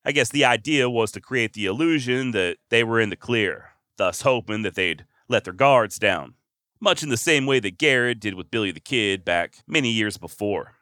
I 0.08 0.12
guess 0.12 0.30
the 0.30 0.46
idea 0.46 0.88
was 0.88 1.12
to 1.12 1.20
create 1.20 1.52
the 1.52 1.66
illusion 1.66 2.30
that 2.30 2.56
they 2.70 2.82
were 2.82 2.98
in 2.98 3.10
the 3.10 3.14
clear, 3.14 3.72
thus 3.98 4.22
hoping 4.22 4.62
that 4.62 4.74
they'd 4.74 5.04
let 5.28 5.44
their 5.44 5.52
guards 5.52 5.98
down, 5.98 6.32
much 6.80 7.02
in 7.02 7.10
the 7.10 7.18
same 7.18 7.44
way 7.44 7.60
that 7.60 7.76
Garrett 7.76 8.18
did 8.18 8.32
with 8.32 8.50
Billy 8.50 8.70
the 8.70 8.80
Kid 8.80 9.22
back 9.22 9.56
many 9.66 9.90
years 9.90 10.16
before. 10.16 10.76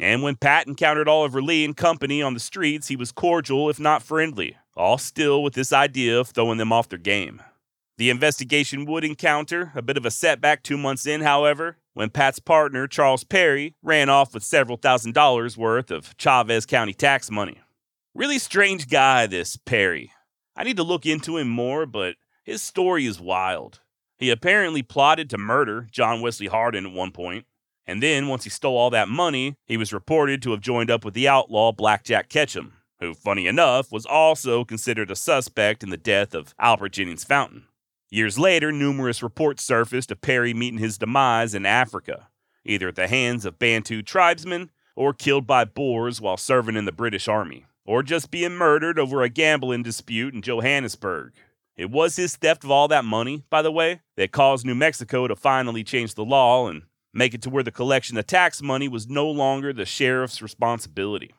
And 0.00 0.20
when 0.20 0.34
Pat 0.34 0.66
encountered 0.66 1.08
Oliver 1.08 1.40
Lee 1.40 1.64
and 1.64 1.76
company 1.76 2.20
on 2.20 2.34
the 2.34 2.40
streets, 2.40 2.88
he 2.88 2.96
was 2.96 3.12
cordial, 3.12 3.70
if 3.70 3.78
not 3.78 4.02
friendly, 4.02 4.56
all 4.76 4.98
still 4.98 5.44
with 5.44 5.54
this 5.54 5.72
idea 5.72 6.18
of 6.18 6.30
throwing 6.30 6.58
them 6.58 6.72
off 6.72 6.88
their 6.88 6.98
game. 6.98 7.40
The 7.98 8.10
investigation 8.10 8.84
would 8.86 9.04
encounter 9.04 9.70
a 9.76 9.82
bit 9.82 9.96
of 9.96 10.04
a 10.04 10.10
setback 10.10 10.64
two 10.64 10.76
months 10.76 11.06
in, 11.06 11.20
however, 11.20 11.76
when 11.94 12.10
Pat's 12.10 12.40
partner, 12.40 12.88
Charles 12.88 13.22
Perry, 13.22 13.76
ran 13.80 14.08
off 14.08 14.34
with 14.34 14.42
several 14.42 14.76
thousand 14.76 15.14
dollars 15.14 15.56
worth 15.56 15.92
of 15.92 16.16
Chaves 16.18 16.66
County 16.66 16.94
tax 16.94 17.30
money. 17.30 17.61
Really 18.14 18.38
strange 18.38 18.90
guy, 18.90 19.26
this 19.26 19.56
Perry. 19.56 20.12
I 20.54 20.64
need 20.64 20.76
to 20.76 20.82
look 20.82 21.06
into 21.06 21.38
him 21.38 21.48
more, 21.48 21.86
but 21.86 22.16
his 22.44 22.60
story 22.60 23.06
is 23.06 23.18
wild. 23.18 23.80
He 24.18 24.28
apparently 24.28 24.82
plotted 24.82 25.30
to 25.30 25.38
murder 25.38 25.88
John 25.90 26.20
Wesley 26.20 26.46
Hardin 26.46 26.84
at 26.84 26.92
one 26.92 27.10
point, 27.12 27.46
and 27.86 28.02
then 28.02 28.28
once 28.28 28.44
he 28.44 28.50
stole 28.50 28.76
all 28.76 28.90
that 28.90 29.08
money, 29.08 29.56
he 29.64 29.78
was 29.78 29.94
reported 29.94 30.42
to 30.42 30.50
have 30.50 30.60
joined 30.60 30.90
up 30.90 31.06
with 31.06 31.14
the 31.14 31.26
outlaw 31.26 31.72
Blackjack 31.72 32.28
Ketchum, 32.28 32.74
who, 33.00 33.14
funny 33.14 33.46
enough, 33.46 33.90
was 33.90 34.04
also 34.04 34.62
considered 34.62 35.10
a 35.10 35.16
suspect 35.16 35.82
in 35.82 35.88
the 35.88 35.96
death 35.96 36.34
of 36.34 36.54
Albert 36.58 36.90
Jennings 36.90 37.24
Fountain. 37.24 37.64
Years 38.10 38.38
later, 38.38 38.70
numerous 38.70 39.22
reports 39.22 39.64
surfaced 39.64 40.10
of 40.10 40.20
Perry 40.20 40.52
meeting 40.52 40.78
his 40.78 40.98
demise 40.98 41.54
in 41.54 41.64
Africa, 41.64 42.28
either 42.62 42.88
at 42.88 42.96
the 42.96 43.08
hands 43.08 43.46
of 43.46 43.58
Bantu 43.58 44.02
tribesmen 44.02 44.70
or 44.94 45.14
killed 45.14 45.46
by 45.46 45.64
Boers 45.64 46.20
while 46.20 46.36
serving 46.36 46.76
in 46.76 46.84
the 46.84 46.92
British 46.92 47.26
Army, 47.26 47.64
or 47.84 48.02
just 48.02 48.30
being 48.30 48.54
murdered 48.54 48.98
over 48.98 49.22
a 49.22 49.28
gambling 49.28 49.82
dispute 49.82 50.34
in 50.34 50.42
Johannesburg. 50.42 51.32
It 51.76 51.90
was 51.90 52.16
his 52.16 52.36
theft 52.36 52.64
of 52.64 52.70
all 52.70 52.88
that 52.88 53.04
money, 53.04 53.44
by 53.50 53.62
the 53.62 53.72
way, 53.72 54.02
that 54.16 54.32
caused 54.32 54.66
New 54.66 54.74
Mexico 54.74 55.26
to 55.26 55.34
finally 55.34 55.82
change 55.82 56.14
the 56.14 56.24
law 56.24 56.68
and 56.68 56.82
make 57.14 57.34
it 57.34 57.42
to 57.42 57.50
where 57.50 57.62
the 57.62 57.70
collection 57.70 58.16
of 58.16 58.26
tax 58.26 58.62
money 58.62 58.88
was 58.88 59.08
no 59.08 59.28
longer 59.28 59.72
the 59.72 59.86
sheriff's 59.86 60.42
responsibility. 60.42 61.32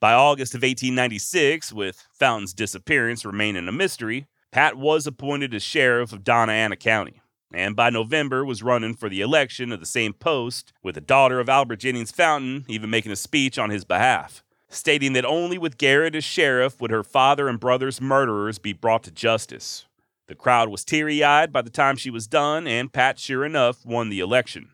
By 0.00 0.12
August 0.14 0.54
of 0.54 0.62
1896, 0.62 1.72
with 1.72 2.06
Fountain's 2.12 2.52
disappearance 2.52 3.24
remaining 3.24 3.68
a 3.68 3.72
mystery, 3.72 4.26
Pat 4.50 4.76
was 4.76 5.06
appointed 5.06 5.54
as 5.54 5.62
sheriff 5.62 6.12
of 6.12 6.24
Doña 6.24 6.48
Ana 6.48 6.76
County, 6.76 7.22
and 7.54 7.76
by 7.76 7.88
November 7.88 8.44
was 8.44 8.62
running 8.62 8.94
for 8.94 9.08
the 9.08 9.20
election 9.20 9.72
of 9.72 9.80
the 9.80 9.86
same 9.86 10.12
post, 10.12 10.72
with 10.82 10.96
the 10.96 11.00
daughter 11.00 11.40
of 11.40 11.48
Albert 11.48 11.76
Jennings 11.76 12.10
Fountain 12.10 12.64
even 12.68 12.90
making 12.90 13.12
a 13.12 13.16
speech 13.16 13.58
on 13.58 13.70
his 13.70 13.84
behalf, 13.84 14.42
stating 14.74 15.12
that 15.12 15.24
only 15.24 15.58
with 15.58 15.78
Garrett 15.78 16.14
as 16.14 16.24
sheriff 16.24 16.80
would 16.80 16.90
her 16.90 17.04
father 17.04 17.48
and 17.48 17.60
brother's 17.60 18.00
murderers 18.00 18.58
be 18.58 18.72
brought 18.72 19.02
to 19.04 19.10
justice. 19.10 19.86
The 20.28 20.34
crowd 20.34 20.68
was 20.68 20.84
teary 20.84 21.22
eyed 21.22 21.52
by 21.52 21.62
the 21.62 21.70
time 21.70 21.96
she 21.96 22.10
was 22.10 22.26
done, 22.26 22.66
and 22.66 22.92
Pat, 22.92 23.18
sure 23.18 23.44
enough, 23.44 23.84
won 23.84 24.08
the 24.08 24.20
election. 24.20 24.70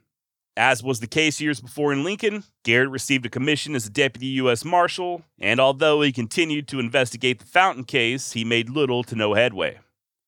As 0.56 0.82
was 0.82 1.00
the 1.00 1.06
case 1.06 1.40
years 1.40 1.60
before 1.60 1.92
in 1.92 2.02
Lincoln, 2.02 2.44
Garrett 2.64 2.90
received 2.90 3.24
a 3.26 3.30
commission 3.30 3.74
as 3.74 3.86
a 3.86 3.90
deputy 3.90 4.26
U.S. 4.26 4.64
Marshal, 4.64 5.22
and 5.38 5.60
although 5.60 6.02
he 6.02 6.12
continued 6.12 6.66
to 6.68 6.80
investigate 6.80 7.38
the 7.38 7.46
Fountain 7.46 7.84
case, 7.84 8.32
he 8.32 8.44
made 8.44 8.68
little 8.68 9.04
to 9.04 9.14
no 9.14 9.34
headway. 9.34 9.78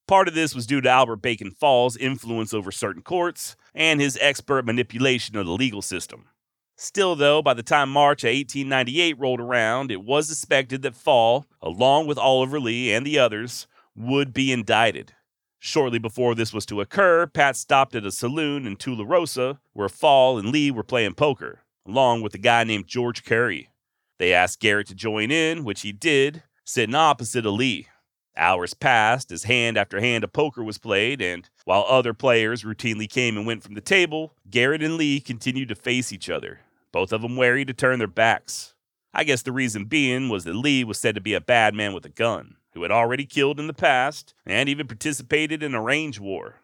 Part 0.06 0.28
of 0.28 0.34
this 0.34 0.54
was 0.54 0.66
due 0.66 0.80
to 0.80 0.88
Albert 0.88 1.16
Bacon 1.16 1.50
Fall's 1.50 1.96
influence 1.96 2.52
over 2.54 2.72
certain 2.72 3.02
courts 3.02 3.56
and 3.74 4.00
his 4.00 4.18
expert 4.20 4.64
manipulation 4.64 5.36
of 5.36 5.46
the 5.46 5.52
legal 5.52 5.82
system. 5.82 6.26
Still, 6.82 7.14
though, 7.14 7.42
by 7.42 7.52
the 7.52 7.62
time 7.62 7.90
March 7.90 8.24
of 8.24 8.28
1898 8.28 9.18
rolled 9.18 9.38
around, 9.38 9.90
it 9.90 10.02
was 10.02 10.26
suspected 10.26 10.80
that 10.80 10.96
Fall, 10.96 11.44
along 11.60 12.06
with 12.06 12.16
Oliver 12.16 12.58
Lee 12.58 12.90
and 12.90 13.06
the 13.06 13.18
others, 13.18 13.66
would 13.94 14.32
be 14.32 14.50
indicted. 14.50 15.12
Shortly 15.58 15.98
before 15.98 16.34
this 16.34 16.54
was 16.54 16.64
to 16.64 16.80
occur, 16.80 17.26
Pat 17.26 17.56
stopped 17.56 17.94
at 17.94 18.06
a 18.06 18.10
saloon 18.10 18.66
in 18.66 18.78
Tularosa 18.78 19.58
where 19.74 19.90
Fall 19.90 20.38
and 20.38 20.48
Lee 20.48 20.70
were 20.70 20.82
playing 20.82 21.16
poker, 21.16 21.64
along 21.86 22.22
with 22.22 22.34
a 22.34 22.38
guy 22.38 22.64
named 22.64 22.86
George 22.86 23.26
Curry. 23.26 23.68
They 24.18 24.32
asked 24.32 24.60
Garrett 24.60 24.86
to 24.86 24.94
join 24.94 25.30
in, 25.30 25.64
which 25.64 25.82
he 25.82 25.92
did, 25.92 26.44
sitting 26.64 26.94
opposite 26.94 27.44
of 27.44 27.52
Lee. 27.52 27.88
Hours 28.38 28.72
passed 28.72 29.30
as 29.30 29.42
hand 29.42 29.76
after 29.76 30.00
hand 30.00 30.24
of 30.24 30.32
poker 30.32 30.64
was 30.64 30.78
played, 30.78 31.20
and 31.20 31.46
while 31.66 31.84
other 31.86 32.14
players 32.14 32.64
routinely 32.64 33.06
came 33.06 33.36
and 33.36 33.46
went 33.46 33.62
from 33.62 33.74
the 33.74 33.82
table, 33.82 34.34
Garrett 34.48 34.82
and 34.82 34.96
Lee 34.96 35.20
continued 35.20 35.68
to 35.68 35.74
face 35.74 36.10
each 36.10 36.30
other, 36.30 36.60
both 36.92 37.12
of 37.12 37.22
them 37.22 37.36
wary 37.36 37.64
to 37.64 37.72
turn 37.72 37.98
their 37.98 38.08
backs. 38.08 38.74
I 39.12 39.24
guess 39.24 39.42
the 39.42 39.52
reason 39.52 39.84
being 39.86 40.28
was 40.28 40.44
that 40.44 40.54
Lee 40.54 40.84
was 40.84 40.98
said 40.98 41.14
to 41.16 41.20
be 41.20 41.34
a 41.34 41.40
bad 41.40 41.74
man 41.74 41.92
with 41.92 42.04
a 42.04 42.10
gun 42.10 42.56
who 42.74 42.82
had 42.82 42.90
already 42.90 43.26
killed 43.26 43.58
in 43.58 43.66
the 43.66 43.74
past 43.74 44.34
and 44.46 44.68
even 44.68 44.86
participated 44.86 45.62
in 45.62 45.74
a 45.74 45.82
range 45.82 46.20
war. 46.20 46.56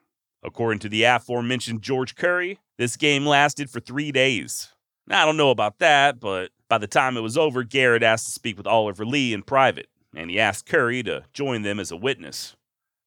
According 0.42 0.78
to 0.80 0.88
the 0.88 1.02
aforementioned 1.02 1.82
George 1.82 2.14
Curry, 2.14 2.60
this 2.78 2.96
game 2.96 3.26
lasted 3.26 3.68
for 3.68 3.80
three 3.80 4.12
days. 4.12 4.68
Now, 5.08 5.22
I 5.22 5.24
don't 5.24 5.36
know 5.36 5.50
about 5.50 5.78
that, 5.78 6.20
but 6.20 6.50
by 6.68 6.78
the 6.78 6.86
time 6.86 7.16
it 7.16 7.22
was 7.22 7.36
over, 7.36 7.64
Garrett 7.64 8.02
asked 8.02 8.26
to 8.26 8.32
speak 8.32 8.56
with 8.56 8.66
Oliver 8.66 9.04
Lee 9.04 9.32
in 9.32 9.42
private, 9.42 9.88
and 10.14 10.30
he 10.30 10.38
asked 10.38 10.66
Curry 10.66 11.02
to 11.04 11.24
join 11.32 11.62
them 11.62 11.80
as 11.80 11.90
a 11.90 11.96
witness. 11.96 12.56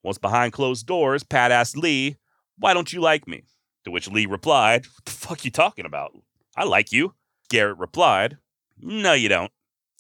Once 0.03 0.17
behind 0.17 0.53
closed 0.53 0.85
doors, 0.85 1.23
Pat 1.23 1.51
asked 1.51 1.77
Lee, 1.77 2.17
Why 2.57 2.73
don't 2.73 2.91
you 2.91 3.01
like 3.01 3.27
me? 3.27 3.43
To 3.85 3.91
which 3.91 4.09
Lee 4.09 4.25
replied, 4.25 4.85
What 4.85 5.05
the 5.05 5.11
fuck 5.11 5.45
you 5.45 5.51
talking 5.51 5.85
about? 5.85 6.13
I 6.55 6.65
like 6.65 6.91
you. 6.91 7.13
Garrett 7.49 7.77
replied, 7.77 8.37
No, 8.79 9.13
you 9.13 9.29
don't. 9.29 9.51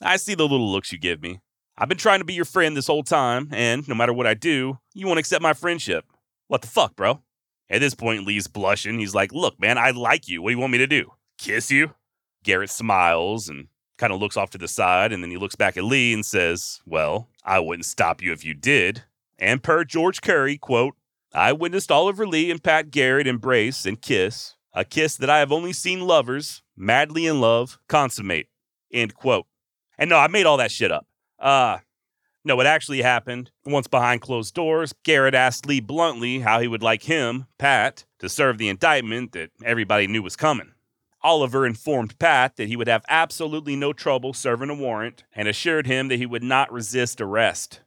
I 0.01 0.17
see 0.17 0.35
the 0.35 0.47
little 0.47 0.71
looks 0.71 0.91
you 0.91 0.97
give 0.97 1.21
me. 1.21 1.41
I've 1.77 1.89
been 1.89 1.97
trying 1.97 2.19
to 2.19 2.25
be 2.25 2.33
your 2.33 2.45
friend 2.45 2.75
this 2.75 2.87
whole 2.87 3.03
time, 3.03 3.49
and 3.51 3.87
no 3.87 3.95
matter 3.95 4.13
what 4.13 4.27
I 4.27 4.33
do, 4.33 4.79
you 4.93 5.07
won't 5.07 5.19
accept 5.19 5.41
my 5.41 5.53
friendship. 5.53 6.05
What 6.47 6.61
the 6.61 6.67
fuck, 6.67 6.95
bro? 6.95 7.21
At 7.69 7.79
this 7.79 7.93
point, 7.93 8.25
Lee's 8.25 8.47
blushing. 8.47 8.99
He's 8.99 9.15
like, 9.15 9.31
Look, 9.31 9.59
man, 9.59 9.77
I 9.77 9.91
like 9.91 10.27
you. 10.27 10.41
What 10.41 10.49
do 10.49 10.55
you 10.55 10.59
want 10.59 10.73
me 10.73 10.79
to 10.79 10.87
do? 10.87 11.13
Kiss 11.37 11.71
you? 11.71 11.93
Garrett 12.43 12.69
smiles 12.69 13.49
and 13.49 13.67
kind 13.97 14.13
of 14.13 14.19
looks 14.19 14.37
off 14.37 14.49
to 14.51 14.57
the 14.57 14.67
side, 14.67 15.11
and 15.11 15.23
then 15.23 15.29
he 15.29 15.37
looks 15.37 15.55
back 15.55 15.77
at 15.77 15.83
Lee 15.83 16.13
and 16.13 16.25
says, 16.25 16.81
Well, 16.85 17.29
I 17.43 17.59
wouldn't 17.59 17.85
stop 17.85 18.21
you 18.21 18.31
if 18.31 18.43
you 18.43 18.53
did. 18.53 19.03
And 19.37 19.63
per 19.63 19.83
George 19.83 20.21
Curry, 20.21 20.57
quote, 20.57 20.95
I 21.33 21.53
witnessed 21.53 21.91
Oliver 21.91 22.25
Lee 22.25 22.49
and 22.49 22.63
Pat 22.63 22.89
Garrett 22.91 23.27
embrace 23.27 23.85
and 23.85 24.01
kiss, 24.01 24.55
a 24.73 24.85
kiss 24.85 25.15
that 25.17 25.29
I 25.29 25.39
have 25.39 25.51
only 25.51 25.73
seen 25.73 26.01
lovers, 26.01 26.61
madly 26.75 27.25
in 27.25 27.41
love, 27.41 27.79
consummate. 27.87 28.47
End 28.91 29.15
quote. 29.15 29.45
And 29.97 30.09
no, 30.09 30.17
I 30.17 30.27
made 30.27 30.45
all 30.45 30.57
that 30.57 30.71
shit 30.71 30.91
up. 30.91 31.05
Uh, 31.37 31.79
no, 32.45 32.55
what 32.55 32.67
actually 32.67 33.01
happened, 33.01 33.51
once 33.65 33.87
behind 33.87 34.21
closed 34.21 34.53
doors, 34.53 34.93
Garrett 35.03 35.35
asked 35.35 35.65
Lee 35.65 35.81
bluntly 35.81 36.39
how 36.39 36.59
he 36.59 36.67
would 36.67 36.81
like 36.81 37.03
him, 37.03 37.47
Pat, 37.57 38.05
to 38.19 38.29
serve 38.29 38.57
the 38.57 38.69
indictment 38.69 39.33
that 39.33 39.51
everybody 39.63 40.07
knew 40.07 40.23
was 40.23 40.35
coming. 40.35 40.71
Oliver 41.21 41.65
informed 41.65 42.17
Pat 42.17 42.55
that 42.55 42.69
he 42.69 42.77
would 42.77 42.87
have 42.87 43.03
absolutely 43.09 43.75
no 43.75 43.91
trouble 43.91 44.33
serving 44.33 44.69
a 44.69 44.73
warrant 44.75 45.25
and 45.33 45.49
assured 45.49 45.85
him 45.85 46.07
that 46.07 46.17
he 46.17 46.25
would 46.25 46.43
not 46.43 46.71
resist 46.71 47.19
arrest. 47.19 47.81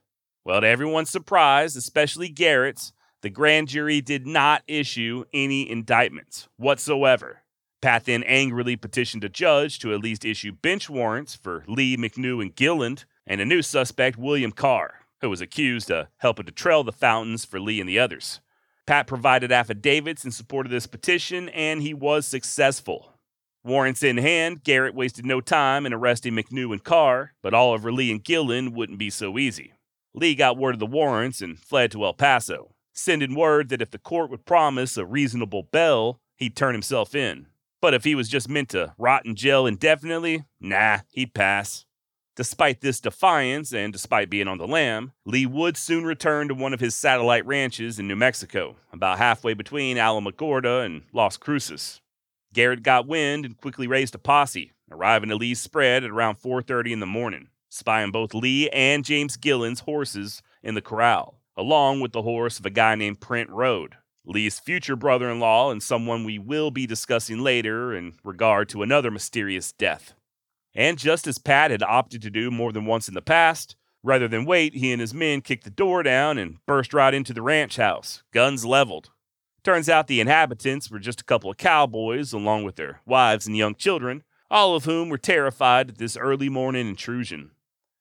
Well, 0.45 0.61
to 0.61 0.67
everyone's 0.67 1.09
surprise, 1.09 1.75
especially 1.75 2.29
Garrett's, 2.29 2.93
the 3.23 3.29
grand 3.29 3.69
jury 3.69 4.01
did 4.01 4.27
not 4.27 4.63
issue 4.67 5.23
any 5.33 5.67
indictments 5.69 6.49
whatsoever. 6.57 7.41
Pat 7.81 8.03
then 8.03 8.21
angrily 8.23 8.75
petitioned 8.75 9.23
a 9.23 9.29
judge 9.29 9.79
to 9.79 9.93
at 9.93 10.01
least 10.01 10.25
issue 10.25 10.51
bench 10.51 10.89
warrants 10.89 11.33
for 11.33 11.63
Lee, 11.65 11.95
McNew, 11.95 12.41
and 12.41 12.53
Gilland, 12.53 13.05
and 13.25 13.39
a 13.39 13.45
new 13.45 13.61
suspect, 13.61 14.17
William 14.17 14.51
Carr, 14.51 15.05
who 15.21 15.29
was 15.29 15.39
accused 15.39 15.89
of 15.89 16.07
helping 16.17 16.45
to 16.45 16.51
trail 16.51 16.83
the 16.83 16.91
fountains 16.91 17.45
for 17.45 17.61
Lee 17.61 17.79
and 17.79 17.87
the 17.87 17.97
others. 17.97 18.41
Pat 18.85 19.07
provided 19.07 19.53
affidavits 19.53 20.25
in 20.25 20.31
support 20.31 20.65
of 20.65 20.71
this 20.71 20.87
petition, 20.87 21.47
and 21.49 21.81
he 21.81 21.93
was 21.93 22.27
successful. 22.27 23.13
Warrants 23.63 24.03
in 24.03 24.17
hand, 24.17 24.65
Garrett 24.65 24.95
wasted 24.95 25.25
no 25.25 25.39
time 25.39 25.85
in 25.85 25.93
arresting 25.93 26.33
McNew 26.33 26.73
and 26.73 26.83
Carr, 26.83 27.31
but 27.41 27.53
Oliver 27.53 27.93
Lee 27.93 28.11
and 28.11 28.21
Gilland 28.21 28.75
wouldn't 28.75 28.99
be 28.99 29.09
so 29.09 29.37
easy. 29.37 29.71
Lee 30.13 30.35
got 30.35 30.57
word 30.57 30.75
of 30.75 30.79
the 30.79 30.85
warrants 30.85 31.41
and 31.41 31.57
fled 31.57 31.91
to 31.91 32.03
El 32.03 32.13
Paso, 32.13 32.72
sending 32.93 33.35
word 33.35 33.69
that 33.69 33.81
if 33.81 33.91
the 33.91 33.97
court 33.97 34.29
would 34.29 34.45
promise 34.45 34.97
a 34.97 35.05
reasonable 35.05 35.63
bail, 35.63 36.19
he'd 36.35 36.55
turn 36.55 36.73
himself 36.73 37.13
in. 37.15 37.47
But 37.81 37.93
if 37.93 38.05
he 38.05 38.15
was 38.15 38.29
just 38.29 38.47
meant 38.47 38.69
to 38.69 38.93
rot 38.97 39.25
in 39.25 39.35
jail 39.35 39.67
indefinitely, 39.67 40.45
nah, 40.61 40.99
he'd 41.09 41.33
pass. 41.33 41.85
Despite 42.35 42.81
this 42.81 42.99
defiance, 42.99 43.73
and 43.73 43.93
despite 43.93 44.29
being 44.29 44.47
on 44.47 44.57
the 44.57 44.65
lam, 44.65 45.11
Lee 45.25 45.45
would 45.45 45.77
soon 45.77 46.03
return 46.03 46.47
to 46.47 46.55
one 46.55 46.73
of 46.73 46.79
his 46.79 46.95
satellite 46.95 47.45
ranches 47.45 47.99
in 47.99 48.07
New 48.07 48.15
Mexico, 48.15 48.77
about 48.91 49.19
halfway 49.19 49.53
between 49.53 49.97
Alamogordo 49.97 50.83
and 50.83 51.03
Las 51.13 51.37
Cruces. 51.37 52.01
Garrett 52.51 52.81
got 52.81 53.07
wind 53.07 53.45
and 53.45 53.57
quickly 53.57 53.85
raised 53.85 54.15
a 54.15 54.17
posse, 54.17 54.71
arriving 54.89 55.29
at 55.29 55.37
Lee's 55.37 55.59
spread 55.59 56.03
at 56.03 56.09
around 56.09 56.37
4:30 56.37 56.93
in 56.93 56.99
the 56.99 57.05
morning, 57.05 57.49
spying 57.69 58.11
both 58.11 58.33
Lee 58.33 58.69
and 58.69 59.05
James 59.05 59.37
Gilland's 59.37 59.81
horses 59.81 60.41
in 60.63 60.73
the 60.73 60.81
corral, 60.81 61.39
along 61.55 61.99
with 61.99 62.11
the 62.11 62.21
horse 62.21 62.59
of 62.59 62.65
a 62.65 62.69
guy 62.69 62.95
named 62.95 63.19
Print 63.19 63.49
Rhode, 63.49 63.95
Lee's 64.25 64.59
future 64.59 64.95
brother-in-law 64.95 65.71
and 65.71 65.83
someone 65.83 66.23
we 66.23 66.39
will 66.39 66.71
be 66.71 66.87
discussing 66.87 67.39
later 67.39 67.93
in 67.93 68.13
regard 68.23 68.69
to 68.69 68.81
another 68.81 69.11
mysterious 69.11 69.71
death. 69.73 70.13
And 70.73 70.97
just 70.97 71.27
as 71.27 71.37
Pat 71.37 71.71
had 71.71 71.83
opted 71.83 72.21
to 72.23 72.29
do 72.29 72.49
more 72.49 72.71
than 72.71 72.85
once 72.85 73.07
in 73.07 73.13
the 73.13 73.21
past, 73.21 73.75
rather 74.01 74.27
than 74.27 74.45
wait, 74.45 74.75
he 74.75 74.91
and 74.91 75.01
his 75.01 75.13
men 75.13 75.41
kicked 75.41 75.65
the 75.65 75.69
door 75.69 76.03
down 76.03 76.37
and 76.37 76.57
burst 76.65 76.93
right 76.93 77.13
into 77.13 77.33
the 77.33 77.41
ranch 77.41 77.77
house, 77.77 78.23
guns 78.33 78.65
leveled. 78.65 79.09
Turns 79.63 79.87
out 79.87 80.07
the 80.07 80.19
inhabitants 80.19 80.89
were 80.89 80.99
just 80.99 81.21
a 81.21 81.25
couple 81.25 81.49
of 81.49 81.57
cowboys, 81.57 82.33
along 82.33 82.63
with 82.63 82.75
their 82.75 83.01
wives 83.05 83.47
and 83.47 83.55
young 83.55 83.75
children, 83.75 84.23
all 84.51 84.75
of 84.75 84.85
whom 84.85 85.09
were 85.09 85.17
terrified 85.17 85.89
at 85.89 85.97
this 85.97 86.17
early 86.17 86.49
morning 86.49 86.87
intrusion. 86.87 87.51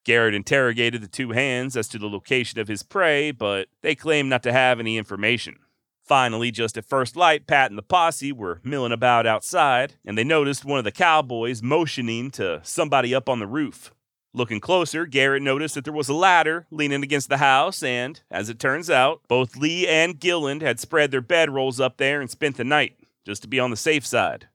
Garrett 0.04 0.34
interrogated 0.34 1.02
the 1.02 1.08
two 1.08 1.30
hands 1.30 1.76
as 1.76 1.88
to 1.88 1.98
the 1.98 2.08
location 2.08 2.58
of 2.58 2.68
his 2.68 2.82
prey, 2.82 3.30
but 3.30 3.68
they 3.82 3.94
claimed 3.94 4.28
not 4.28 4.42
to 4.42 4.52
have 4.52 4.80
any 4.80 4.98
information. 4.98 5.56
Finally, 6.04 6.50
just 6.50 6.76
at 6.76 6.84
first 6.84 7.14
light, 7.16 7.46
Pat 7.46 7.70
and 7.70 7.78
the 7.78 7.82
posse 7.82 8.32
were 8.32 8.60
milling 8.64 8.92
about 8.92 9.26
outside, 9.26 9.94
and 10.04 10.18
they 10.18 10.24
noticed 10.24 10.64
one 10.64 10.78
of 10.78 10.84
the 10.84 10.90
cowboys 10.90 11.62
motioning 11.62 12.30
to 12.32 12.60
somebody 12.64 13.14
up 13.14 13.28
on 13.28 13.38
the 13.38 13.46
roof. 13.46 13.92
Looking 14.34 14.60
closer, 14.60 15.06
Garrett 15.06 15.42
noticed 15.42 15.74
that 15.74 15.84
there 15.84 15.92
was 15.92 16.08
a 16.08 16.14
ladder 16.14 16.66
leaning 16.70 17.02
against 17.02 17.28
the 17.28 17.36
house, 17.36 17.82
and, 17.82 18.20
as 18.30 18.48
it 18.48 18.58
turns 18.58 18.90
out, 18.90 19.20
both 19.28 19.56
Lee 19.56 19.86
and 19.86 20.18
Gilland 20.18 20.62
had 20.62 20.80
spread 20.80 21.10
their 21.10 21.22
bedrolls 21.22 21.80
up 21.80 21.98
there 21.98 22.20
and 22.20 22.30
spent 22.30 22.56
the 22.56 22.64
night, 22.64 22.96
just 23.24 23.42
to 23.42 23.48
be 23.48 23.60
on 23.60 23.70
the 23.70 23.76
safe 23.76 24.04
side. 24.04 24.48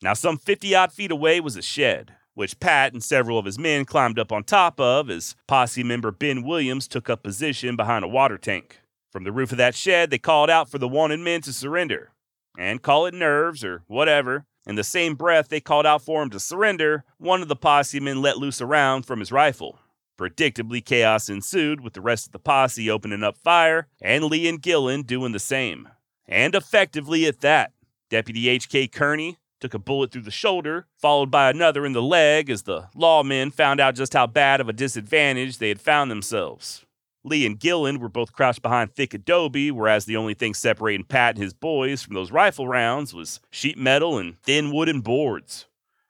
Now, 0.00 0.14
some 0.14 0.38
50 0.38 0.74
odd 0.74 0.92
feet 0.92 1.10
away 1.10 1.40
was 1.40 1.56
a 1.56 1.62
shed, 1.62 2.14
which 2.34 2.60
Pat 2.60 2.92
and 2.92 3.02
several 3.02 3.38
of 3.38 3.46
his 3.46 3.58
men 3.58 3.84
climbed 3.84 4.18
up 4.18 4.32
on 4.32 4.44
top 4.44 4.78
of 4.80 5.08
as 5.08 5.34
posse 5.46 5.82
member 5.82 6.10
Ben 6.10 6.42
Williams 6.42 6.86
took 6.86 7.08
up 7.08 7.22
position 7.22 7.76
behind 7.76 8.04
a 8.04 8.08
water 8.08 8.38
tank. 8.38 8.80
From 9.10 9.24
the 9.24 9.32
roof 9.32 9.52
of 9.52 9.58
that 9.58 9.74
shed, 9.74 10.10
they 10.10 10.18
called 10.18 10.50
out 10.50 10.68
for 10.68 10.78
the 10.78 10.88
wanted 10.88 11.20
men 11.20 11.40
to 11.42 11.52
surrender. 11.52 12.10
And 12.58 12.82
call 12.82 13.06
it 13.06 13.14
nerves 13.14 13.64
or 13.64 13.82
whatever. 13.86 14.46
In 14.66 14.76
the 14.76 14.84
same 14.84 15.14
breath 15.14 15.48
they 15.48 15.60
called 15.60 15.86
out 15.86 16.02
for 16.02 16.22
him 16.22 16.30
to 16.30 16.40
surrender, 16.40 17.04
one 17.18 17.42
of 17.42 17.48
the 17.48 17.56
posse 17.56 18.00
men 18.00 18.22
let 18.22 18.38
loose 18.38 18.60
a 18.60 18.66
round 18.66 19.06
from 19.06 19.20
his 19.20 19.30
rifle. 19.30 19.78
Predictably, 20.18 20.84
chaos 20.84 21.28
ensued, 21.28 21.80
with 21.80 21.92
the 21.92 22.00
rest 22.00 22.26
of 22.26 22.32
the 22.32 22.38
posse 22.38 22.88
opening 22.88 23.24
up 23.24 23.36
fire, 23.36 23.88
and 24.00 24.24
Lee 24.24 24.48
and 24.48 24.62
Gilland 24.62 25.06
doing 25.06 25.32
the 25.32 25.40
same. 25.40 25.88
And 26.26 26.54
effectively 26.54 27.26
at 27.26 27.40
that. 27.40 27.72
Deputy 28.10 28.48
H.K. 28.48 28.88
Kearney 28.88 29.38
took 29.64 29.72
a 29.72 29.78
bullet 29.78 30.10
through 30.10 30.20
the 30.20 30.30
shoulder, 30.30 30.86
followed 30.98 31.30
by 31.30 31.48
another 31.48 31.86
in 31.86 31.94
the 31.94 32.02
leg 32.02 32.50
as 32.50 32.64
the 32.64 32.86
lawmen 32.94 33.50
found 33.50 33.80
out 33.80 33.94
just 33.94 34.12
how 34.12 34.26
bad 34.26 34.60
of 34.60 34.68
a 34.68 34.74
disadvantage 34.74 35.56
they 35.56 35.68
had 35.68 35.80
found 35.80 36.10
themselves. 36.10 36.84
Lee 37.24 37.46
and 37.46 37.58
Gilland 37.58 38.02
were 38.02 38.10
both 38.10 38.34
crouched 38.34 38.60
behind 38.60 38.92
thick 38.92 39.14
adobe, 39.14 39.70
whereas 39.70 40.04
the 40.04 40.18
only 40.18 40.34
thing 40.34 40.52
separating 40.52 41.06
Pat 41.06 41.36
and 41.36 41.42
his 41.42 41.54
boys 41.54 42.02
from 42.02 42.12
those 42.12 42.30
rifle 42.30 42.68
rounds 42.68 43.14
was 43.14 43.40
sheet 43.50 43.78
metal 43.78 44.18
and 44.18 44.38
thin 44.42 44.70
wooden 44.70 45.00
boards. 45.00 45.64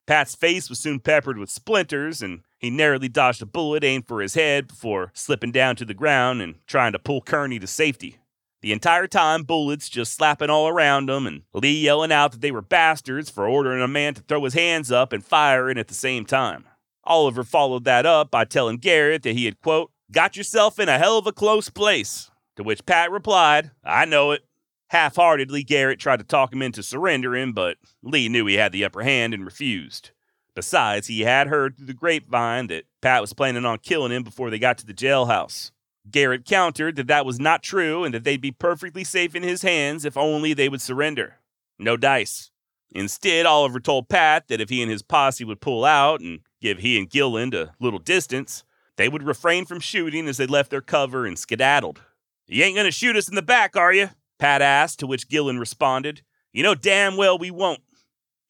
Pat's 0.05 0.35
face 0.35 0.69
was 0.69 0.81
soon 0.81 0.99
peppered 0.99 1.39
with 1.39 1.49
splinters, 1.49 2.23
and 2.23 2.41
he 2.59 2.71
narrowly 2.71 3.09
dodged 3.09 3.41
a 3.41 3.47
bullet 3.47 3.85
aimed 3.85 4.09
for 4.09 4.21
his 4.21 4.35
head 4.35 4.67
before 4.67 5.13
slipping 5.15 5.53
down 5.53 5.77
to 5.77 5.85
the 5.85 5.95
ground 5.95 6.43
and 6.43 6.57
trying 6.67 6.91
to 6.91 6.99
pull 6.99 7.21
Kearney 7.21 7.61
to 7.61 7.69
safety. 7.69 8.19
The 8.65 8.73
entire 8.73 9.07
time, 9.07 9.43
bullets 9.43 9.91
just 9.91 10.15
slapping 10.15 10.49
all 10.49 10.69
around 10.69 11.11
him, 11.11 11.27
and 11.27 11.43
Lee 11.53 11.83
yelling 11.83 12.11
out 12.11 12.33
that 12.33 12.41
they 12.41 12.51
were 12.51 12.63
bastards 12.63 13.29
for 13.29 13.47
ordering 13.47 13.83
a 13.83 13.87
man 13.87 14.15
to 14.15 14.23
throw 14.23 14.43
his 14.43 14.55
hands 14.55 14.91
up 14.91 15.13
and 15.13 15.23
firing 15.23 15.77
at 15.77 15.89
the 15.89 15.93
same 15.93 16.25
time. 16.25 16.65
Oliver 17.05 17.45
followed 17.45 17.85
that 17.85 18.07
up 18.07 18.31
by 18.31 18.47
telling 18.47 18.79
Garrett 18.79 19.23
that 19.25 19.37
he 19.37 19.45
had, 19.45 19.61
quote, 19.61 19.93
Got 20.11 20.39
yourself 20.39 20.79
in 20.79 20.89
a 20.89 20.97
hell 20.97 21.19
of 21.19 21.27
a 21.27 21.33
close 21.33 21.69
place. 21.69 22.31
To 22.57 22.63
which 22.63 22.87
Pat 22.87 23.11
replied, 23.11 23.71
I 23.85 24.07
know 24.07 24.31
it. 24.31 24.47
Half 24.89 25.17
heartedly, 25.17 25.63
Garrett 25.63 26.01
tried 26.01 26.21
to 26.21 26.25
talk 26.25 26.51
him 26.51 26.63
into 26.63 26.83
surrendering, 26.83 27.53
but 27.53 27.77
Lee 28.03 28.31
knew 28.31 28.47
he 28.47 28.55
had 28.55 28.73
the 28.73 28.87
upper 28.87 29.03
hand 29.03 29.35
and 29.35 29.45
refused. 29.45 30.13
Besides, 30.55 31.09
he 31.09 31.21
had 31.21 31.49
heard 31.49 31.77
through 31.77 31.89
the 31.89 31.93
grapevine 31.93 32.69
that 32.69 32.87
Pat 33.03 33.21
was 33.21 33.35
planning 33.35 33.67
on 33.67 33.81
killing 33.81 34.11
him 34.11 34.23
before 34.23 34.49
they 34.49 34.59
got 34.59 34.79
to 34.79 34.87
the 34.87 34.95
jailhouse. 34.95 35.71
Garrett 36.11 36.45
countered 36.45 36.97
that 36.97 37.07
that 37.07 37.27
was 37.27 37.41
not 37.41 37.63
true 37.63 38.05
and 38.05 38.15
that 38.15 38.25
they'd 38.25 38.41
be 38.41 38.53
perfectly 38.53 39.05
safe 39.05 39.35
in 39.35 39.43
his 39.43 39.63
hands 39.63 40.05
if 40.05 40.17
only 40.17 40.53
they 40.53 40.69
would 40.69 40.83
surrender. 40.83 41.37
No 41.79 41.97
dice. 41.97 42.51
Instead, 42.93 43.47
Oliver 43.47 43.81
told 43.81 44.09
Pat 44.09 44.49
that 44.49 44.61
if 44.61 44.69
he 44.69 44.81
and 44.83 44.91
his 44.91 45.03
posse 45.03 45.45
would 45.45 45.61
pull 45.61 45.85
out 45.85 46.21
and 46.21 46.41
give 46.61 46.79
he 46.79 46.99
and 46.99 47.11
Gilland 47.11 47.55
a 47.55 47.75
little 47.81 47.99
distance, 47.99 48.65
they 48.97 49.09
would 49.09 49.23
refrain 49.23 49.65
from 49.65 49.81
shooting 49.81 50.29
as 50.29 50.37
they 50.37 50.47
left 50.47 50.71
their 50.71 50.81
cover 50.81 51.27
and 51.27 51.39
skedaddled. 51.39 52.03
You 52.47 52.63
ain't 52.63 52.77
gonna 52.77 52.93
shoot 52.93 53.17
us 53.17 53.29
in 53.29 53.35
the 53.35 53.43
back, 53.43 53.77
are 53.77 53.93
you? 53.93 54.11
Pat 54.39 54.63
asked, 54.63 55.01
to 55.01 55.07
which 55.07 55.29
Gilland 55.29 55.59
responded, 55.59 56.23
You 56.53 56.63
know 56.63 56.75
damn 56.75 57.17
well 57.17 57.39
we 57.39 57.51
won't. 57.51 57.81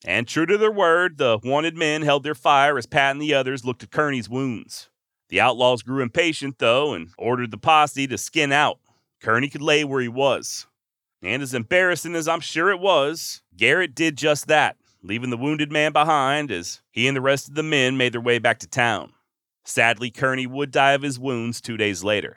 And 0.05 0.29
true 0.29 0.45
to 0.45 0.59
their 0.59 0.71
word, 0.71 1.17
the 1.17 1.39
wanted 1.43 1.77
men 1.77 2.03
held 2.03 2.25
their 2.25 2.35
fire 2.35 2.77
as 2.77 2.85
Pat 2.85 3.13
and 3.13 3.23
the 3.23 3.33
others 3.33 3.65
looked 3.65 3.83
at 3.83 3.91
Kearney's 3.91 4.29
wounds. 4.29 4.91
The 5.35 5.41
outlaws 5.41 5.83
grew 5.83 6.01
impatient, 6.01 6.61
though, 6.61 6.95
and 6.95 7.09
ordered 7.19 7.51
the 7.51 7.59
posse 7.59 8.07
to 8.07 8.17
skin 8.17 8.53
out. 8.53 8.79
Kearney 9.21 9.49
could 9.49 9.63
lay 9.63 9.83
where 9.83 10.01
he 10.01 10.07
was. 10.07 10.69
And 11.25 11.43
as 11.43 11.53
embarrassing 11.53 12.15
as 12.15 12.29
I'm 12.29 12.39
sure 12.39 12.71
it 12.71 12.79
was, 12.79 13.43
Garrett 13.57 13.97
did 13.97 14.17
just 14.17 14.47
that, 14.47 14.77
leaving 15.03 15.31
the 15.31 15.37
wounded 15.37 15.73
man 15.73 15.91
behind 15.91 16.53
as 16.53 16.83
he 16.93 17.09
and 17.09 17.17
the 17.17 17.21
rest 17.21 17.49
of 17.49 17.57
the 17.57 17.65
men 17.65 17.97
made 17.97 18.13
their 18.13 18.21
way 18.21 18.39
back 18.39 18.61
to 18.61 18.69
town. 18.69 19.13
Sadly, 19.65 20.09
Kearney 20.09 20.47
would 20.47 20.71
die 20.71 20.93
of 20.93 21.03
his 21.03 21.19
wounds 21.19 21.61
two 21.61 21.77
days 21.77 22.05
later. 22.05 22.37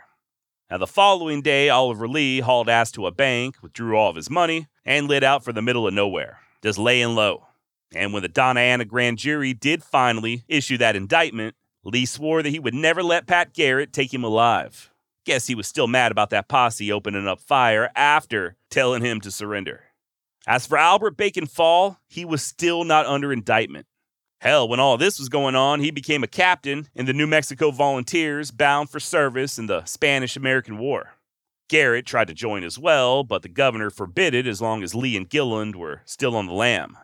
Now, 0.72 0.80
the 0.80 0.88
following 0.88 1.44
day, 1.44 1.70
Oliver 1.70 2.08
Lee 2.08 2.40
hauled 2.40 2.68
ass 2.68 2.90
to 2.94 3.06
a 3.06 3.12
bank, 3.12 3.58
withdrew 3.62 3.96
all 3.96 4.10
of 4.10 4.16
his 4.16 4.32
money, 4.32 4.70
and 4.84 5.08
lit 5.08 5.24
out 5.24 5.44
for 5.44 5.54
the 5.54 5.62
middle 5.62 5.88
of 5.88 5.94
nowhere, 5.94 6.40
just 6.64 6.80
laying 6.80 7.14
low. 7.14 7.46
And 7.94 8.12
when 8.12 8.24
the 8.24 8.28
Doña 8.28 8.58
Ana 8.58 8.86
grand 8.86 9.20
jury 9.20 9.54
did 9.54 9.84
finally 9.84 10.46
issue 10.48 10.80
that 10.80 10.96
indictment, 10.96 11.56
Lee 11.84 12.06
swore 12.06 12.44
that 12.44 12.50
he 12.50 12.60
would 12.60 12.74
never 12.74 13.04
let 13.04 13.28
Pat 13.28 13.54
Garrett 13.54 13.94
take 13.94 14.14
him 14.14 14.24
alive. 14.24 14.92
Guess 15.26 15.48
he 15.48 15.56
was 15.56 15.68
still 15.68 15.88
mad 15.88 16.12
about 16.12 16.30
that 16.32 16.48
posse 16.48 16.92
opening 16.92 17.28
up 17.28 17.40
fire 17.40 17.90
after 17.96 18.56
telling 18.70 19.04
him 19.04 19.22
to 19.22 19.32
surrender. 19.32 19.84
As 20.48 20.66
for 20.66 20.78
Albert 20.78 21.18
Bacon 21.18 21.46
Fall, 21.46 22.00
he 22.08 22.24
was 22.24 22.42
still 22.42 22.84
not 22.84 23.06
under 23.06 23.34
indictment. 23.34 23.86
Hell, 24.40 24.68
when 24.68 24.80
all 24.80 24.98
this 24.98 25.20
was 25.20 25.30
going 25.30 25.56
on, 25.56 25.80
he 25.80 25.92
became 25.92 26.24
a 26.24 26.28
captain 26.28 26.88
in 26.94 27.06
the 27.06 27.14
New 27.14 27.28
Mexico 27.28 27.72
Volunteers 27.72 28.52
bound 28.52 28.90
for 28.90 29.00
service 29.00 29.58
in 29.58 29.66
the 29.66 29.84
Spanish 29.86 30.38
American 30.38 30.78
War. 30.78 31.16
Garrett 31.70 32.06
tried 32.06 32.28
to 32.30 32.34
join 32.34 32.64
as 32.64 32.80
well, 32.80 33.24
but 33.24 33.42
the 33.42 33.50
governor 33.50 33.90
forbid 33.90 34.34
it 34.34 34.48
as 34.48 34.62
long 34.62 34.84
as 34.84 34.96
Lee 34.96 35.18
and 35.18 35.30
Gilland 35.30 35.76
were 35.76 36.02
still 36.06 36.36
on 36.36 36.46
the 36.46 36.54
lam. 36.54 36.98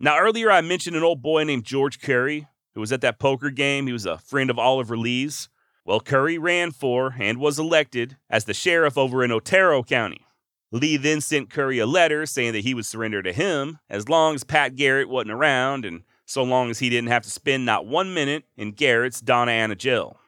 Now, 0.00 0.18
earlier 0.18 0.50
I 0.50 0.60
mentioned 0.60 0.96
an 0.96 1.02
old 1.02 1.20
boy 1.20 1.44
named 1.44 1.64
George 1.64 2.00
Curry 2.00 2.46
who 2.78 2.80
was 2.80 2.92
at 2.92 3.00
that 3.00 3.18
poker 3.18 3.50
game. 3.50 3.88
He 3.88 3.92
was 3.92 4.06
a 4.06 4.18
friend 4.18 4.50
of 4.50 4.58
Oliver 4.58 4.96
Lee's. 4.96 5.48
Well, 5.84 5.98
Curry 5.98 6.38
ran 6.38 6.70
for 6.70 7.16
and 7.18 7.38
was 7.38 7.58
elected 7.58 8.16
as 8.30 8.44
the 8.44 8.54
sheriff 8.54 8.96
over 8.96 9.24
in 9.24 9.32
Otero 9.32 9.82
County. 9.82 10.20
Lee 10.70 10.96
then 10.96 11.20
sent 11.20 11.50
Curry 11.50 11.80
a 11.80 11.86
letter 11.86 12.24
saying 12.24 12.52
that 12.52 12.62
he 12.62 12.74
would 12.74 12.86
surrender 12.86 13.20
to 13.20 13.32
him 13.32 13.80
as 13.90 14.08
long 14.08 14.36
as 14.36 14.44
Pat 14.44 14.76
Garrett 14.76 15.08
wasn't 15.08 15.32
around 15.32 15.84
and 15.84 16.04
so 16.24 16.44
long 16.44 16.70
as 16.70 16.78
he 16.78 16.88
didn't 16.88 17.08
have 17.08 17.24
to 17.24 17.30
spend 17.30 17.66
not 17.66 17.84
one 17.84 18.14
minute 18.14 18.44
in 18.56 18.70
Garrett's 18.70 19.20
Doña 19.20 19.48
Ana 19.48 19.74
jail. 19.74 20.20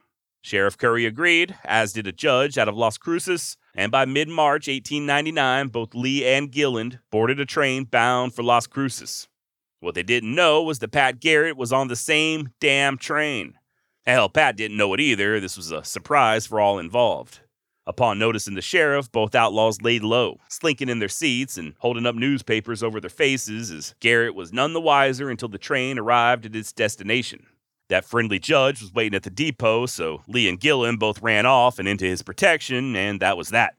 Sheriff 0.43 0.77
Curry 0.77 1.07
agreed, 1.07 1.55
as 1.65 1.93
did 1.93 2.09
a 2.09 2.13
judge 2.13 2.59
out 2.59 2.67
of 2.67 2.77
Las 2.77 2.99
Cruces, 2.99 3.59
and 3.77 3.93
by 3.93 4.07
mid 4.07 4.27
March 4.27 4.67
1899, 4.67 5.69
both 5.69 5.95
Lee 5.95 6.27
and 6.27 6.51
Gilland 6.51 6.99
boarded 7.13 7.39
a 7.39 7.47
train 7.47 7.85
bound 7.85 8.35
for 8.35 8.43
Las 8.43 8.67
Cruces. 8.67 9.29
What 9.81 9.95
they 9.95 10.03
didn't 10.03 10.35
know 10.35 10.63
was 10.63 10.79
that 10.79 10.93
Pat 10.93 11.21
Garrett 11.21 11.57
was 11.57 11.73
on 11.73 11.89
the 11.89 11.97
same 11.97 12.51
damn 12.61 12.99
train. 12.99 13.55
Hell, 14.07 14.29
Pat 14.29 14.57
didn't 14.57 14.77
know 14.77 14.95
it 14.95 15.01
either. 15.01 15.41
This 15.41 15.57
was 15.57 15.71
a 15.71 15.85
surprise 15.85 16.47
for 16.47 16.61
all 16.61 16.79
involved. 16.79 17.41
Upon 17.87 18.19
noticing 18.19 18.55
the 18.55 18.63
sheriff, 18.63 19.11
both 19.11 19.35
outlaws 19.35 19.83
laid 19.83 20.05
low, 20.05 20.39
slinking 20.49 20.89
in 20.89 20.99
their 20.99 21.09
seats 21.09 21.57
and 21.57 21.75
holding 21.79 22.07
up 22.07 22.15
newspapers 22.15 22.83
over 22.83 23.01
their 23.01 23.11
faces 23.11 23.71
as 23.71 23.95
Garrett 24.01 24.35
was 24.35 24.53
none 24.53 24.75
the 24.75 24.81
wiser 24.81 25.31
until 25.31 25.49
the 25.49 25.59
train 25.59 25.99
arrived 25.99 26.47
at 26.47 26.55
its 26.55 26.73
destination. 26.73 27.47
That 27.89 28.05
friendly 28.05 28.39
judge 28.39 28.81
was 28.81 28.93
waiting 28.93 29.17
at 29.17 29.25
the 29.25 29.31
depot, 29.31 29.87
so 29.87 30.23
Lee 30.29 30.49
and 30.49 30.61
Gilland 30.61 31.01
both 31.01 31.23
ran 31.23 31.47
off 31.47 31.79
and 31.79 31.89
into 31.89 32.05
his 32.05 32.23
protection, 32.23 32.95
and 32.95 33.19
that 33.21 33.37
was 33.37 33.49
that. 33.49 33.75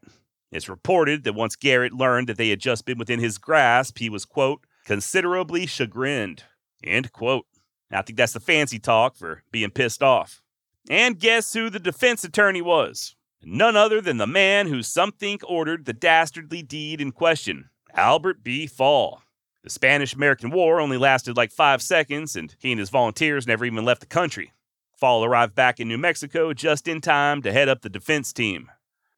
It's 0.51 0.67
reported 0.67 1.23
that 1.23 1.33
once 1.33 1.55
Garrett 1.55 1.93
learned 1.93 2.27
that 2.27 2.37
they 2.37 2.49
had 2.49 2.59
just 2.59 2.85
been 2.85 2.97
within 2.97 3.19
his 3.19 3.37
grasp, 3.37 3.99
he 3.99 4.09
was, 4.09 4.25
quote, 4.25 4.65
considerably 4.91 5.65
chagrined, 5.65 6.43
end 6.83 7.13
quote. 7.13 7.45
I 7.93 8.01
think 8.01 8.17
that's 8.17 8.33
the 8.33 8.41
fancy 8.41 8.77
talk 8.77 9.15
for 9.15 9.41
being 9.49 9.69
pissed 9.69 10.03
off. 10.03 10.41
And 10.89 11.17
guess 11.17 11.53
who 11.53 11.69
the 11.69 11.79
defense 11.79 12.25
attorney 12.25 12.61
was? 12.61 13.15
none 13.41 13.77
other 13.77 14.01
than 14.01 14.17
the 14.17 14.27
man 14.27 14.67
who 14.67 14.83
some 14.83 15.13
think 15.13 15.41
ordered 15.49 15.85
the 15.85 15.93
dastardly 15.93 16.61
deed 16.61 16.99
in 16.99 17.13
question, 17.13 17.69
Albert 17.93 18.43
B. 18.43 18.67
Fall. 18.67 19.21
The 19.63 19.69
Spanish 19.69 20.13
American 20.13 20.51
War 20.51 20.81
only 20.81 20.97
lasted 20.97 21.37
like 21.37 21.53
five 21.53 21.81
seconds, 21.81 22.35
and 22.35 22.53
he 22.59 22.71
and 22.71 22.79
his 22.79 22.89
volunteers 22.89 23.47
never 23.47 23.63
even 23.63 23.85
left 23.85 24.01
the 24.01 24.07
country. 24.07 24.51
Fall 24.97 25.23
arrived 25.23 25.55
back 25.55 25.79
in 25.79 25.87
New 25.87 25.97
Mexico 25.97 26.53
just 26.53 26.87
in 26.87 26.99
time 26.99 27.41
to 27.43 27.53
head 27.53 27.69
up 27.69 27.81
the 27.81 27.89
defense 27.89 28.33
team. 28.33 28.69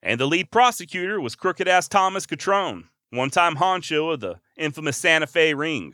And 0.04 0.20
the 0.20 0.28
lead 0.28 0.52
prosecutor 0.52 1.20
was 1.20 1.36
crooked 1.36 1.68
ass 1.68 1.88
Thomas 1.88 2.28
Catron, 2.28 2.90
one 3.14 3.30
time 3.30 3.58
honcho 3.58 4.14
of 4.14 4.20
the 4.20 4.40
infamous 4.58 4.98
Santa 4.98 5.28
Fe 5.28 5.54
Ring. 5.54 5.94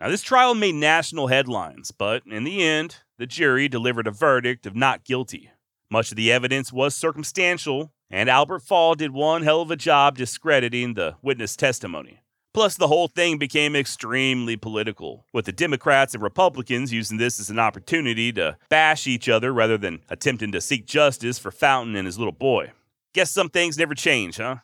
Now, 0.00 0.08
this 0.08 0.22
trial 0.22 0.54
made 0.54 0.76
national 0.76 1.26
headlines, 1.26 1.90
but 1.90 2.22
in 2.26 2.44
the 2.44 2.62
end, 2.62 2.98
the 3.18 3.26
jury 3.26 3.68
delivered 3.68 4.06
a 4.06 4.12
verdict 4.12 4.64
of 4.64 4.74
not 4.76 5.04
guilty. 5.04 5.50
Much 5.90 6.10
of 6.10 6.16
the 6.16 6.32
evidence 6.32 6.72
was 6.72 6.94
circumstantial, 6.94 7.92
and 8.10 8.30
Albert 8.30 8.60
Fall 8.60 8.94
did 8.94 9.10
one 9.10 9.42
hell 9.42 9.60
of 9.60 9.70
a 9.70 9.76
job 9.76 10.16
discrediting 10.16 10.94
the 10.94 11.16
witness 11.20 11.56
testimony. 11.56 12.22
Plus, 12.54 12.76
the 12.76 12.88
whole 12.88 13.08
thing 13.08 13.38
became 13.38 13.76
extremely 13.76 14.56
political, 14.56 15.26
with 15.32 15.44
the 15.44 15.52
Democrats 15.52 16.14
and 16.14 16.22
Republicans 16.22 16.92
using 16.92 17.18
this 17.18 17.38
as 17.38 17.50
an 17.50 17.58
opportunity 17.58 18.32
to 18.32 18.56
bash 18.68 19.06
each 19.06 19.28
other 19.28 19.52
rather 19.52 19.76
than 19.76 20.00
attempting 20.08 20.52
to 20.52 20.60
seek 20.60 20.86
justice 20.86 21.38
for 21.38 21.50
Fountain 21.50 21.94
and 21.94 22.06
his 22.06 22.18
little 22.18 22.32
boy. 22.32 22.72
Guess 23.14 23.30
some 23.30 23.48
things 23.48 23.76
never 23.76 23.94
change, 23.94 24.38
huh? 24.38 24.56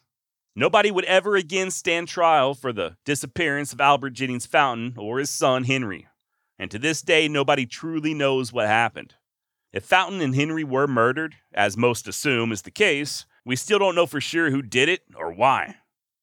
Nobody 0.56 0.92
would 0.92 1.04
ever 1.06 1.34
again 1.34 1.72
stand 1.72 2.06
trial 2.06 2.54
for 2.54 2.72
the 2.72 2.96
disappearance 3.04 3.72
of 3.72 3.80
Albert 3.80 4.10
Jennings 4.10 4.46
Fountain 4.46 4.94
or 4.96 5.18
his 5.18 5.30
son 5.30 5.64
Henry. 5.64 6.06
And 6.60 6.70
to 6.70 6.78
this 6.78 7.02
day, 7.02 7.26
nobody 7.26 7.66
truly 7.66 8.14
knows 8.14 8.52
what 8.52 8.68
happened. 8.68 9.14
If 9.72 9.84
Fountain 9.84 10.20
and 10.20 10.36
Henry 10.36 10.62
were 10.62 10.86
murdered, 10.86 11.34
as 11.52 11.76
most 11.76 12.06
assume 12.06 12.52
is 12.52 12.62
the 12.62 12.70
case, 12.70 13.26
we 13.44 13.56
still 13.56 13.80
don't 13.80 13.96
know 13.96 14.06
for 14.06 14.20
sure 14.20 14.50
who 14.50 14.62
did 14.62 14.88
it 14.88 15.00
or 15.16 15.32
why. 15.32 15.78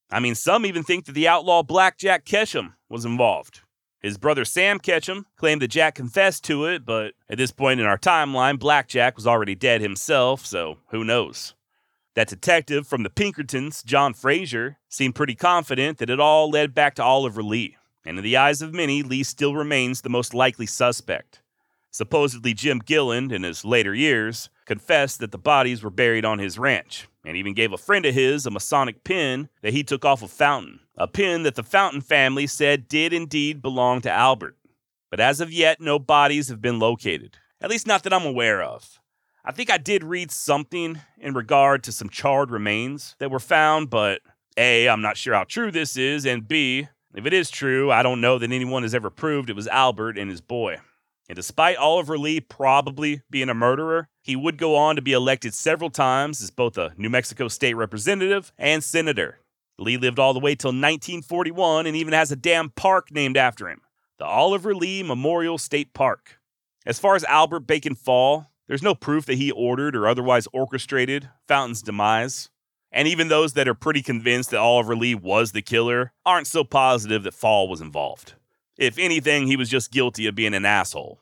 I 0.10 0.22
mean, 0.22 0.36
some 0.36 0.66
even 0.66 0.84
think 0.84 1.06
that 1.06 1.12
the 1.12 1.28
outlaw 1.28 1.62
Black 1.62 1.98
Jack 1.98 2.24
Ketchum 2.24 2.76
was 2.88 3.04
involved. 3.04 3.60
His 4.00 4.18
brother 4.18 4.46
Sam 4.46 4.80
Ketchum 4.80 5.26
claimed 5.36 5.62
that 5.62 5.68
Jack 5.68 5.96
confessed 5.96 6.46
to 6.46 6.66
it, 6.66 6.86
but 6.86 7.14
at 7.30 7.38
this 7.38 7.52
point 7.52 7.82
in 7.82 7.86
our 7.86 7.98
timeline, 7.98 8.58
Black 8.58 8.88
Jack 8.88 9.18
was 9.18 9.28
already 9.28 9.56
dead 9.56 9.82
himself, 9.82 10.46
so 10.46 10.78
who 10.92 11.04
knows? 11.04 11.54
That 12.14 12.28
detective 12.28 12.88
from 12.88 13.03
the 13.03 13.09
Pinkertons, 13.09 13.84
John 13.84 14.14
Fraser, 14.14 14.78
seemed 14.89 15.16
pretty 15.16 15.36
confident 15.36 15.97
that 15.97 16.09
it 16.09 16.20
all 16.20 16.49
led 16.49 16.74
back 16.74 16.95
to 16.95 17.03
Oliver 17.03 17.41
Lee, 17.41 17.78
and 18.05 18.18
in 18.18 18.24
the 18.24 18.36
eyes 18.36 18.62
of 18.62 18.74
many, 18.74 19.01
Lee 19.01 19.24
still 19.24 19.55
remains 19.55 20.01
the 20.01 20.09
most 20.09 20.34
likely 20.34 20.66
suspect. 20.66 21.41
Supposedly, 21.89 22.53
Jim 22.53 22.80
Gilland, 22.80 23.32
in 23.32 23.43
his 23.43 23.64
later 23.64 23.93
years, 23.93 24.49
confessed 24.66 25.20
that 25.20 25.32
the 25.32 25.38
bodies 25.38 25.84
were 25.84 25.89
buried 25.89 26.26
on 26.26 26.39
his 26.39 26.59
ranch, 26.59 27.07
and 27.26 27.38
even 27.38 27.53
gave 27.53 27.72
a 27.72 27.78
friend 27.78 28.05
of 28.05 28.14
his 28.14 28.45
a 28.45 28.51
Masonic 28.51 29.03
pin 29.05 29.47
that 29.62 29.74
he 29.74 29.84
took 29.84 30.03
off 30.03 30.24
a 30.24 30.28
Fountain, 30.28 30.82
a 30.97 31.07
pin 31.07 31.43
that 31.43 31.55
the 31.55 31.64
Fountain 31.64 32.01
family 32.01 32.47
said 32.47 32.89
did 32.89 33.14
indeed 33.14 33.62
belong 33.62 34.01
to 34.01 34.12
Albert. 34.12 34.57
But 35.09 35.20
as 35.22 35.39
of 35.41 35.51
yet, 35.51 35.80
no 35.80 35.99
bodies 35.99 36.49
have 36.49 36.62
been 36.62 36.80
located, 36.80 37.38
at 37.62 37.70
least 37.70 37.88
not 37.88 38.03
that 38.03 38.14
I'm 38.14 38.26
aware 38.26 38.62
of. 38.62 39.01
I 39.44 39.52
think 39.52 39.72
I 39.72 39.78
did 39.78 40.04
read 40.04 40.30
something 40.30 41.02
in 41.18 41.34
regard 41.34 41.84
to 41.84 41.92
some 41.92 42.10
charred 42.10 42.52
remains 42.52 43.16
that 43.18 43.32
were 43.32 43.39
found, 43.39 43.89
but 43.89 44.22
A, 44.56 44.88
I'm 44.88 45.02
not 45.02 45.18
sure 45.18 45.34
how 45.34 45.46
true 45.46 45.72
this 45.72 45.98
is, 45.98 46.26
and 46.26 46.48
B, 46.48 46.88
if 47.16 47.26
it 47.26 47.34
is 47.34 47.50
true, 47.50 47.92
I 47.92 48.04
don't 48.04 48.22
know 48.22 48.38
that 48.38 48.52
anyone 48.52 48.84
has 48.84 48.94
ever 48.94 49.10
proved 49.10 49.50
it 49.50 49.56
was 49.56 49.68
Albert 49.68 50.18
and 50.18 50.30
his 50.30 50.42
boy. 50.42 50.78
And 51.28 51.36
despite 51.36 51.78
Oliver 51.78 52.18
Lee 52.18 52.39
probably 52.39 53.22
being 53.30 53.50
a 53.50 53.54
murderer, 53.54 54.10
he 54.22 54.36
would 54.36 54.58
go 54.58 54.76
on 54.76 54.96
to 54.96 55.02
be 55.02 55.14
elected 55.14 55.54
several 55.54 55.89
times 55.89 56.42
as 56.42 56.52
both 56.52 56.78
a 56.78 56.94
New 56.98 57.10
Mexico 57.10 57.48
state 57.48 57.74
representative 57.74 58.54
and 58.58 58.84
senator. 58.84 59.39
Lee 59.80 59.98
lived 59.98 60.20
all 60.20 60.34
the 60.34 60.39
way 60.39 60.54
till 60.54 60.70
1941 60.70 61.88
and 61.88 61.96
even 61.96 62.14
has 62.14 62.32
a 62.32 62.36
damn 62.36 62.70
park 62.70 63.12
named 63.12 63.38
after 63.38 63.68
him 63.68 63.82
the 64.20 64.26
Oliver 64.26 64.76
Lee 64.76 65.02
Memorial 65.02 65.58
State 65.58 65.96
Park. 65.96 66.38
As 66.86 67.00
far 67.00 67.16
as 67.16 67.24
Albert 67.24 67.62
Bacon 67.62 67.96
Fall, 67.96 68.51
there's 68.72 68.82
no 68.82 68.96
proof 68.96 69.26
that 69.26 69.36
he 69.36 69.52
ordered 69.52 69.98
or 69.98 70.08
otherwise 70.08 70.48
orchestrated 70.54 71.28
Fountain's 71.46 71.82
demise. 71.82 72.50
And 72.90 73.06
even 73.06 73.28
those 73.28 73.52
that 73.52 73.68
are 73.68 73.74
pretty 73.74 74.02
convinced 74.02 74.50
that 74.52 74.62
Oliver 74.62 74.96
Lee 74.96 75.14
was 75.14 75.52
the 75.52 75.62
killer 75.62 76.14
aren't 76.26 76.48
so 76.48 76.64
positive 76.64 77.24
that 77.24 77.34
Fall 77.34 77.68
was 77.68 77.82
involved. 77.82 78.36
If 78.78 78.98
anything, 78.98 79.48
he 79.48 79.58
was 79.58 79.68
just 79.68 79.92
guilty 79.92 80.26
of 80.26 80.36
being 80.36 80.54
an 80.54 80.64
asshole. 80.64 81.20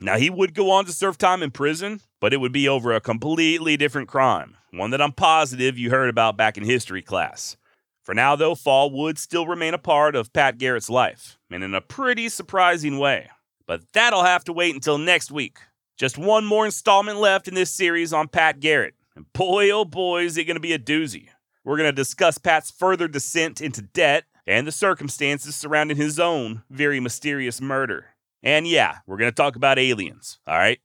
Now, 0.00 0.16
he 0.16 0.30
would 0.30 0.54
go 0.54 0.70
on 0.70 0.86
to 0.86 0.92
serve 0.92 1.18
time 1.18 1.42
in 1.42 1.50
prison, 1.50 2.00
but 2.22 2.32
it 2.32 2.38
would 2.38 2.52
be 2.52 2.66
over 2.66 2.94
a 2.94 3.02
completely 3.02 3.76
different 3.76 4.08
crime, 4.08 4.56
one 4.70 4.90
that 4.92 5.02
I'm 5.02 5.12
positive 5.12 5.76
you 5.76 5.90
heard 5.90 6.08
about 6.08 6.38
back 6.38 6.56
in 6.56 6.64
history 6.64 7.02
class. 7.02 7.58
For 8.02 8.14
now, 8.14 8.34
though, 8.34 8.54
Fall 8.54 8.90
would 8.92 9.18
still 9.18 9.46
remain 9.46 9.74
a 9.74 9.78
part 9.78 10.16
of 10.16 10.32
Pat 10.32 10.56
Garrett's 10.56 10.88
life, 10.88 11.36
and 11.50 11.62
in 11.62 11.74
a 11.74 11.82
pretty 11.82 12.30
surprising 12.30 12.98
way. 12.98 13.28
But 13.66 13.82
that'll 13.92 14.24
have 14.24 14.44
to 14.44 14.54
wait 14.54 14.74
until 14.74 14.96
next 14.96 15.30
week. 15.30 15.58
Just 15.98 16.16
one 16.16 16.46
more 16.46 16.64
installment 16.64 17.18
left 17.18 17.48
in 17.48 17.54
this 17.54 17.72
series 17.72 18.12
on 18.12 18.28
Pat 18.28 18.60
Garrett. 18.60 18.94
And 19.16 19.30
boy, 19.32 19.70
oh 19.70 19.84
boy, 19.84 20.22
is 20.22 20.36
it 20.36 20.44
going 20.44 20.54
to 20.56 20.60
be 20.60 20.72
a 20.72 20.78
doozy. 20.78 21.28
We're 21.64 21.76
going 21.76 21.88
to 21.88 21.92
discuss 21.92 22.38
Pat's 22.38 22.70
further 22.70 23.08
descent 23.08 23.60
into 23.60 23.82
debt 23.82 24.24
and 24.46 24.64
the 24.64 24.72
circumstances 24.72 25.56
surrounding 25.56 25.96
his 25.96 26.20
own 26.20 26.62
very 26.70 27.00
mysterious 27.00 27.60
murder. 27.60 28.06
And 28.44 28.66
yeah, 28.66 28.98
we're 29.06 29.16
going 29.16 29.30
to 29.30 29.34
talk 29.34 29.56
about 29.56 29.76
aliens, 29.78 30.38
all 30.46 30.56
right? 30.56 30.78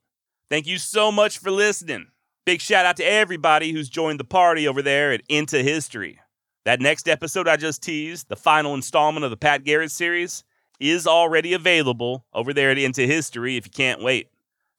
Thank 0.50 0.66
you 0.66 0.78
so 0.78 1.12
much 1.12 1.38
for 1.38 1.52
listening. 1.52 2.08
Big 2.44 2.60
shout 2.60 2.84
out 2.84 2.96
to 2.96 3.04
everybody 3.04 3.70
who's 3.70 3.88
joined 3.88 4.18
the 4.18 4.24
party 4.24 4.66
over 4.66 4.82
there 4.82 5.12
at 5.12 5.22
Into 5.28 5.62
History. 5.62 6.18
That 6.64 6.80
next 6.80 7.08
episode 7.08 7.46
I 7.46 7.56
just 7.56 7.84
teased, 7.84 8.28
the 8.28 8.36
final 8.36 8.74
installment 8.74 9.24
of 9.24 9.30
the 9.30 9.36
Pat 9.36 9.62
Garrett 9.62 9.92
series, 9.92 10.42
is 10.80 11.06
already 11.06 11.52
available 11.52 12.26
over 12.34 12.52
there 12.52 12.72
at 12.72 12.78
Into 12.78 13.06
History 13.06 13.56
if 13.56 13.66
you 13.66 13.70
can't 13.70 14.02
wait. 14.02 14.28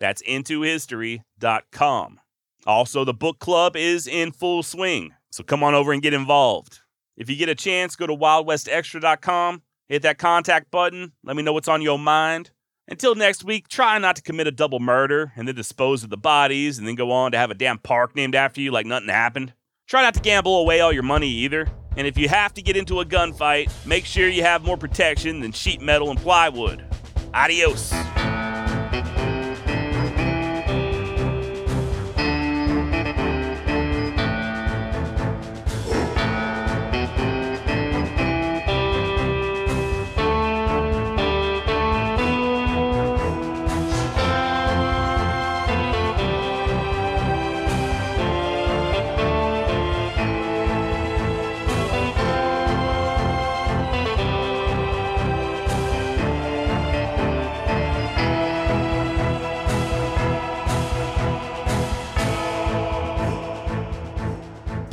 That's 0.06 0.22
intohistory.com. 0.22 2.20
Also, 2.68 3.04
the 3.04 3.14
book 3.14 3.40
club 3.40 3.76
is 3.76 4.06
in 4.06 4.32
full 4.32 4.62
swing, 4.62 5.16
so 5.32 5.44
come 5.44 5.64
on 5.64 5.74
over 5.74 5.92
and 5.92 6.02
get 6.04 6.14
involved. 6.14 6.82
If 7.18 7.28
you 7.28 7.36
get 7.36 7.50
a 7.50 7.56
chance, 7.56 7.96
go 7.96 8.06
to 8.06 8.16
wildwestextra.com, 8.16 9.64
hit 9.88 10.04
that 10.04 10.20
contact 10.20 10.70
button, 10.70 11.14
let 11.24 11.36
me 11.36 11.42
know 11.42 11.54
what's 11.54 11.68
on 11.68 11.82
your 11.82 11.98
mind. 11.98 12.52
Until 12.88 13.16
next 13.16 13.44
week, 13.44 13.68
try 13.68 13.98
not 13.98 14.16
to 14.18 14.22
commit 14.22 14.46
a 14.46 14.52
double 14.52 14.80
murder 14.80 15.34
and 15.36 15.48
then 15.48 15.56
dispose 15.56 16.04
of 16.04 16.12
the 16.12 16.18
bodies 16.18 16.78
and 16.78 16.88
then 16.88 16.94
go 16.94 17.12
on 17.12 17.32
to 17.32 17.40
have 17.40 17.50
a 17.50 17.56
damn 17.56 17.80
park 17.80 18.16
named 18.16 18.36
after 18.36 18.62
you 18.62 18.70
like 18.70 18.86
nothing 18.86 19.10
happened. 19.10 19.54
Try 19.88 20.04
not 20.04 20.14
to 20.14 20.20
gamble 20.20 20.60
away 20.60 20.82
all 20.82 20.94
your 20.94 21.02
money 21.02 21.30
either. 21.30 21.68
And 21.98 22.06
if 22.06 22.16
you 22.16 22.30
have 22.30 22.54
to 22.54 22.62
get 22.62 22.78
into 22.78 23.00
a 23.00 23.06
gunfight, 23.06 23.72
make 23.88 24.06
sure 24.06 24.30
you 24.30 24.44
have 24.44 24.64
more 24.64 24.78
protection 24.78 25.40
than 25.40 25.52
sheet 25.52 25.82
metal 25.82 26.12
and 26.12 26.20
plywood. 26.20 26.86
Adios. 27.34 27.92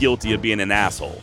Guilty 0.03 0.33
of 0.33 0.43
being 0.43 0.59
an 0.59 0.73
asshole. 0.73 1.21